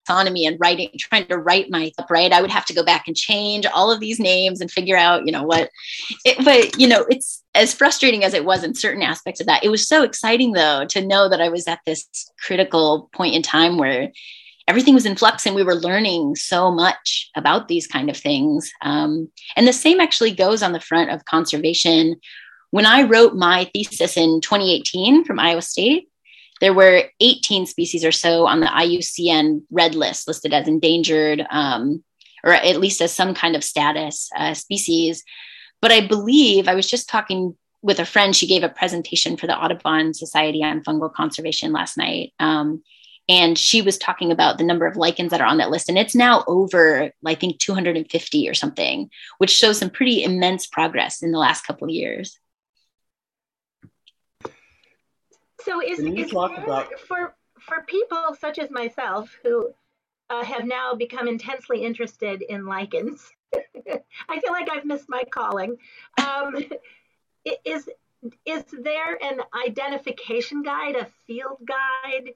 taxonomy 0.09 0.47
and 0.47 0.57
writing, 0.59 0.89
trying 0.97 1.25
to 1.27 1.37
write 1.37 1.69
my 1.69 1.91
right, 2.09 2.31
I 2.31 2.41
would 2.41 2.51
have 2.51 2.65
to 2.65 2.73
go 2.73 2.83
back 2.83 3.07
and 3.07 3.15
change 3.15 3.65
all 3.65 3.91
of 3.91 3.99
these 3.99 4.19
names 4.19 4.61
and 4.61 4.71
figure 4.71 4.97
out, 4.97 5.25
you 5.25 5.31
know, 5.31 5.43
what. 5.43 5.69
It, 6.25 6.43
but 6.43 6.79
you 6.79 6.87
know, 6.87 7.05
it's 7.09 7.43
as 7.55 7.73
frustrating 7.73 8.23
as 8.23 8.33
it 8.33 8.45
was 8.45 8.63
in 8.63 8.73
certain 8.75 9.03
aspects 9.03 9.39
of 9.39 9.47
that. 9.47 9.63
It 9.63 9.69
was 9.69 9.87
so 9.87 10.03
exciting 10.03 10.53
though 10.53 10.85
to 10.85 11.05
know 11.05 11.29
that 11.29 11.41
I 11.41 11.49
was 11.49 11.67
at 11.67 11.79
this 11.85 12.07
critical 12.45 13.09
point 13.13 13.35
in 13.35 13.41
time 13.41 13.77
where 13.77 14.11
everything 14.67 14.93
was 14.93 15.05
in 15.05 15.15
flux 15.15 15.45
and 15.45 15.55
we 15.55 15.63
were 15.63 15.75
learning 15.75 16.35
so 16.35 16.71
much 16.71 17.29
about 17.35 17.67
these 17.67 17.87
kind 17.87 18.09
of 18.09 18.17
things. 18.17 18.71
Um, 18.81 19.29
and 19.55 19.67
the 19.67 19.73
same 19.73 19.99
actually 19.99 20.31
goes 20.31 20.61
on 20.61 20.73
the 20.73 20.79
front 20.79 21.09
of 21.09 21.25
conservation. 21.25 22.17
When 22.71 22.85
I 22.85 23.01
wrote 23.03 23.33
my 23.33 23.69
thesis 23.73 24.15
in 24.15 24.41
2018 24.41 25.25
from 25.25 25.39
Iowa 25.39 25.63
State, 25.63 26.09
there 26.61 26.73
were 26.73 27.03
18 27.19 27.65
species 27.65 28.03
or 28.03 28.11
so 28.11 28.45
on 28.45 28.59
the 28.59 28.67
IUCN 28.67 29.63
red 29.71 29.95
list 29.95 30.27
listed 30.27 30.53
as 30.53 30.67
endangered 30.67 31.45
um, 31.49 32.03
or 32.43 32.53
at 32.53 32.79
least 32.79 33.01
as 33.01 33.13
some 33.13 33.33
kind 33.33 33.55
of 33.55 33.63
status 33.63 34.29
uh, 34.35 34.53
species. 34.53 35.23
But 35.81 35.91
I 35.91 36.05
believe 36.05 36.67
I 36.67 36.75
was 36.75 36.89
just 36.89 37.09
talking 37.09 37.55
with 37.81 37.99
a 37.99 38.05
friend. 38.05 38.35
She 38.35 38.47
gave 38.47 38.63
a 38.63 38.69
presentation 38.69 39.37
for 39.37 39.47
the 39.47 39.57
Audubon 39.57 40.13
Society 40.13 40.63
on 40.63 40.83
Fungal 40.83 41.13
Conservation 41.13 41.71
last 41.71 41.97
night. 41.97 42.33
Um, 42.39 42.83
and 43.29 43.57
she 43.57 43.83
was 43.83 43.97
talking 43.97 44.31
about 44.31 44.57
the 44.57 44.63
number 44.63 44.87
of 44.87 44.97
lichens 44.97 45.29
that 45.29 45.39
are 45.39 45.47
on 45.47 45.59
that 45.59 45.69
list. 45.69 45.87
And 45.87 45.99
it's 45.99 46.15
now 46.15 46.43
over, 46.47 47.11
I 47.25 47.35
think, 47.35 47.59
250 47.59 48.49
or 48.49 48.53
something, 48.55 49.09
which 49.37 49.51
shows 49.51 49.77
some 49.77 49.91
pretty 49.91 50.23
immense 50.23 50.65
progress 50.65 51.21
in 51.21 51.31
the 51.31 51.37
last 51.37 51.61
couple 51.61 51.87
of 51.87 51.93
years. 51.93 52.37
So 55.61 55.81
is, 55.81 55.99
is 55.99 56.31
about- 56.31 56.99
for 56.99 57.35
for 57.59 57.83
people 57.83 58.35
such 58.39 58.57
as 58.59 58.71
myself 58.71 59.35
who 59.43 59.73
uh, 60.29 60.43
have 60.43 60.65
now 60.65 60.93
become 60.95 61.27
intensely 61.27 61.83
interested 61.83 62.41
in 62.41 62.65
lichens, 62.65 63.31
I 63.53 64.39
feel 64.39 64.51
like 64.51 64.69
I've 64.71 64.85
missed 64.85 65.09
my 65.09 65.23
calling. 65.29 65.77
Um, 66.17 66.55
is 67.65 67.89
is 68.45 68.63
there 68.71 69.17
an 69.23 69.41
identification 69.67 70.61
guide, 70.61 70.95
a 70.95 71.07
field 71.25 71.57
guide 71.65 72.33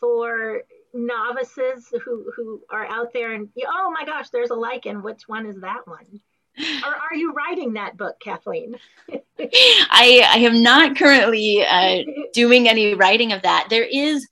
for 0.00 0.62
novices 0.94 1.92
who 2.04 2.30
who 2.34 2.62
are 2.70 2.86
out 2.86 3.12
there 3.12 3.32
and 3.32 3.48
oh 3.66 3.90
my 3.90 4.04
gosh, 4.04 4.30
there's 4.30 4.50
a 4.50 4.54
lichen. 4.54 5.02
Which 5.02 5.28
one 5.28 5.46
is 5.46 5.60
that 5.60 5.86
one? 5.86 6.20
Or 6.58 6.94
are 6.94 7.14
you 7.14 7.32
writing 7.32 7.74
that 7.74 7.96
book, 7.96 8.16
Kathleen? 8.20 8.76
I, 9.38 10.26
I 10.28 10.38
am 10.38 10.62
not 10.62 10.96
currently 10.96 11.64
uh, 11.64 12.02
doing 12.32 12.68
any 12.68 12.94
writing 12.94 13.32
of 13.32 13.42
that. 13.42 13.68
There 13.70 13.84
is, 13.84 14.26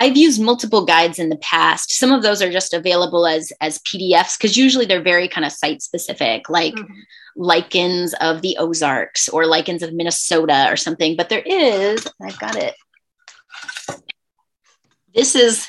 I've 0.00 0.16
used 0.16 0.40
multiple 0.40 0.84
guides 0.84 1.18
in 1.18 1.28
the 1.28 1.36
past. 1.36 1.92
Some 1.92 2.12
of 2.12 2.22
those 2.22 2.42
are 2.42 2.50
just 2.50 2.74
available 2.74 3.26
as 3.26 3.52
as 3.60 3.78
PDFs 3.80 4.38
because 4.38 4.56
usually 4.56 4.86
they're 4.86 5.02
very 5.02 5.28
kind 5.28 5.44
of 5.44 5.52
site 5.52 5.82
specific, 5.82 6.48
like 6.48 6.74
mm-hmm. 6.74 6.94
lichens 7.36 8.14
of 8.20 8.42
the 8.42 8.56
Ozarks 8.58 9.28
or 9.28 9.46
lichens 9.46 9.82
of 9.82 9.92
Minnesota 9.92 10.66
or 10.68 10.76
something. 10.76 11.16
But 11.16 11.28
there 11.28 11.42
is, 11.44 12.06
I've 12.22 12.38
got 12.38 12.56
it. 12.56 12.74
This 15.14 15.34
is 15.34 15.68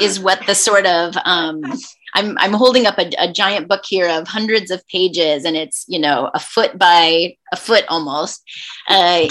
is 0.00 0.20
what 0.20 0.46
the 0.46 0.54
sort 0.54 0.86
of 0.86 1.16
um, 1.24 1.62
I'm 2.14 2.36
I'm 2.38 2.52
holding 2.52 2.86
up 2.86 2.98
a, 2.98 3.10
a, 3.18 3.32
giant 3.32 3.68
book 3.68 3.84
here 3.86 4.08
of 4.08 4.28
hundreds 4.28 4.70
of 4.70 4.86
pages, 4.88 5.44
and 5.44 5.56
it's 5.56 5.84
you 5.88 5.98
know 5.98 6.30
a 6.34 6.40
foot 6.40 6.78
by 6.78 7.36
a 7.52 7.56
foot 7.56 7.84
almost. 7.88 8.42
Uh, 8.88 9.28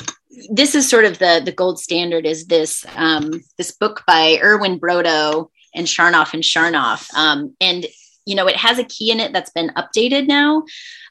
this 0.51 0.75
is 0.75 0.89
sort 0.89 1.05
of 1.05 1.19
the 1.19 1.41
the 1.43 1.51
gold 1.51 1.79
standard. 1.79 2.25
Is 2.25 2.47
this 2.47 2.85
um, 2.95 3.41
this 3.57 3.71
book 3.71 4.03
by 4.05 4.39
Irwin 4.41 4.79
Brodo 4.79 5.49
and 5.73 5.87
Sharnoff 5.87 6.33
and 6.33 6.43
Sharnoff, 6.43 7.13
um, 7.15 7.55
and 7.59 7.85
you 8.25 8.35
know 8.35 8.47
it 8.47 8.55
has 8.55 8.79
a 8.79 8.83
key 8.83 9.11
in 9.11 9.19
it 9.19 9.33
that's 9.33 9.51
been 9.51 9.71
updated 9.75 10.27
now. 10.27 10.63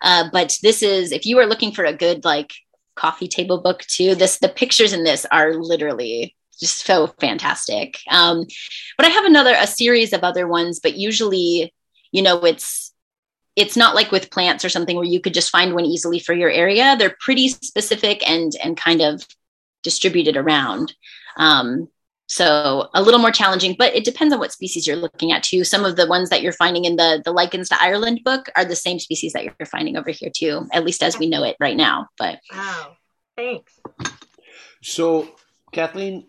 Uh, 0.03 0.29
but 0.33 0.57
this 0.63 0.83
is 0.83 1.13
if 1.13 1.27
you 1.27 1.39
are 1.39 1.47
looking 1.47 1.73
for 1.73 1.85
a 1.85 1.93
good 1.93 2.25
like 2.25 2.53
coffee 2.95 3.29
table 3.29 3.61
book 3.61 3.81
too. 3.83 4.15
This 4.15 4.39
the 4.39 4.49
pictures 4.49 4.93
in 4.93 5.05
this 5.05 5.27
are 5.31 5.55
literally 5.55 6.35
just 6.59 6.85
so 6.85 7.09
fantastic. 7.21 7.99
Um, 8.11 8.45
but 8.97 9.07
I 9.07 9.11
have 9.11 9.25
another 9.25 9.55
a 9.59 9.67
series 9.67 10.13
of 10.13 10.23
other 10.25 10.47
ones, 10.47 10.81
but 10.83 10.97
usually, 10.97 11.73
you 12.13 12.23
know, 12.23 12.45
it's 12.45 12.93
it's 13.57 13.77
not 13.77 13.95
like 13.95 14.11
with 14.11 14.31
plants 14.31 14.65
or 14.65 14.69
something 14.69 14.97
where 14.97 15.05
you 15.05 15.21
could 15.21 15.35
just 15.35 15.51
find 15.51 15.75
one 15.75 15.85
easily 15.85 16.19
for 16.19 16.33
your 16.33 16.51
area. 16.51 16.97
They're 16.99 17.17
pretty 17.21 17.49
specific 17.49 18.29
and 18.29 18.53
and 18.63 18.77
kind 18.77 19.01
of 19.01 19.27
distributed 19.83 20.37
around. 20.37 20.95
Um, 21.37 21.89
so 22.27 22.89
a 22.95 23.03
little 23.03 23.21
more 23.21 23.31
challenging, 23.31 23.77
but 23.79 23.95
it 23.95 24.05
depends 24.05 24.33
on 24.33 24.41
what 24.41 24.53
species 24.53 24.87
you're 24.87 24.97
looking 24.97 25.31
at 25.31 25.43
too. 25.43 25.63
Some 25.63 25.85
of 25.85 25.97
the 25.97 26.07
ones 26.07 26.31
that 26.31 26.43
you're 26.43 26.53
finding 26.53 26.85
in 26.85 26.97
the 26.97 27.23
the 27.25 27.33
lichens 27.33 27.69
to 27.69 27.81
Ireland 27.81 28.21
book 28.25 28.49
are 28.57 28.65
the 28.65 28.77
same 28.77 28.99
species 28.99 29.35
that 29.35 29.45
you're 29.45 29.67
finding 29.67 29.97
over 29.97 30.11
here 30.11 30.31
too, 30.35 30.67
at 30.73 30.85
least 30.85 31.03
as 31.03 31.19
we 31.19 31.29
know 31.29 31.45
it 31.45 31.57
right 31.61 31.77
now. 31.77 32.09
But 32.19 32.41
wow, 32.53 32.97
thanks. 33.37 33.79
So 34.83 35.29
Kathleen, 35.73 36.27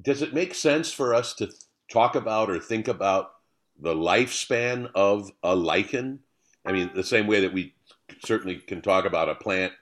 does 0.00 0.22
it 0.22 0.34
make 0.34 0.54
sense 0.54 0.92
for 0.92 1.14
us 1.14 1.34
to 1.34 1.50
talk 1.90 2.14
about 2.14 2.50
or 2.50 2.58
think 2.58 2.88
about 2.88 3.32
the 3.80 3.94
lifespan 3.94 4.90
of 4.94 5.30
a 5.42 5.54
lichen? 5.54 6.20
I 6.64 6.72
mean, 6.72 6.90
the 6.94 7.04
same 7.04 7.26
way 7.26 7.40
that 7.40 7.52
we 7.52 7.74
certainly 8.24 8.56
can 8.56 8.82
talk 8.82 9.04
about 9.04 9.28
a 9.28 9.34
plant 9.34 9.72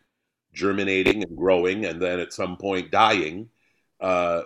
germinating 0.54 1.22
and 1.22 1.36
growing 1.36 1.84
and 1.84 2.00
then 2.00 2.18
at 2.20 2.32
some 2.32 2.56
point 2.56 2.90
dying. 2.90 3.48
Uh, 4.00 4.42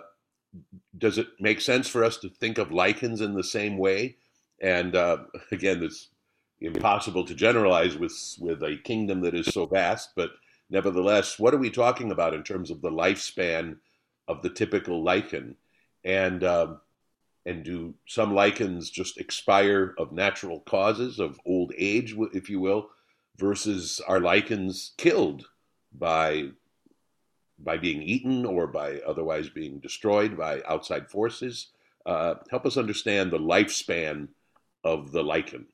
does 0.97 1.17
it 1.17 1.27
make 1.39 1.61
sense 1.61 1.87
for 1.87 2.03
us 2.03 2.17
to 2.17 2.29
think 2.29 2.57
of 2.57 2.71
lichens 2.71 3.21
in 3.21 3.33
the 3.33 3.43
same 3.43 3.77
way? 3.77 4.17
And 4.61 4.95
uh, 4.95 5.17
again, 5.51 5.83
it's 5.83 6.09
impossible 6.61 7.25
to 7.25 7.35
generalize 7.35 7.97
with 7.97 8.13
with 8.39 8.63
a 8.63 8.77
kingdom 8.83 9.21
that 9.21 9.35
is 9.35 9.47
so 9.47 9.65
vast, 9.65 10.11
but 10.15 10.31
nevertheless, 10.69 11.37
what 11.37 11.53
are 11.53 11.57
we 11.57 11.69
talking 11.69 12.11
about 12.11 12.33
in 12.33 12.43
terms 12.43 12.71
of 12.71 12.81
the 12.81 12.91
lifespan 12.91 13.77
of 14.27 14.41
the 14.41 14.49
typical 14.49 15.03
lichen, 15.03 15.55
and 16.03 16.43
um, 16.43 16.79
and 17.45 17.63
do 17.63 17.93
some 18.07 18.33
lichens 18.33 18.89
just 18.89 19.17
expire 19.17 19.93
of 19.97 20.11
natural 20.11 20.61
causes 20.61 21.19
of 21.19 21.39
old 21.45 21.73
age, 21.77 22.15
if 22.33 22.49
you 22.49 22.59
will, 22.59 22.89
versus 23.37 24.01
are 24.07 24.19
lichens 24.19 24.93
killed 24.97 25.47
by 25.97 26.49
by 27.59 27.77
being 27.77 28.01
eaten 28.01 28.45
or 28.45 28.67
by 28.67 28.99
otherwise 28.99 29.49
being 29.49 29.79
destroyed 29.79 30.37
by 30.37 30.61
outside 30.67 31.09
forces? 31.09 31.67
Uh, 32.05 32.35
help 32.49 32.65
us 32.65 32.77
understand 32.77 33.31
the 33.31 33.39
lifespan 33.39 34.27
of 34.83 35.11
the 35.11 35.23
lichen. 35.23 35.65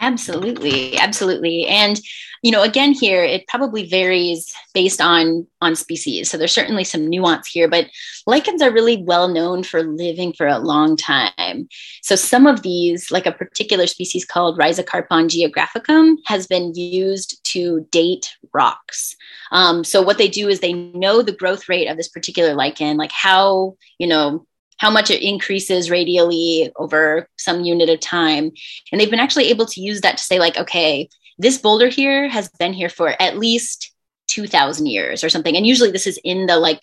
Absolutely, 0.00 0.98
absolutely. 0.98 1.66
And 1.66 2.00
you 2.42 2.50
know, 2.50 2.62
again 2.62 2.92
here 2.92 3.24
it 3.24 3.46
probably 3.48 3.86
varies 3.86 4.54
based 4.74 5.00
on 5.00 5.46
on 5.62 5.74
species. 5.76 6.30
So 6.30 6.36
there's 6.36 6.52
certainly 6.52 6.84
some 6.84 7.08
nuance 7.08 7.46
here, 7.46 7.68
but 7.68 7.86
lichens 8.26 8.60
are 8.60 8.72
really 8.72 9.02
well 9.02 9.28
known 9.28 9.62
for 9.62 9.82
living 9.82 10.34
for 10.34 10.46
a 10.46 10.58
long 10.58 10.96
time. 10.96 11.68
So 12.02 12.16
some 12.16 12.46
of 12.46 12.62
these, 12.62 13.10
like 13.10 13.24
a 13.24 13.32
particular 13.32 13.86
species 13.86 14.24
called 14.26 14.58
Rhizocarpon 14.58 15.30
geographicum, 15.30 16.16
has 16.26 16.46
been 16.46 16.74
used 16.74 17.42
to 17.52 17.86
date 17.90 18.36
rocks. 18.52 19.16
Um, 19.52 19.84
so 19.84 20.02
what 20.02 20.18
they 20.18 20.28
do 20.28 20.48
is 20.48 20.60
they 20.60 20.74
know 20.74 21.22
the 21.22 21.32
growth 21.32 21.68
rate 21.68 21.86
of 21.86 21.96
this 21.96 22.08
particular 22.08 22.54
lichen, 22.54 22.98
like 22.98 23.12
how, 23.12 23.76
you 23.98 24.06
know, 24.06 24.46
how 24.78 24.90
much 24.90 25.10
it 25.10 25.22
increases 25.22 25.90
radially 25.90 26.72
over 26.76 27.28
some 27.36 27.62
unit 27.62 27.88
of 27.88 28.00
time. 28.00 28.50
And 28.90 29.00
they've 29.00 29.10
been 29.10 29.20
actually 29.20 29.50
able 29.50 29.66
to 29.66 29.80
use 29.80 30.00
that 30.00 30.18
to 30.18 30.24
say, 30.24 30.38
like, 30.38 30.56
okay, 30.56 31.08
this 31.38 31.58
boulder 31.58 31.88
here 31.88 32.28
has 32.28 32.48
been 32.58 32.72
here 32.72 32.88
for 32.88 33.20
at 33.20 33.38
least 33.38 33.92
2000 34.28 34.86
years 34.86 35.22
or 35.22 35.28
something. 35.28 35.56
And 35.56 35.66
usually 35.66 35.90
this 35.90 36.06
is 36.06 36.18
in 36.24 36.46
the 36.46 36.56
like 36.56 36.80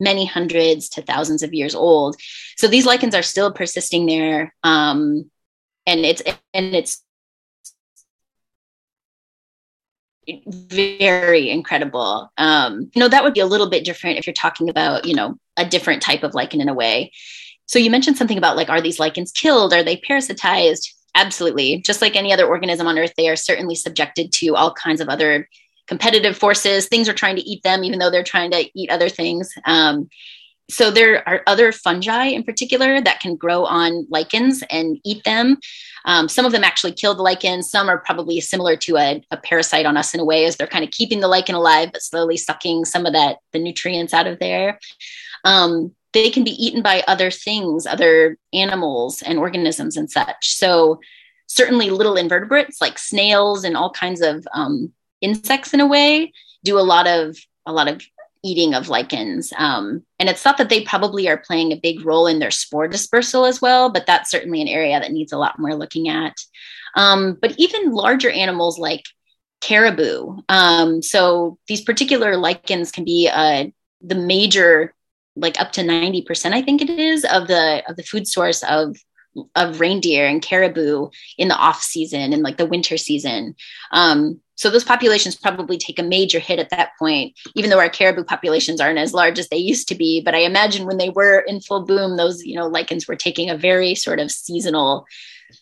many 0.00 0.24
hundreds 0.24 0.88
to 0.90 1.02
thousands 1.02 1.42
of 1.42 1.54
years 1.54 1.74
old. 1.74 2.16
So 2.56 2.66
these 2.66 2.86
lichens 2.86 3.14
are 3.14 3.22
still 3.22 3.52
persisting 3.52 4.06
there. 4.06 4.54
Um, 4.62 5.30
and 5.86 6.00
it's, 6.00 6.22
and 6.54 6.74
it's 6.74 7.02
very 10.46 11.50
incredible. 11.50 12.30
Um, 12.38 12.90
you 12.94 13.00
know, 13.00 13.08
that 13.08 13.24
would 13.24 13.34
be 13.34 13.40
a 13.40 13.46
little 13.46 13.68
bit 13.68 13.84
different 13.84 14.18
if 14.18 14.26
you're 14.26 14.34
talking 14.34 14.68
about, 14.68 15.04
you 15.04 15.14
know, 15.14 15.38
a 15.56 15.64
different 15.64 16.02
type 16.02 16.22
of 16.22 16.34
lichen 16.34 16.60
in 16.60 16.68
a 16.68 16.74
way. 16.74 17.12
So 17.66 17.78
you 17.78 17.90
mentioned 17.90 18.16
something 18.16 18.38
about 18.38 18.56
like, 18.56 18.70
are 18.70 18.80
these 18.80 19.00
lichens 19.00 19.32
killed? 19.32 19.72
Are 19.72 19.82
they 19.82 19.96
parasitized? 19.96 20.88
Absolutely. 21.14 21.80
Just 21.82 22.00
like 22.02 22.16
any 22.16 22.32
other 22.32 22.46
organism 22.46 22.86
on 22.86 22.98
Earth, 22.98 23.12
they 23.16 23.28
are 23.28 23.36
certainly 23.36 23.74
subjected 23.74 24.32
to 24.32 24.54
all 24.56 24.72
kinds 24.72 25.00
of 25.00 25.08
other 25.08 25.48
competitive 25.86 26.36
forces. 26.36 26.86
Things 26.86 27.08
are 27.08 27.14
trying 27.14 27.36
to 27.36 27.42
eat 27.42 27.62
them, 27.62 27.84
even 27.84 27.98
though 27.98 28.10
they're 28.10 28.22
trying 28.22 28.50
to 28.52 28.68
eat 28.74 28.90
other 28.90 29.08
things. 29.08 29.52
Um, 29.66 30.08
so 30.70 30.90
there 30.90 31.28
are 31.28 31.42
other 31.46 31.70
fungi 31.72 32.26
in 32.26 32.44
particular 32.44 33.00
that 33.00 33.20
can 33.20 33.36
grow 33.36 33.64
on 33.64 34.06
lichens 34.10 34.62
and 34.70 34.98
eat 35.04 35.22
them. 35.24 35.58
Um, 36.04 36.28
some 36.28 36.44
of 36.44 36.52
them 36.52 36.64
actually 36.64 36.92
kill 36.92 37.14
the 37.14 37.22
lichen. 37.22 37.62
Some 37.62 37.88
are 37.88 37.98
probably 37.98 38.40
similar 38.40 38.76
to 38.76 38.96
a, 38.96 39.24
a, 39.30 39.36
parasite 39.36 39.86
on 39.86 39.96
us 39.96 40.14
in 40.14 40.20
a 40.20 40.24
way, 40.24 40.44
as 40.44 40.56
they're 40.56 40.66
kind 40.66 40.84
of 40.84 40.90
keeping 40.90 41.20
the 41.20 41.28
lichen 41.28 41.54
alive, 41.54 41.90
but 41.92 42.02
slowly 42.02 42.36
sucking 42.36 42.84
some 42.84 43.06
of 43.06 43.12
that 43.12 43.38
the 43.52 43.58
nutrients 43.58 44.14
out 44.14 44.26
of 44.26 44.38
there. 44.38 44.78
Um, 45.44 45.94
they 46.12 46.30
can 46.30 46.44
be 46.44 46.64
eaten 46.64 46.82
by 46.82 47.02
other 47.08 47.30
things, 47.30 47.86
other 47.86 48.36
animals 48.52 49.22
and 49.22 49.38
organisms 49.38 49.96
and 49.96 50.10
such. 50.10 50.54
So 50.54 51.00
certainly 51.46 51.90
little 51.90 52.16
invertebrates 52.16 52.80
like 52.80 52.98
snails 52.98 53.64
and 53.64 53.76
all 53.76 53.90
kinds 53.90 54.20
of 54.20 54.46
um, 54.54 54.92
insects 55.20 55.72
in 55.72 55.80
a 55.80 55.86
way 55.86 56.32
do 56.64 56.78
a 56.78 56.80
lot 56.80 57.06
of 57.06 57.36
a 57.66 57.72
lot 57.72 57.88
of 57.88 58.02
eating 58.44 58.74
of 58.74 58.88
lichens. 58.88 59.52
Um, 59.56 60.02
and 60.18 60.28
it's 60.28 60.42
thought 60.42 60.58
that 60.58 60.68
they 60.68 60.82
probably 60.82 61.28
are 61.28 61.36
playing 61.36 61.72
a 61.72 61.80
big 61.80 62.04
role 62.04 62.26
in 62.26 62.38
their 62.38 62.50
spore 62.50 62.88
dispersal 62.88 63.44
as 63.44 63.60
well, 63.60 63.90
but 63.90 64.06
that's 64.06 64.30
certainly 64.30 64.60
an 64.60 64.68
area 64.68 64.98
that 64.98 65.12
needs 65.12 65.32
a 65.32 65.38
lot 65.38 65.58
more 65.58 65.74
looking 65.74 66.08
at. 66.08 66.34
Um, 66.96 67.38
but 67.40 67.54
even 67.58 67.92
larger 67.92 68.30
animals 68.30 68.78
like 68.78 69.04
caribou. 69.60 70.38
Um, 70.48 71.02
so 71.02 71.58
these 71.68 71.80
particular 71.82 72.36
lichens 72.36 72.90
can 72.90 73.04
be 73.04 73.30
uh, 73.32 73.66
the 74.00 74.14
major, 74.16 74.94
like 75.36 75.58
up 75.60 75.72
to 75.72 75.82
90%, 75.82 76.52
I 76.52 76.62
think 76.62 76.82
it 76.82 76.90
is, 76.90 77.24
of 77.24 77.46
the 77.46 77.82
of 77.88 77.96
the 77.96 78.02
food 78.02 78.26
source 78.26 78.62
of 78.64 78.96
of 79.54 79.80
reindeer 79.80 80.26
and 80.26 80.42
caribou 80.42 81.08
in 81.38 81.48
the 81.48 81.56
off 81.56 81.82
season 81.82 82.34
and 82.34 82.42
like 82.42 82.58
the 82.58 82.66
winter 82.66 82.98
season. 82.98 83.54
Um, 83.90 84.40
so 84.62 84.70
those 84.70 84.84
populations 84.84 85.34
probably 85.34 85.76
take 85.76 85.98
a 85.98 86.04
major 86.04 86.38
hit 86.38 86.60
at 86.60 86.70
that 86.70 86.90
point, 86.96 87.36
even 87.56 87.68
though 87.68 87.80
our 87.80 87.88
caribou 87.88 88.22
populations 88.22 88.80
aren't 88.80 89.00
as 89.00 89.12
large 89.12 89.40
as 89.40 89.48
they 89.48 89.56
used 89.56 89.88
to 89.88 89.96
be. 89.96 90.22
But 90.24 90.36
I 90.36 90.38
imagine 90.38 90.86
when 90.86 90.98
they 90.98 91.10
were 91.10 91.40
in 91.40 91.60
full 91.60 91.84
boom, 91.84 92.16
those 92.16 92.44
you 92.44 92.54
know 92.54 92.68
lichens 92.68 93.08
were 93.08 93.16
taking 93.16 93.50
a 93.50 93.56
very 93.56 93.96
sort 93.96 94.20
of 94.20 94.30
seasonal, 94.30 95.04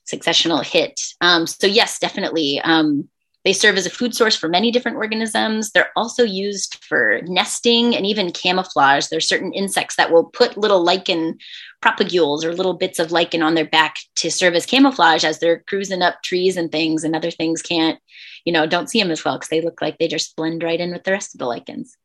successional 0.06 0.62
hit. 0.62 1.00
Um, 1.22 1.46
so 1.46 1.66
yes, 1.66 1.98
definitely. 1.98 2.60
Um, 2.60 3.08
they 3.46 3.54
serve 3.54 3.78
as 3.78 3.86
a 3.86 3.90
food 3.90 4.14
source 4.14 4.36
for 4.36 4.48
many 4.48 4.70
different 4.70 4.98
organisms. 4.98 5.70
They're 5.70 5.92
also 5.96 6.22
used 6.24 6.84
for 6.84 7.22
nesting 7.24 7.96
and 7.96 8.04
even 8.04 8.32
camouflage. 8.32 9.06
There's 9.06 9.26
certain 9.26 9.54
insects 9.54 9.96
that 9.96 10.12
will 10.12 10.24
put 10.24 10.58
little 10.58 10.84
lichen 10.84 11.38
propagules 11.82 12.44
or 12.44 12.52
little 12.52 12.74
bits 12.74 12.98
of 12.98 13.12
lichen 13.12 13.42
on 13.42 13.54
their 13.54 13.64
back 13.64 13.96
to 14.16 14.30
serve 14.30 14.54
as 14.54 14.66
camouflage 14.66 15.24
as 15.24 15.38
they're 15.38 15.64
cruising 15.66 16.02
up 16.02 16.22
trees 16.22 16.58
and 16.58 16.70
things, 16.70 17.02
and 17.02 17.16
other 17.16 17.30
things 17.30 17.62
can't, 17.62 17.98
you 18.44 18.52
know, 18.52 18.66
don't 18.66 18.88
see 18.88 19.00
them 19.00 19.10
as 19.10 19.24
well 19.24 19.36
because 19.36 19.48
they 19.48 19.60
look 19.60 19.80
like 19.80 19.98
they 19.98 20.08
just 20.08 20.36
blend 20.36 20.62
right 20.62 20.80
in 20.80 20.92
with 20.92 21.04
the 21.04 21.12
rest 21.12 21.34
of 21.34 21.38
the 21.38 21.46
lichens. 21.46 21.96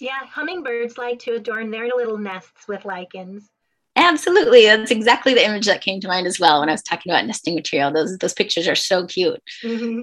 Yeah, 0.00 0.24
hummingbirds 0.24 0.96
like 0.98 1.18
to 1.20 1.34
adorn 1.34 1.70
their 1.70 1.88
little 1.88 2.18
nests 2.18 2.68
with 2.68 2.84
lichens. 2.84 3.48
Absolutely. 3.96 4.66
That's 4.66 4.90
exactly 4.90 5.32
the 5.32 5.44
image 5.44 5.66
that 5.66 5.80
came 5.80 6.00
to 6.00 6.08
mind 6.08 6.26
as 6.26 6.38
well 6.38 6.60
when 6.60 6.68
I 6.68 6.72
was 6.72 6.82
talking 6.82 7.10
about 7.10 7.26
nesting 7.26 7.54
material. 7.54 7.90
Those 7.90 8.18
those 8.18 8.34
pictures 8.34 8.68
are 8.68 8.74
so 8.74 9.06
cute. 9.06 9.42
Mm-hmm. 9.64 10.02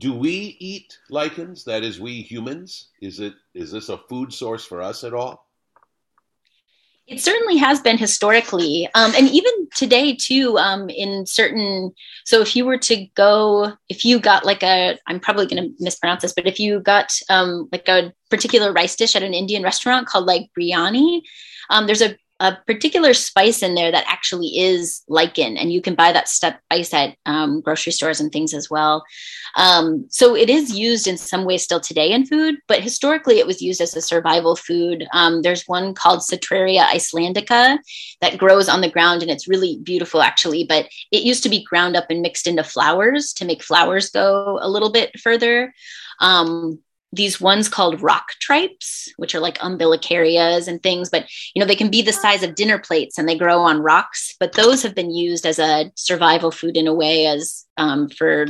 do 0.00 0.14
we 0.14 0.56
eat 0.58 0.98
lichens? 1.10 1.62
That 1.64 1.84
is, 1.84 2.00
we 2.00 2.22
humans. 2.22 2.88
Is 3.02 3.20
it 3.20 3.34
is 3.54 3.70
this 3.70 3.90
a 3.90 3.98
food 3.98 4.32
source 4.32 4.64
for 4.64 4.80
us 4.80 5.04
at 5.04 5.14
all? 5.14 5.49
It 7.10 7.20
certainly 7.20 7.56
has 7.56 7.80
been 7.80 7.98
historically, 7.98 8.88
um, 8.94 9.12
and 9.16 9.28
even 9.28 9.52
today 9.74 10.14
too. 10.14 10.56
Um, 10.58 10.88
in 10.88 11.26
certain, 11.26 11.92
so 12.24 12.40
if 12.40 12.54
you 12.54 12.64
were 12.64 12.78
to 12.78 13.04
go, 13.16 13.72
if 13.88 14.04
you 14.04 14.20
got 14.20 14.46
like 14.46 14.62
a, 14.62 14.96
I'm 15.08 15.18
probably 15.18 15.46
going 15.46 15.60
to 15.60 15.74
mispronounce 15.80 16.22
this, 16.22 16.32
but 16.32 16.46
if 16.46 16.60
you 16.60 16.78
got 16.78 17.12
um, 17.28 17.68
like 17.72 17.88
a 17.88 18.12
particular 18.30 18.72
rice 18.72 18.94
dish 18.94 19.16
at 19.16 19.24
an 19.24 19.34
Indian 19.34 19.64
restaurant 19.64 20.06
called 20.06 20.26
like 20.26 20.50
biryani, 20.56 21.22
um, 21.68 21.88
there's 21.88 22.00
a 22.00 22.16
a 22.40 22.56
particular 22.66 23.12
spice 23.12 23.62
in 23.62 23.74
there 23.74 23.92
that 23.92 24.06
actually 24.08 24.58
is 24.58 25.02
lichen, 25.08 25.58
and 25.58 25.70
you 25.70 25.82
can 25.82 25.94
buy 25.94 26.10
that 26.10 26.28
spice 26.28 26.94
at 26.94 27.14
um, 27.26 27.60
grocery 27.60 27.92
stores 27.92 28.18
and 28.18 28.32
things 28.32 28.54
as 28.54 28.70
well. 28.70 29.04
Um, 29.56 30.06
so 30.08 30.34
it 30.34 30.48
is 30.48 30.76
used 30.76 31.06
in 31.06 31.18
some 31.18 31.44
ways 31.44 31.62
still 31.62 31.80
today 31.80 32.12
in 32.12 32.24
food, 32.24 32.56
but 32.66 32.80
historically 32.82 33.38
it 33.38 33.46
was 33.46 33.60
used 33.60 33.82
as 33.82 33.94
a 33.94 34.00
survival 34.00 34.56
food. 34.56 35.06
Um, 35.12 35.42
there's 35.42 35.68
one 35.68 35.92
called 35.92 36.20
Cetraria 36.20 36.84
islandica 36.86 37.78
that 38.22 38.38
grows 38.38 38.70
on 38.70 38.80
the 38.80 38.90
ground, 38.90 39.20
and 39.20 39.30
it's 39.30 39.48
really 39.48 39.78
beautiful 39.82 40.22
actually. 40.22 40.64
But 40.64 40.88
it 41.12 41.22
used 41.22 41.42
to 41.42 41.50
be 41.50 41.64
ground 41.64 41.94
up 41.94 42.06
and 42.08 42.22
mixed 42.22 42.46
into 42.46 42.64
flours 42.64 43.34
to 43.34 43.44
make 43.44 43.62
flours 43.62 44.08
go 44.10 44.58
a 44.62 44.68
little 44.68 44.90
bit 44.90 45.20
further. 45.20 45.74
Um, 46.20 46.80
these 47.12 47.40
ones 47.40 47.68
called 47.68 48.02
rock 48.02 48.28
tripes, 48.40 49.12
which 49.16 49.34
are 49.34 49.40
like 49.40 49.58
umbilicarias 49.58 50.68
and 50.68 50.82
things, 50.82 51.10
but 51.10 51.26
you 51.54 51.60
know, 51.60 51.66
they 51.66 51.74
can 51.74 51.90
be 51.90 52.02
the 52.02 52.12
size 52.12 52.42
of 52.42 52.54
dinner 52.54 52.78
plates 52.78 53.18
and 53.18 53.28
they 53.28 53.36
grow 53.36 53.60
on 53.60 53.82
rocks. 53.82 54.36
But 54.38 54.52
those 54.52 54.82
have 54.82 54.94
been 54.94 55.10
used 55.10 55.44
as 55.44 55.58
a 55.58 55.90
survival 55.96 56.50
food 56.50 56.76
in 56.76 56.86
a 56.86 56.94
way 56.94 57.26
as 57.26 57.66
um, 57.76 58.08
for 58.08 58.46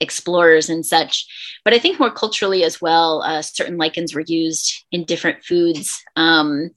explorers 0.00 0.68
and 0.68 0.84
such. 0.84 1.26
But 1.64 1.74
I 1.74 1.78
think 1.78 1.98
more 1.98 2.10
culturally 2.10 2.62
as 2.64 2.80
well, 2.80 3.22
uh, 3.22 3.42
certain 3.42 3.76
lichens 3.76 4.14
were 4.14 4.24
used 4.26 4.84
in 4.92 5.04
different 5.04 5.44
foods. 5.44 6.02
Um, 6.14 6.70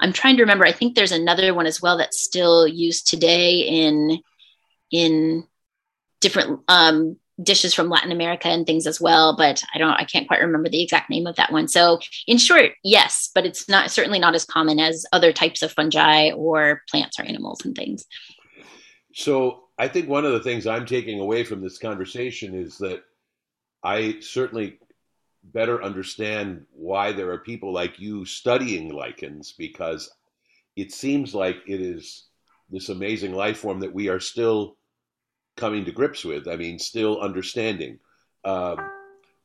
I'm 0.00 0.12
trying 0.12 0.36
to 0.36 0.42
remember. 0.42 0.66
I 0.66 0.72
think 0.72 0.94
there's 0.94 1.12
another 1.12 1.54
one 1.54 1.66
as 1.66 1.80
well 1.80 1.98
that's 1.98 2.20
still 2.20 2.66
used 2.66 3.06
today 3.06 3.60
in 3.60 4.18
in 4.90 5.44
different 6.20 6.60
um, 6.68 7.16
dishes 7.42 7.74
from 7.74 7.88
Latin 7.88 8.12
America 8.12 8.48
and 8.48 8.66
things 8.66 8.86
as 8.86 9.00
well, 9.00 9.36
but 9.36 9.62
I 9.74 9.78
don't 9.78 9.90
I 9.90 10.04
can't 10.04 10.26
quite 10.26 10.40
remember 10.40 10.68
the 10.68 10.82
exact 10.82 11.10
name 11.10 11.26
of 11.26 11.36
that 11.36 11.52
one. 11.52 11.68
So 11.68 11.98
in 12.26 12.38
short, 12.38 12.72
yes, 12.82 13.30
but 13.34 13.44
it's 13.44 13.68
not 13.68 13.90
certainly 13.90 14.18
not 14.18 14.34
as 14.34 14.44
common 14.44 14.80
as 14.80 15.04
other 15.12 15.32
types 15.32 15.62
of 15.62 15.72
fungi 15.72 16.30
or 16.30 16.82
plants 16.90 17.18
or 17.18 17.24
animals 17.24 17.64
and 17.64 17.74
things. 17.74 18.04
So 19.12 19.64
I 19.78 19.88
think 19.88 20.08
one 20.08 20.24
of 20.24 20.32
the 20.32 20.40
things 20.40 20.66
I'm 20.66 20.86
taking 20.86 21.20
away 21.20 21.44
from 21.44 21.60
this 21.60 21.78
conversation 21.78 22.54
is 22.54 22.78
that 22.78 23.02
I 23.82 24.20
certainly 24.20 24.78
better 25.42 25.82
understand 25.82 26.66
why 26.72 27.12
there 27.12 27.30
are 27.30 27.38
people 27.38 27.72
like 27.72 28.00
you 28.00 28.24
studying 28.24 28.92
lichens 28.92 29.52
because 29.56 30.10
it 30.74 30.92
seems 30.92 31.34
like 31.34 31.56
it 31.66 31.80
is 31.80 32.26
this 32.68 32.88
amazing 32.88 33.32
life 33.32 33.58
form 33.58 33.80
that 33.80 33.92
we 33.92 34.08
are 34.08 34.18
still 34.18 34.76
coming 35.56 35.84
to 35.84 35.92
grips 35.92 36.24
with. 36.24 36.48
I 36.48 36.56
mean, 36.56 36.78
still 36.78 37.20
understanding. 37.20 37.98
Um, 38.44 38.78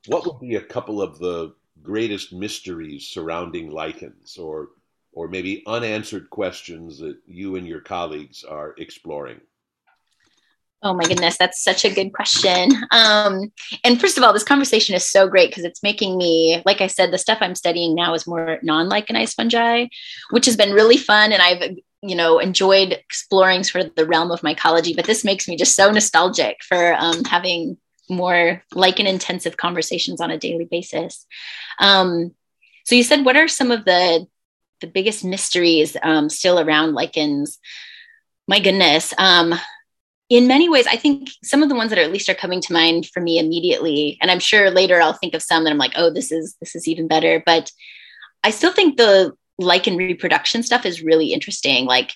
what 0.07 0.25
would 0.25 0.39
be 0.39 0.55
a 0.55 0.61
couple 0.61 1.01
of 1.01 1.19
the 1.19 1.53
greatest 1.81 2.33
mysteries 2.33 3.07
surrounding 3.07 3.71
lichens, 3.71 4.37
or 4.37 4.69
or 5.13 5.27
maybe 5.27 5.63
unanswered 5.67 6.29
questions 6.29 6.99
that 6.99 7.17
you 7.27 7.55
and 7.55 7.67
your 7.67 7.81
colleagues 7.81 8.43
are 8.43 8.75
exploring? 8.77 9.41
Oh 10.83 10.95
my 10.95 11.03
goodness, 11.03 11.37
that's 11.37 11.63
such 11.63 11.85
a 11.85 11.93
good 11.93 12.11
question. 12.11 12.71
Um, 12.91 13.51
and 13.83 14.01
first 14.01 14.17
of 14.17 14.23
all, 14.23 14.33
this 14.33 14.43
conversation 14.43 14.95
is 14.95 15.07
so 15.07 15.27
great 15.27 15.51
because 15.51 15.63
it's 15.63 15.83
making 15.83 16.17
me, 16.17 16.63
like 16.65 16.81
I 16.81 16.87
said, 16.87 17.11
the 17.11 17.19
stuff 17.19 17.37
I'm 17.39 17.53
studying 17.53 17.93
now 17.93 18.15
is 18.15 18.25
more 18.25 18.57
non-lichenized 18.63 19.35
fungi, 19.35 19.87
which 20.31 20.47
has 20.47 20.57
been 20.57 20.73
really 20.73 20.97
fun. 20.97 21.33
And 21.33 21.41
I've 21.41 21.77
you 22.01 22.15
know 22.15 22.39
enjoyed 22.39 22.93
exploring 22.93 23.63
sort 23.63 23.85
of 23.85 23.95
the 23.95 24.05
realm 24.05 24.31
of 24.31 24.41
mycology 24.41 24.95
but 24.95 25.05
this 25.05 25.23
makes 25.23 25.47
me 25.47 25.55
just 25.55 25.75
so 25.75 25.91
nostalgic 25.91 26.63
for 26.63 26.95
um, 26.95 27.23
having 27.23 27.77
more 28.09 28.61
like 28.73 28.97
lichen 28.97 29.07
intensive 29.07 29.57
conversations 29.57 30.19
on 30.19 30.31
a 30.31 30.37
daily 30.37 30.65
basis. 30.65 31.25
Um, 31.79 32.35
so 32.85 32.95
you 32.95 33.03
said 33.03 33.25
what 33.25 33.37
are 33.37 33.47
some 33.47 33.71
of 33.71 33.85
the 33.85 34.27
the 34.81 34.87
biggest 34.87 35.23
mysteries 35.23 35.95
um, 36.01 36.29
still 36.29 36.59
around 36.59 36.93
lichens? 36.93 37.59
My 38.47 38.59
goodness 38.59 39.13
um, 39.17 39.53
in 40.31 40.47
many 40.47 40.69
ways 40.69 40.87
i 40.87 40.95
think 40.95 41.29
some 41.43 41.61
of 41.61 41.67
the 41.67 41.75
ones 41.75 41.89
that 41.89 41.99
are 41.99 42.03
at 42.03 42.11
least 42.11 42.29
are 42.29 42.33
coming 42.33 42.61
to 42.61 42.73
mind 42.73 43.05
for 43.07 43.19
me 43.19 43.37
immediately 43.37 44.17
and 44.21 44.31
i'm 44.31 44.39
sure 44.39 44.71
later 44.71 45.01
i'll 45.01 45.13
think 45.13 45.35
of 45.35 45.43
some 45.43 45.63
that 45.63 45.71
i'm 45.71 45.77
like 45.77 45.91
oh 45.97 46.09
this 46.09 46.31
is 46.31 46.55
this 46.61 46.73
is 46.73 46.87
even 46.87 47.07
better 47.07 47.43
but 47.45 47.69
i 48.43 48.49
still 48.49 48.71
think 48.71 48.95
the 48.95 49.33
lichen 49.57 49.97
reproduction 49.97 50.63
stuff 50.63 50.85
is 50.85 51.03
really 51.03 51.33
interesting. 51.33 51.85
Like, 51.85 52.13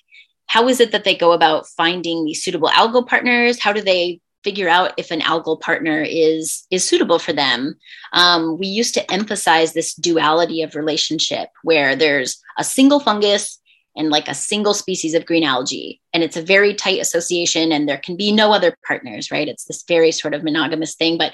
how 0.48 0.68
is 0.68 0.80
it 0.80 0.92
that 0.92 1.04
they 1.04 1.16
go 1.16 1.32
about 1.32 1.68
finding 1.68 2.24
these 2.26 2.44
suitable 2.44 2.70
algal 2.70 3.08
partners? 3.08 3.60
How 3.60 3.74
do 3.74 3.82
they 3.82 4.22
figure 4.44 4.70
out 4.70 4.94
if 4.98 5.10
an 5.10 5.22
algal 5.22 5.60
partner 5.60 6.06
is 6.08 6.68
is 6.70 6.84
suitable 6.84 7.20
for 7.20 7.34
them? 7.34 7.76
Um, 8.14 8.58
we 8.60 8.68
used 8.68 8.94
to 8.94 9.12
emphasize 9.12 9.74
this 9.74 9.94
duality 9.96 10.62
of 10.62 10.76
relationship 10.76 11.50
where 11.64 11.96
there's 11.96 12.42
a 12.58 12.64
single 12.64 13.00
fungus 13.00 13.60
and 13.96 14.10
like 14.10 14.28
a 14.28 14.36
single 14.36 14.74
species 14.74 15.14
of 15.14 15.26
green 15.26 15.44
algae 15.44 16.02
and 16.14 16.22
it's 16.22 16.38
a 16.38 16.42
very 16.42 16.74
tight 16.74 17.00
association 17.00 17.72
and 17.72 17.88
there 17.88 17.98
can 17.98 18.18
be 18.18 18.32
no 18.32 18.52
other 18.52 18.76
partners 18.86 19.32
right 19.32 19.48
it's 19.48 19.64
this 19.66 19.84
very 19.88 20.12
sort 20.12 20.34
of 20.34 20.44
monogamous 20.44 20.96
thing 20.96 21.18
but 21.18 21.32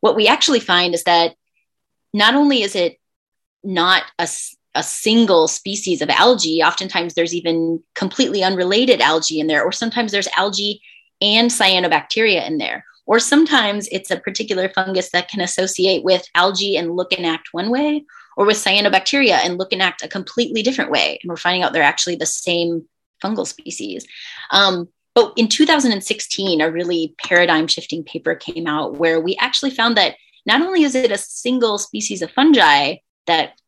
what 0.00 0.14
we 0.14 0.28
actually 0.28 0.60
find 0.60 0.94
is 0.94 1.02
that 1.04 1.34
not 2.12 2.34
only 2.34 2.62
is 2.62 2.76
it 2.76 2.98
not 3.64 4.04
a, 4.18 4.28
a 4.76 4.82
single 4.82 5.48
species 5.48 6.02
of 6.02 6.10
algae. 6.10 6.62
Oftentimes, 6.62 7.14
there's 7.14 7.34
even 7.34 7.82
completely 7.94 8.44
unrelated 8.44 9.00
algae 9.00 9.40
in 9.40 9.46
there, 9.46 9.64
or 9.64 9.72
sometimes 9.72 10.12
there's 10.12 10.28
algae 10.36 10.80
and 11.20 11.50
cyanobacteria 11.50 12.46
in 12.46 12.58
there. 12.58 12.84
Or 13.06 13.18
sometimes 13.18 13.88
it's 13.92 14.10
a 14.10 14.18
particular 14.18 14.68
fungus 14.68 15.10
that 15.10 15.28
can 15.28 15.40
associate 15.40 16.04
with 16.04 16.26
algae 16.34 16.76
and 16.76 16.94
look 16.94 17.12
and 17.12 17.24
act 17.24 17.48
one 17.52 17.70
way, 17.70 18.04
or 18.36 18.46
with 18.46 18.56
cyanobacteria 18.56 19.38
and 19.44 19.58
look 19.58 19.72
and 19.72 19.80
act 19.80 20.02
a 20.02 20.08
completely 20.08 20.62
different 20.62 20.90
way. 20.90 21.18
And 21.22 21.30
we're 21.30 21.36
finding 21.36 21.62
out 21.62 21.72
they're 21.72 21.82
actually 21.82 22.16
the 22.16 22.26
same 22.26 22.86
fungal 23.22 23.46
species. 23.46 24.06
Um, 24.50 24.88
but 25.14 25.32
in 25.36 25.48
2016, 25.48 26.60
a 26.60 26.70
really 26.70 27.14
paradigm 27.18 27.66
shifting 27.66 28.04
paper 28.04 28.34
came 28.34 28.66
out 28.66 28.98
where 28.98 29.18
we 29.18 29.36
actually 29.40 29.70
found 29.70 29.96
that 29.96 30.16
not 30.44 30.60
only 30.60 30.82
is 30.82 30.94
it 30.94 31.10
a 31.10 31.16
single 31.16 31.78
species 31.78 32.20
of 32.22 32.30
fungi 32.30 32.96
that 33.26 33.58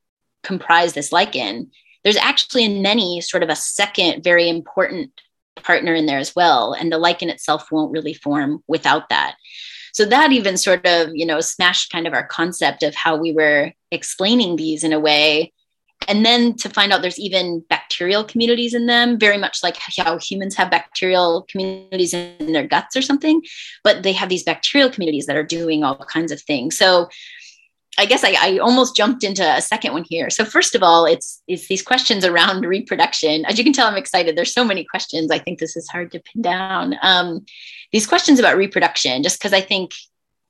comprise 0.42 0.92
this 0.92 1.12
lichen, 1.12 1.70
there's 2.04 2.16
actually 2.16 2.64
in 2.64 2.82
many 2.82 3.20
sort 3.20 3.42
of 3.42 3.48
a 3.48 3.56
second 3.56 4.22
very 4.22 4.48
important 4.48 5.10
partner 5.56 5.94
in 5.94 6.06
there 6.06 6.18
as 6.18 6.34
well. 6.34 6.72
And 6.72 6.92
the 6.92 6.98
lichen 6.98 7.30
itself 7.30 7.70
won't 7.70 7.92
really 7.92 8.14
form 8.14 8.62
without 8.68 9.08
that. 9.08 9.36
So 9.92 10.04
that 10.04 10.32
even 10.32 10.56
sort 10.56 10.86
of, 10.86 11.10
you 11.12 11.26
know, 11.26 11.40
smashed 11.40 11.90
kind 11.90 12.06
of 12.06 12.12
our 12.12 12.26
concept 12.26 12.82
of 12.82 12.94
how 12.94 13.16
we 13.16 13.32
were 13.32 13.72
explaining 13.90 14.56
these 14.56 14.84
in 14.84 14.92
a 14.92 15.00
way. 15.00 15.52
And 16.06 16.24
then 16.24 16.54
to 16.58 16.68
find 16.68 16.92
out 16.92 17.02
there's 17.02 17.18
even 17.18 17.64
bacterial 17.68 18.22
communities 18.22 18.72
in 18.72 18.86
them, 18.86 19.18
very 19.18 19.36
much 19.36 19.62
like 19.62 19.76
how 19.76 20.18
humans 20.18 20.54
have 20.54 20.70
bacterial 20.70 21.44
communities 21.50 22.14
in 22.14 22.52
their 22.52 22.66
guts 22.66 22.96
or 22.96 23.02
something, 23.02 23.42
but 23.82 24.04
they 24.04 24.12
have 24.12 24.28
these 24.28 24.44
bacterial 24.44 24.90
communities 24.90 25.26
that 25.26 25.36
are 25.36 25.42
doing 25.42 25.82
all 25.82 25.96
kinds 25.96 26.30
of 26.30 26.40
things. 26.40 26.78
So 26.78 27.08
I 27.96 28.06
guess 28.06 28.22
I, 28.22 28.34
I, 28.38 28.58
almost 28.58 28.94
jumped 28.94 29.24
into 29.24 29.42
a 29.42 29.60
second 29.60 29.92
one 29.92 30.04
here. 30.06 30.30
So 30.30 30.44
first 30.44 30.74
of 30.74 30.82
all, 30.82 31.04
it's 31.04 31.42
it's 31.48 31.68
these 31.68 31.82
questions 31.82 32.24
around 32.24 32.64
reproduction. 32.64 33.44
As 33.46 33.58
you 33.58 33.64
can 33.64 33.72
tell, 33.72 33.88
I'm 33.88 33.96
excited. 33.96 34.36
There's 34.36 34.52
so 34.52 34.64
many 34.64 34.84
questions. 34.84 35.30
I 35.30 35.38
think 35.38 35.58
this 35.58 35.76
is 35.76 35.88
hard 35.88 36.12
to 36.12 36.20
pin 36.20 36.42
down. 36.42 36.94
Um, 37.02 37.44
these 37.92 38.06
questions 38.06 38.38
about 38.38 38.56
reproduction, 38.56 39.22
just 39.22 39.38
because 39.38 39.52
I 39.52 39.60
think 39.60 39.92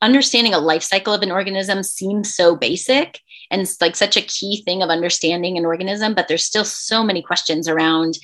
understanding 0.03 0.55
a 0.55 0.59
life 0.59 0.83
cycle 0.83 1.15
of 1.15 1.23
an 1.23 1.31
organism 1.31 1.83
seems 1.83 2.35
so 2.35 2.55
basic 2.55 3.21
and 3.51 3.63
it's 3.63 3.81
like 3.81 3.97
such 3.97 4.17
a 4.17 4.23
key 4.23 4.63
thing 4.65 4.83
of 4.83 4.91
understanding 4.91 5.57
an 5.57 5.65
organism, 5.65 6.15
but 6.15 6.29
there's 6.29 6.45
still 6.45 6.65
so 6.65 7.03
many 7.03 7.23
questions 7.23 7.69
around 7.69 8.19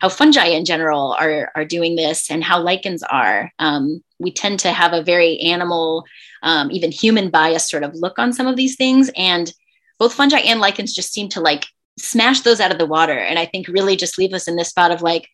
how 0.00 0.08
fungi 0.08 0.46
in 0.46 0.64
general 0.64 1.16
are 1.18 1.52
are 1.54 1.64
doing 1.64 1.96
this 1.96 2.30
and 2.30 2.42
how 2.42 2.60
lichens 2.60 3.02
are. 3.02 3.52
Um, 3.58 4.02
we 4.20 4.30
tend 4.30 4.60
to 4.60 4.72
have 4.72 4.92
a 4.92 5.02
very 5.02 5.38
animal 5.40 6.04
um, 6.42 6.70
even 6.70 6.92
human 6.92 7.30
bias 7.30 7.68
sort 7.68 7.82
of 7.82 7.94
look 7.94 8.18
on 8.18 8.32
some 8.32 8.46
of 8.46 8.56
these 8.56 8.76
things. 8.76 9.10
And 9.16 9.52
both 9.98 10.14
fungi 10.14 10.38
and 10.38 10.60
lichens 10.60 10.94
just 10.94 11.12
seem 11.12 11.28
to 11.30 11.40
like 11.40 11.66
smash 11.98 12.40
those 12.40 12.60
out 12.60 12.72
of 12.72 12.78
the 12.78 12.86
water. 12.86 13.18
And 13.18 13.38
I 13.38 13.46
think 13.46 13.68
really 13.68 13.96
just 13.96 14.18
leave 14.18 14.32
us 14.32 14.48
in 14.48 14.56
this 14.56 14.68
spot 14.68 14.90
of 14.90 15.02
like, 15.02 15.28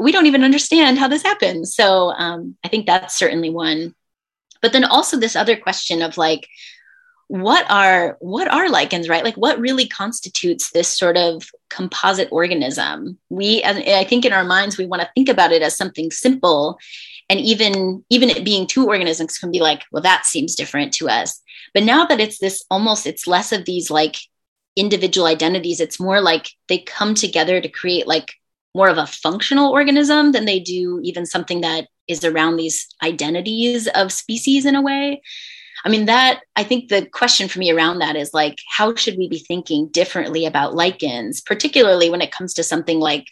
we 0.00 0.12
don't 0.12 0.26
even 0.26 0.44
understand 0.44 0.98
how 0.98 1.08
this 1.08 1.22
happens. 1.22 1.74
So 1.74 2.12
um, 2.12 2.56
I 2.64 2.68
think 2.68 2.86
that's 2.86 3.16
certainly 3.16 3.50
one. 3.50 3.94
But 4.62 4.72
then 4.72 4.84
also 4.84 5.16
this 5.18 5.36
other 5.36 5.56
question 5.56 6.02
of 6.02 6.16
like, 6.16 6.46
what 7.30 7.64
are 7.70 8.16
what 8.18 8.48
are 8.48 8.68
lichens 8.68 9.08
right 9.08 9.22
like 9.22 9.36
what 9.36 9.60
really 9.60 9.86
constitutes 9.86 10.72
this 10.72 10.88
sort 10.88 11.16
of 11.16 11.48
composite 11.68 12.26
organism 12.32 13.16
we 13.28 13.62
i 13.62 14.02
think 14.02 14.24
in 14.24 14.32
our 14.32 14.42
minds 14.42 14.76
we 14.76 14.84
want 14.84 15.00
to 15.00 15.08
think 15.14 15.28
about 15.28 15.52
it 15.52 15.62
as 15.62 15.76
something 15.76 16.10
simple 16.10 16.76
and 17.30 17.40
even 17.40 18.04
even 18.10 18.28
it 18.28 18.44
being 18.44 18.66
two 18.66 18.86
organisms 18.86 19.38
can 19.38 19.50
be 19.50 19.60
like 19.60 19.84
well 19.92 20.02
that 20.02 20.26
seems 20.26 20.54
different 20.54 20.92
to 20.94 21.08
us. 21.08 21.40
But 21.72 21.84
now 21.84 22.04
that 22.04 22.20
it's 22.20 22.38
this 22.38 22.62
almost 22.70 23.06
it's 23.06 23.26
less 23.26 23.52
of 23.52 23.64
these 23.64 23.90
like 23.90 24.16
individual 24.76 25.26
identities 25.26 25.80
it's 25.80 26.00
more 26.00 26.20
like 26.20 26.50
they 26.68 26.78
come 26.78 27.14
together 27.14 27.60
to 27.60 27.68
create 27.68 28.06
like 28.06 28.34
more 28.74 28.88
of 28.88 28.98
a 28.98 29.06
functional 29.06 29.72
organism 29.72 30.32
than 30.32 30.44
they 30.44 30.60
do 30.60 31.00
even 31.02 31.24
something 31.24 31.60
that 31.62 31.86
is 32.06 32.24
around 32.24 32.56
these 32.56 32.88
identities 33.02 33.88
of 33.88 34.12
species 34.12 34.66
in 34.66 34.74
a 34.74 34.82
way. 34.82 35.22
I 35.84 35.88
mean 35.88 36.06
that 36.06 36.40
i 36.56 36.64
think 36.64 36.88
the 36.88 37.06
question 37.06 37.48
for 37.48 37.58
me 37.60 37.70
around 37.70 38.00
that 38.00 38.16
is 38.16 38.34
like 38.34 38.58
how 38.68 38.94
should 38.94 39.16
we 39.16 39.28
be 39.28 39.38
thinking 39.38 39.88
differently 39.88 40.44
about 40.44 40.74
lichens 40.74 41.40
particularly 41.40 42.10
when 42.10 42.20
it 42.20 42.32
comes 42.32 42.54
to 42.54 42.62
something 42.62 42.98
like 42.98 43.26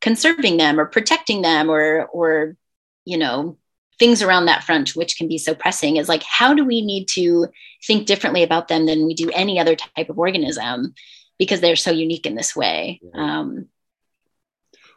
conserving 0.00 0.56
them 0.56 0.80
or 0.80 0.86
protecting 0.86 1.42
them 1.42 1.68
or 1.68 2.06
or 2.06 2.56
you 3.04 3.18
know 3.18 3.56
things 3.98 4.22
around 4.22 4.46
that 4.46 4.64
front 4.64 4.96
which 4.96 5.16
can 5.16 5.28
be 5.28 5.38
so 5.38 5.54
pressing 5.54 5.96
is 5.96 6.08
like 6.08 6.22
how 6.22 6.54
do 6.54 6.64
we 6.64 6.80
need 6.80 7.06
to 7.06 7.46
think 7.86 8.06
differently 8.06 8.42
about 8.42 8.68
them 8.68 8.86
than 8.86 9.06
we 9.06 9.14
do 9.14 9.30
any 9.30 9.60
other 9.60 9.76
type 9.76 10.08
of 10.08 10.18
organism 10.18 10.94
because 11.38 11.60
they're 11.60 11.76
so 11.76 11.90
unique 11.90 12.26
in 12.26 12.34
this 12.34 12.56
way 12.56 13.00
mm-hmm. 13.04 13.18
um, 13.18 13.68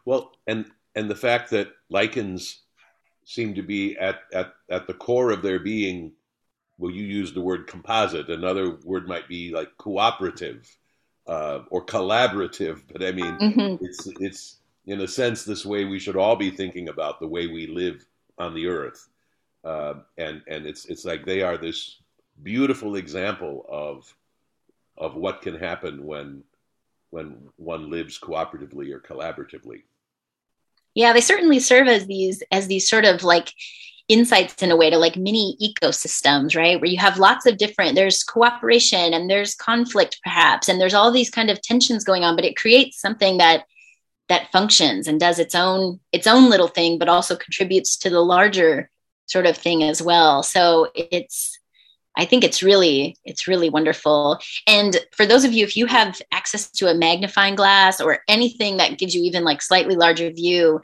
well 0.04 0.32
and 0.46 0.64
and 0.94 1.10
the 1.10 1.14
fact 1.14 1.50
that 1.50 1.68
lichens 1.90 2.62
seem 3.26 3.54
to 3.54 3.62
be 3.62 3.96
at, 3.96 4.20
at 4.32 4.52
at 4.70 4.86
the 4.86 4.94
core 4.94 5.30
of 5.30 5.42
their 5.42 5.58
being 5.58 6.12
well 6.78 6.90
you 6.90 7.04
use 7.04 7.32
the 7.32 7.40
word 7.40 7.66
composite 7.66 8.28
another 8.28 8.78
word 8.84 9.06
might 9.06 9.28
be 9.28 9.52
like 9.52 9.68
cooperative 9.76 10.68
uh, 11.26 11.60
or 11.70 11.84
collaborative 11.84 12.80
but 12.90 13.02
i 13.02 13.12
mean 13.12 13.36
mm-hmm. 13.38 13.84
it's 13.84 14.08
it's 14.20 14.60
in 14.86 15.00
a 15.00 15.08
sense, 15.08 15.44
this 15.44 15.64
way 15.64 15.84
we 15.84 15.98
should 15.98 16.16
all 16.16 16.36
be 16.36 16.50
thinking 16.50 16.88
about 16.88 17.20
the 17.20 17.26
way 17.26 17.46
we 17.46 17.66
live 17.66 18.04
on 18.38 18.54
the 18.54 18.66
earth. 18.66 19.08
Uh, 19.64 19.94
and 20.18 20.42
and 20.46 20.66
it's 20.66 20.84
it's 20.86 21.04
like 21.04 21.24
they 21.24 21.40
are 21.40 21.56
this 21.56 22.00
beautiful 22.42 22.96
example 22.96 23.64
of 23.68 24.14
of 24.98 25.14
what 25.14 25.40
can 25.40 25.56
happen 25.56 26.04
when 26.04 26.42
when 27.10 27.48
one 27.56 27.90
lives 27.90 28.18
cooperatively 28.18 28.92
or 28.92 29.00
collaboratively. 29.00 29.82
Yeah, 30.94 31.12
they 31.12 31.20
certainly 31.20 31.60
serve 31.60 31.88
as 31.88 32.06
these 32.06 32.42
as 32.50 32.66
these 32.66 32.88
sort 32.88 33.04
of 33.06 33.24
like 33.24 33.52
insights 34.08 34.62
in 34.62 34.70
a 34.70 34.76
way 34.76 34.90
to 34.90 34.98
like 34.98 35.16
mini 35.16 35.56
ecosystems, 35.62 36.54
right? 36.54 36.78
Where 36.78 36.90
you 36.90 36.98
have 36.98 37.18
lots 37.18 37.46
of 37.46 37.56
different, 37.56 37.94
there's 37.94 38.22
cooperation 38.22 39.14
and 39.14 39.30
there's 39.30 39.54
conflict 39.54 40.20
perhaps, 40.22 40.68
and 40.68 40.78
there's 40.78 40.92
all 40.92 41.10
these 41.10 41.30
kind 41.30 41.50
of 41.50 41.62
tensions 41.62 42.04
going 42.04 42.22
on, 42.22 42.36
but 42.36 42.44
it 42.44 42.56
creates 42.56 43.00
something 43.00 43.38
that 43.38 43.64
that 44.28 44.50
functions 44.52 45.06
and 45.06 45.20
does 45.20 45.38
its 45.38 45.54
own 45.54 46.00
its 46.12 46.26
own 46.26 46.48
little 46.48 46.68
thing 46.68 46.98
but 46.98 47.08
also 47.08 47.36
contributes 47.36 47.96
to 47.96 48.10
the 48.10 48.20
larger 48.20 48.90
sort 49.26 49.46
of 49.46 49.56
thing 49.56 49.82
as 49.82 50.02
well. 50.02 50.42
So 50.42 50.90
it's 50.94 51.58
i 52.16 52.24
think 52.24 52.44
it's 52.44 52.62
really 52.62 53.16
it's 53.24 53.48
really 53.48 53.70
wonderful. 53.70 54.38
And 54.66 54.98
for 55.12 55.26
those 55.26 55.44
of 55.44 55.52
you 55.52 55.64
if 55.64 55.76
you 55.76 55.86
have 55.86 56.20
access 56.32 56.70
to 56.72 56.88
a 56.88 56.94
magnifying 56.94 57.54
glass 57.54 58.00
or 58.00 58.20
anything 58.28 58.76
that 58.76 58.98
gives 58.98 59.14
you 59.14 59.22
even 59.22 59.44
like 59.44 59.62
slightly 59.62 59.96
larger 59.96 60.30
view 60.30 60.80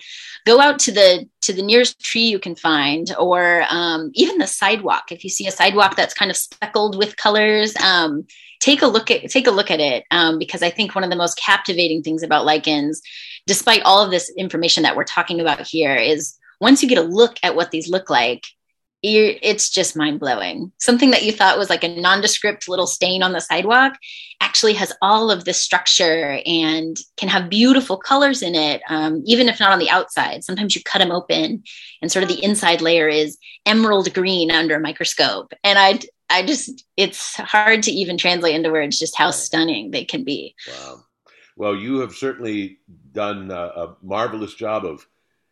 go 0.46 0.60
out 0.60 0.78
to 0.80 0.92
the 0.92 1.26
to 1.42 1.52
the 1.52 1.62
nearest 1.62 2.00
tree 2.00 2.26
you 2.26 2.38
can 2.38 2.54
find 2.54 3.14
or 3.18 3.64
um, 3.70 4.10
even 4.14 4.38
the 4.38 4.46
sidewalk. 4.46 5.10
If 5.10 5.24
you 5.24 5.30
see 5.30 5.46
a 5.46 5.50
sidewalk 5.50 5.96
that's 5.96 6.14
kind 6.14 6.30
of 6.30 6.36
speckled 6.36 6.98
with 6.98 7.16
colors 7.16 7.74
um, 7.76 8.26
take 8.60 8.82
a 8.82 8.86
look 8.86 9.10
at 9.10 9.28
take 9.30 9.46
a 9.46 9.50
look 9.50 9.70
at 9.70 9.80
it 9.80 10.04
um, 10.10 10.38
because 10.38 10.62
I 10.62 10.70
think 10.70 10.94
one 10.94 11.04
of 11.04 11.10
the 11.10 11.16
most 11.16 11.38
captivating 11.38 12.02
things 12.02 12.22
about 12.22 12.44
lichens, 12.44 13.02
despite 13.46 13.82
all 13.82 14.04
of 14.04 14.10
this 14.10 14.30
information 14.36 14.82
that 14.84 14.96
we're 14.96 15.04
talking 15.04 15.40
about 15.40 15.66
here, 15.66 15.96
is 15.96 16.36
once 16.60 16.82
you 16.82 16.88
get 16.88 16.98
a 16.98 17.02
look 17.02 17.38
at 17.42 17.56
what 17.56 17.70
these 17.70 17.88
look 17.88 18.10
like, 18.10 18.44
it's 19.02 19.70
just 19.70 19.96
mind 19.96 20.20
blowing. 20.20 20.72
Something 20.78 21.10
that 21.10 21.22
you 21.22 21.32
thought 21.32 21.58
was 21.58 21.70
like 21.70 21.84
a 21.84 21.88
nondescript 21.88 22.68
little 22.68 22.86
stain 22.86 23.22
on 23.22 23.32
the 23.32 23.40
sidewalk 23.40 23.94
actually 24.40 24.74
has 24.74 24.92
all 25.00 25.30
of 25.30 25.44
this 25.44 25.60
structure 25.60 26.40
and 26.44 26.96
can 27.16 27.28
have 27.28 27.50
beautiful 27.50 27.96
colors 27.96 28.42
in 28.42 28.54
it, 28.54 28.82
um, 28.88 29.22
even 29.26 29.48
if 29.48 29.58
not 29.60 29.72
on 29.72 29.78
the 29.78 29.90
outside. 29.90 30.44
Sometimes 30.44 30.74
you 30.74 30.82
cut 30.84 30.98
them 30.98 31.12
open, 31.12 31.62
and 32.02 32.12
sort 32.12 32.22
of 32.22 32.28
the 32.28 32.42
inside 32.42 32.80
layer 32.80 33.08
is 33.08 33.38
emerald 33.66 34.12
green 34.12 34.50
under 34.50 34.76
a 34.76 34.80
microscope. 34.80 35.52
And 35.64 35.78
I, 35.78 36.00
I 36.28 36.44
just, 36.44 36.84
it's 36.96 37.36
hard 37.36 37.82
to 37.84 37.90
even 37.90 38.18
translate 38.18 38.54
into 38.54 38.70
words 38.70 38.98
just 38.98 39.16
how 39.16 39.30
stunning 39.30 39.90
they 39.90 40.04
can 40.04 40.24
be. 40.24 40.54
Wow. 40.68 41.04
Well, 41.56 41.76
you 41.76 42.00
have 42.00 42.14
certainly 42.14 42.78
done 43.12 43.50
a, 43.50 43.54
a 43.54 43.96
marvelous 44.02 44.54
job 44.54 44.86
of 44.86 45.06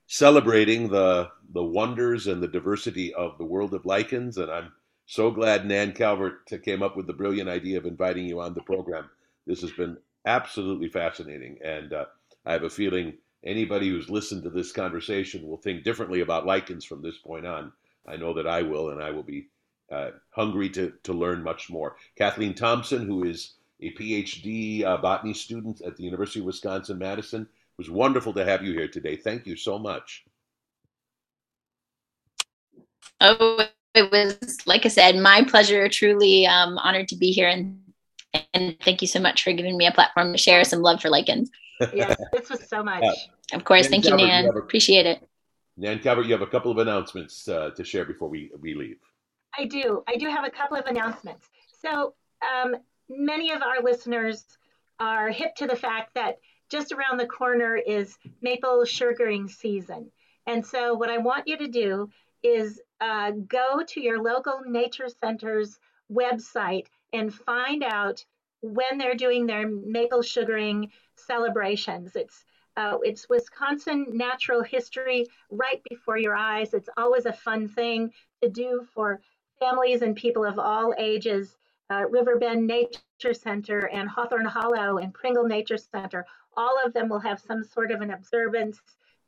celebrating 0.09 0.89
the 0.89 1.31
the 1.53 1.63
wonders 1.63 2.27
and 2.27 2.43
the 2.43 2.49
diversity 2.49 3.15
of 3.15 3.39
the 3.39 3.45
world 3.45 3.73
of 3.75 3.87
lichens. 3.87 4.37
And 4.39 4.51
I'm 4.51 4.73
so 5.07 5.31
glad 5.31 5.65
Nan 5.65 5.93
Calvert 5.93 6.51
came 6.63 6.83
up 6.83 6.97
with 6.97 7.07
the 7.07 7.13
brilliant 7.13 7.49
idea 7.49 7.79
of 7.79 7.87
inviting 7.87 8.27
you 8.27 8.41
on 8.41 8.55
the 8.55 8.63
program. 8.63 9.09
This 9.47 9.61
has 9.61 9.71
been 9.73 9.97
absolutely 10.27 10.89
fascinating, 10.89 11.59
and 11.63 11.93
uh, 11.93 12.07
I 12.45 12.53
have 12.53 12.65
a 12.65 12.71
feeling 12.71 13.15
anybody 13.45 13.89
who's 13.89 14.11
listened 14.11 14.43
to 14.43 14.51
this 14.51 14.73
conversation 14.73 15.47
will 15.47 15.59
think 15.59 15.85
differently 15.85 16.21
about 16.21 16.47
lichens 16.47 16.85
from 16.85 17.03
this 17.03 17.19
point 17.19 17.47
on. 17.47 17.73
I 18.07 18.17
know 18.17 18.35
that 18.35 18.47
I 18.47 18.63
will, 18.63 18.91
and 18.91 19.03
I 19.03 19.11
will 19.11 19.23
be 19.23 19.49
uh, 19.93 20.11
hungry 20.31 20.71
to 20.71 20.93
to 21.03 21.13
learn 21.13 21.43
much 21.43 21.71
more. 21.71 21.97
Kathleen 22.17 22.55
Thompson, 22.55 23.07
who 23.07 23.25
is 23.25 23.55
a 23.81 23.93
PhD 23.93 24.85
uh, 24.85 24.97
botany 24.97 25.35
student 25.35 25.81
at 25.83 25.97
the 25.97 26.03
University 26.03 26.41
of 26.41 26.47
Wisconsin 26.47 26.99
Madison 26.99 27.43
It 27.43 27.49
was 27.79 27.91
wonderful 27.91 28.33
to 28.35 28.45
have 28.45 28.65
you 28.65 28.73
here 28.73 28.89
today. 28.89 29.17
Thank 29.17 29.47
you 29.47 29.57
so 29.57 29.79
much. 29.79 30.25
Oh, 33.21 33.65
it 33.95 34.11
was, 34.11 34.59
like 34.67 34.85
I 34.85 34.89
said, 34.89 35.17
my 35.17 35.45
pleasure. 35.45 35.89
Truly 35.89 36.47
um, 36.47 36.79
honored 36.79 37.09
to 37.09 37.17
be 37.17 37.31
here. 37.31 37.49
And, 37.49 37.81
and 38.55 38.77
thank 38.85 39.01
you 39.03 39.09
so 39.09 39.21
much 39.21 39.43
for 39.43 39.53
giving 39.53 39.77
me 39.77 39.87
a 39.87 39.93
platform 39.93 40.33
to 40.33 40.39
share 40.39 40.63
some 40.65 40.83
love 40.83 41.01
for 41.01 41.11
lichens. 41.11 41.51
yes, 41.95 42.17
this 42.33 42.51
was 42.51 42.69
so 42.69 42.83
much. 42.83 43.03
Uh, 43.03 43.13
of 43.55 43.65
course. 43.65 43.85
Nan 43.85 43.91
thank 43.91 44.05
Calvert, 44.05 44.21
you, 44.21 44.27
Nan. 44.27 44.45
You 44.45 44.51
a, 44.51 44.59
Appreciate 44.59 45.07
it. 45.07 45.29
Nan 45.77 46.01
Calvert, 46.01 46.27
you 46.27 46.33
have 46.33 46.43
a 46.43 46.47
couple 46.47 46.73
of 46.73 46.79
announcements 46.79 47.49
uh, 47.49 47.71
to 47.71 47.85
share 47.85 48.05
before 48.05 48.29
we, 48.29 48.51
we 48.61 48.75
leave. 48.75 48.99
I 49.57 49.65
do. 49.65 50.03
I 50.09 50.17
do 50.17 50.29
have 50.29 50.45
a 50.45 50.51
couple 50.51 50.77
of 50.77 50.87
announcements. 50.87 51.49
So, 51.81 52.15
um, 52.43 52.77
many 53.09 53.53
of 53.53 53.63
our 53.63 53.83
listeners 53.83 54.45
are 55.01 55.31
hip 55.31 55.55
to 55.57 55.67
the 55.67 55.77
fact 55.77 56.15
that 56.15 56.39
just 56.69 56.93
around 56.93 57.19
the 57.19 57.27
corner 57.27 57.77
is 57.77 58.19
maple 58.43 58.85
sugaring 58.85 59.49
season. 59.49 60.11
And 60.47 60.65
so, 60.65 60.95
what 60.95 61.11
I 61.11 61.19
want 61.19 61.47
you 61.47 61.57
to 61.59 61.69
do 61.69 62.11
is 62.43 62.81
uh, 63.01 63.33
go 63.33 63.83
to 63.87 64.01
your 64.01 64.23
local 64.23 64.61
nature 64.67 65.09
center's 65.09 65.79
website 66.13 66.87
and 67.13 67.33
find 67.35 67.83
out 67.83 68.25
when 68.61 68.99
they're 68.99 69.15
doing 69.15 69.47
their 69.47 69.69
maple 69.69 70.23
sugaring 70.23 70.91
celebrations. 71.17 72.17
It's 72.17 72.45
uh, 72.77 72.99
it's 73.03 73.29
Wisconsin 73.29 74.07
natural 74.13 74.63
history 74.63 75.27
right 75.51 75.83
before 75.91 76.17
your 76.17 76.37
eyes. 76.37 76.75
It's 76.75 76.89
always 76.97 77.27
a 77.27 77.33
fun 77.33 77.69
thing 77.69 78.13
to 78.41 78.49
do 78.49 78.87
for 78.95 79.21
families 79.59 80.03
and 80.03 80.15
people 80.15 80.45
of 80.45 80.61
all 80.61 80.95
ages. 80.97 81.58
Uh, 81.91 82.05
Riverbend 82.11 82.67
Nature 82.67 83.33
Center 83.33 83.89
and 83.89 84.09
Hawthorn 84.09 84.45
Hollow 84.45 84.99
and 84.99 85.15
Pringle 85.15 85.45
Nature 85.45 85.79
Center 85.79 86.27
all 86.59 86.77
of 86.85 86.93
them 86.93 87.09
will 87.09 87.21
have 87.21 87.41
some 87.41 87.63
sort 87.63 87.93
of 87.93 88.01
an 88.01 88.11
observance, 88.11 88.81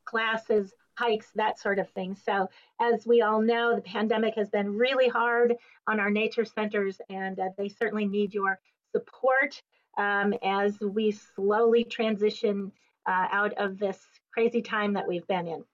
classes, 0.04 0.74
hikes, 0.94 1.30
that 1.36 1.60
sort 1.60 1.78
of 1.78 1.88
thing. 1.90 2.16
So, 2.16 2.50
as 2.80 3.06
we 3.06 3.22
all 3.22 3.40
know, 3.40 3.76
the 3.76 3.82
pandemic 3.82 4.34
has 4.34 4.50
been 4.50 4.76
really 4.76 5.08
hard 5.08 5.54
on 5.86 6.00
our 6.00 6.10
nature 6.10 6.44
centers, 6.44 7.00
and 7.08 7.38
uh, 7.38 7.50
they 7.56 7.68
certainly 7.68 8.06
need 8.06 8.34
your 8.34 8.58
support 8.90 9.62
um, 9.96 10.34
as 10.42 10.80
we 10.80 11.12
slowly 11.12 11.84
transition 11.84 12.72
uh, 13.06 13.28
out 13.30 13.52
of 13.54 13.78
this 13.78 13.98
crazy 14.34 14.60
time 14.60 14.92
that 14.94 15.06
we've 15.06 15.26
been 15.28 15.46
in. 15.46 15.64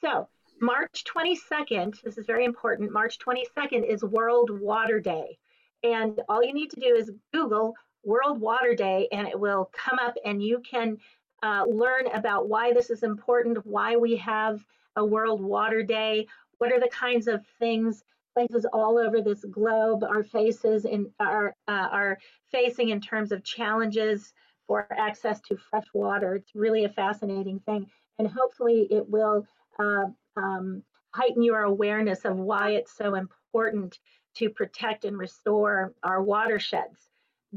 So, 0.00 0.28
March 0.60 1.04
22nd, 1.04 2.02
this 2.02 2.18
is 2.18 2.26
very 2.26 2.44
important, 2.44 2.90
March 2.90 3.18
22nd 3.20 3.88
is 3.88 4.02
World 4.02 4.50
Water 4.50 4.98
Day. 4.98 5.38
And 5.84 6.20
all 6.28 6.42
you 6.42 6.54
need 6.54 6.70
to 6.70 6.80
do 6.80 6.96
is 6.96 7.12
Google 7.32 7.74
World 8.04 8.40
Water 8.40 8.74
Day, 8.74 9.06
and 9.12 9.28
it 9.28 9.38
will 9.38 9.70
come 9.72 9.98
up, 10.00 10.14
and 10.24 10.42
you 10.42 10.60
can 10.60 10.96
uh, 11.42 11.64
learn 11.68 12.06
about 12.14 12.48
why 12.48 12.72
this 12.72 12.90
is 12.90 13.02
important, 13.02 13.64
why 13.66 13.96
we 13.96 14.16
have 14.16 14.64
a 14.96 15.04
World 15.04 15.42
Water 15.42 15.82
Day, 15.82 16.26
what 16.58 16.72
are 16.72 16.80
the 16.80 16.88
kinds 16.88 17.28
of 17.28 17.44
things 17.58 18.02
places 18.34 18.66
all 18.72 18.98
over 18.98 19.20
this 19.20 19.44
globe 19.44 20.02
are 20.02 20.24
faces 20.24 20.84
in 20.86 21.08
are 21.20 21.54
uh, 21.68 21.88
are 21.92 22.18
facing 22.50 22.88
in 22.88 23.00
terms 23.00 23.30
of 23.30 23.44
challenges 23.44 24.32
for 24.66 24.88
access 24.96 25.40
to 25.42 25.56
fresh 25.56 25.86
water. 25.94 26.36
It's 26.36 26.54
really 26.54 26.84
a 26.84 26.88
fascinating 26.88 27.60
thing, 27.60 27.86
and 28.18 28.26
hopefully 28.28 28.88
it 28.90 29.08
will 29.08 29.46
uh, 29.78 30.06
um, 30.36 30.82
heighten 31.14 31.42
your 31.42 31.62
awareness 31.62 32.24
of 32.24 32.36
why 32.36 32.70
it's 32.70 32.96
so 32.96 33.14
important 33.14 33.98
to 34.36 34.50
protect 34.50 35.04
and 35.04 35.18
restore 35.18 35.94
our 36.02 36.22
watersheds. 36.22 37.08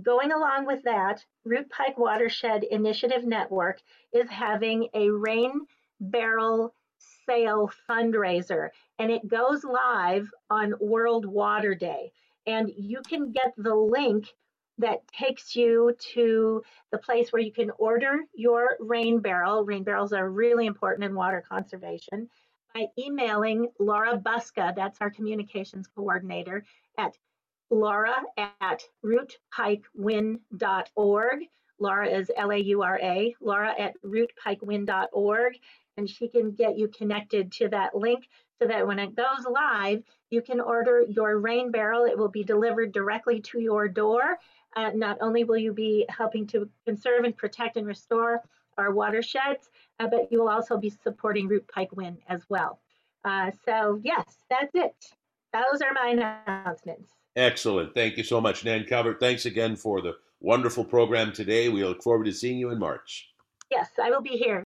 Going 0.01 0.32
along 0.32 0.67
with 0.67 0.84
that, 0.84 1.25
Root 1.43 1.69
Pike 1.69 1.97
Watershed 1.97 2.63
Initiative 2.63 3.23
Network 3.25 3.82
is 4.13 4.30
having 4.30 4.89
a 4.93 5.09
rain 5.09 5.65
barrel 5.99 6.75
sale 7.25 7.71
fundraiser, 7.89 8.69
and 8.99 9.11
it 9.11 9.28
goes 9.28 9.63
live 9.63 10.30
on 10.49 10.73
World 10.80 11.25
Water 11.25 11.73
Day. 11.73 12.11
And 12.45 12.71
you 12.78 13.01
can 13.07 13.32
get 13.32 13.53
the 13.57 13.75
link 13.75 14.28
that 14.78 15.07
takes 15.07 15.55
you 15.55 15.95
to 16.13 16.61
the 16.91 16.97
place 16.99 17.34
where 17.34 17.41
you 17.41 17.51
can 17.51 17.71
order 17.80 18.19
your 18.36 18.78
rain 18.80 19.19
barrel. 19.19 19.65
Rain 19.65 19.84
barrels 19.84 20.13
are 20.13 20.30
really 20.30 20.67
important 20.67 21.05
in 21.05 21.15
water 21.15 21.43
conservation 21.47 22.30
by 22.74 22.88
emailing 22.97 23.70
Laura 23.80 24.18
Buska, 24.18 24.76
that's 24.76 24.99
our 25.01 25.09
communications 25.09 25.88
coordinator, 25.95 26.63
at 26.97 27.18
Laura 27.70 28.15
at 28.38 28.84
rootpikewin.org. 29.03 31.39
Laura 31.80 32.07
is 32.07 32.32
L 32.36 32.51
A 32.51 32.57
U 32.57 32.82
R 32.82 32.99
A, 33.01 33.36
Laura 33.39 33.74
at 33.80 33.93
rootpikewin.org, 34.03 35.53
and 35.97 36.09
she 36.09 36.28
can 36.28 36.51
get 36.51 36.78
you 36.78 36.88
connected 36.88 37.51
to 37.53 37.68
that 37.70 37.95
link 37.95 38.28
so 38.59 38.68
that 38.68 38.88
when 38.88 38.99
it 38.99 39.15
goes 39.15 39.45
live, 39.49 40.03
you 40.30 40.41
can 40.41 40.59
order 40.59 41.03
your 41.07 41.38
rain 41.38 41.72
barrel. 41.72 42.05
It 42.05 42.18
will 42.18 42.30
be 42.30 42.43
delivered 42.43 42.91
directly 42.91 43.39
to 43.41 43.59
your 43.59 43.88
door. 43.88 44.38
Uh, 44.76 44.91
not 44.93 45.18
only 45.22 45.43
will 45.43 45.57
you 45.57 45.74
be 45.74 46.05
helping 46.09 46.47
to 46.47 46.70
conserve 46.86 47.24
and 47.24 47.38
protect 47.38 47.78
and 47.78 47.88
restore 47.88 48.41
our 48.78 48.91
watersheds, 48.93 49.69
uh, 49.99 50.07
but 50.07 50.32
you 50.32 50.39
will 50.39 50.49
also 50.49 50.78
be 50.78 50.89
supporting 50.89 51.47
Root 51.47 51.67
Pike 51.67 51.95
WIN 51.95 52.17
as 52.30 52.43
well. 52.49 52.80
Uh, 53.25 53.51
so, 53.65 53.99
yes, 54.03 54.25
that's 54.49 54.73
it. 54.73 54.95
Those 55.53 55.82
are 55.82 55.93
my 55.93 56.09
announcements. 56.09 57.11
Excellent. 57.36 57.93
Thank 57.93 58.17
you 58.17 58.23
so 58.23 58.41
much, 58.41 58.65
Nan 58.65 58.86
Calvert. 58.86 59.19
Thanks 59.19 59.45
again 59.45 59.75
for 59.75 60.01
the 60.01 60.13
wonderful 60.39 60.84
program 60.84 61.32
today. 61.32 61.69
We 61.69 61.84
look 61.84 62.01
forward 62.01 62.25
to 62.25 62.32
seeing 62.32 62.57
you 62.57 62.69
in 62.69 62.80
March. 62.80 63.30
Yes, 63.69 63.89
I 64.01 64.09
will 64.09 64.21
be 64.21 64.38
here. 64.38 64.55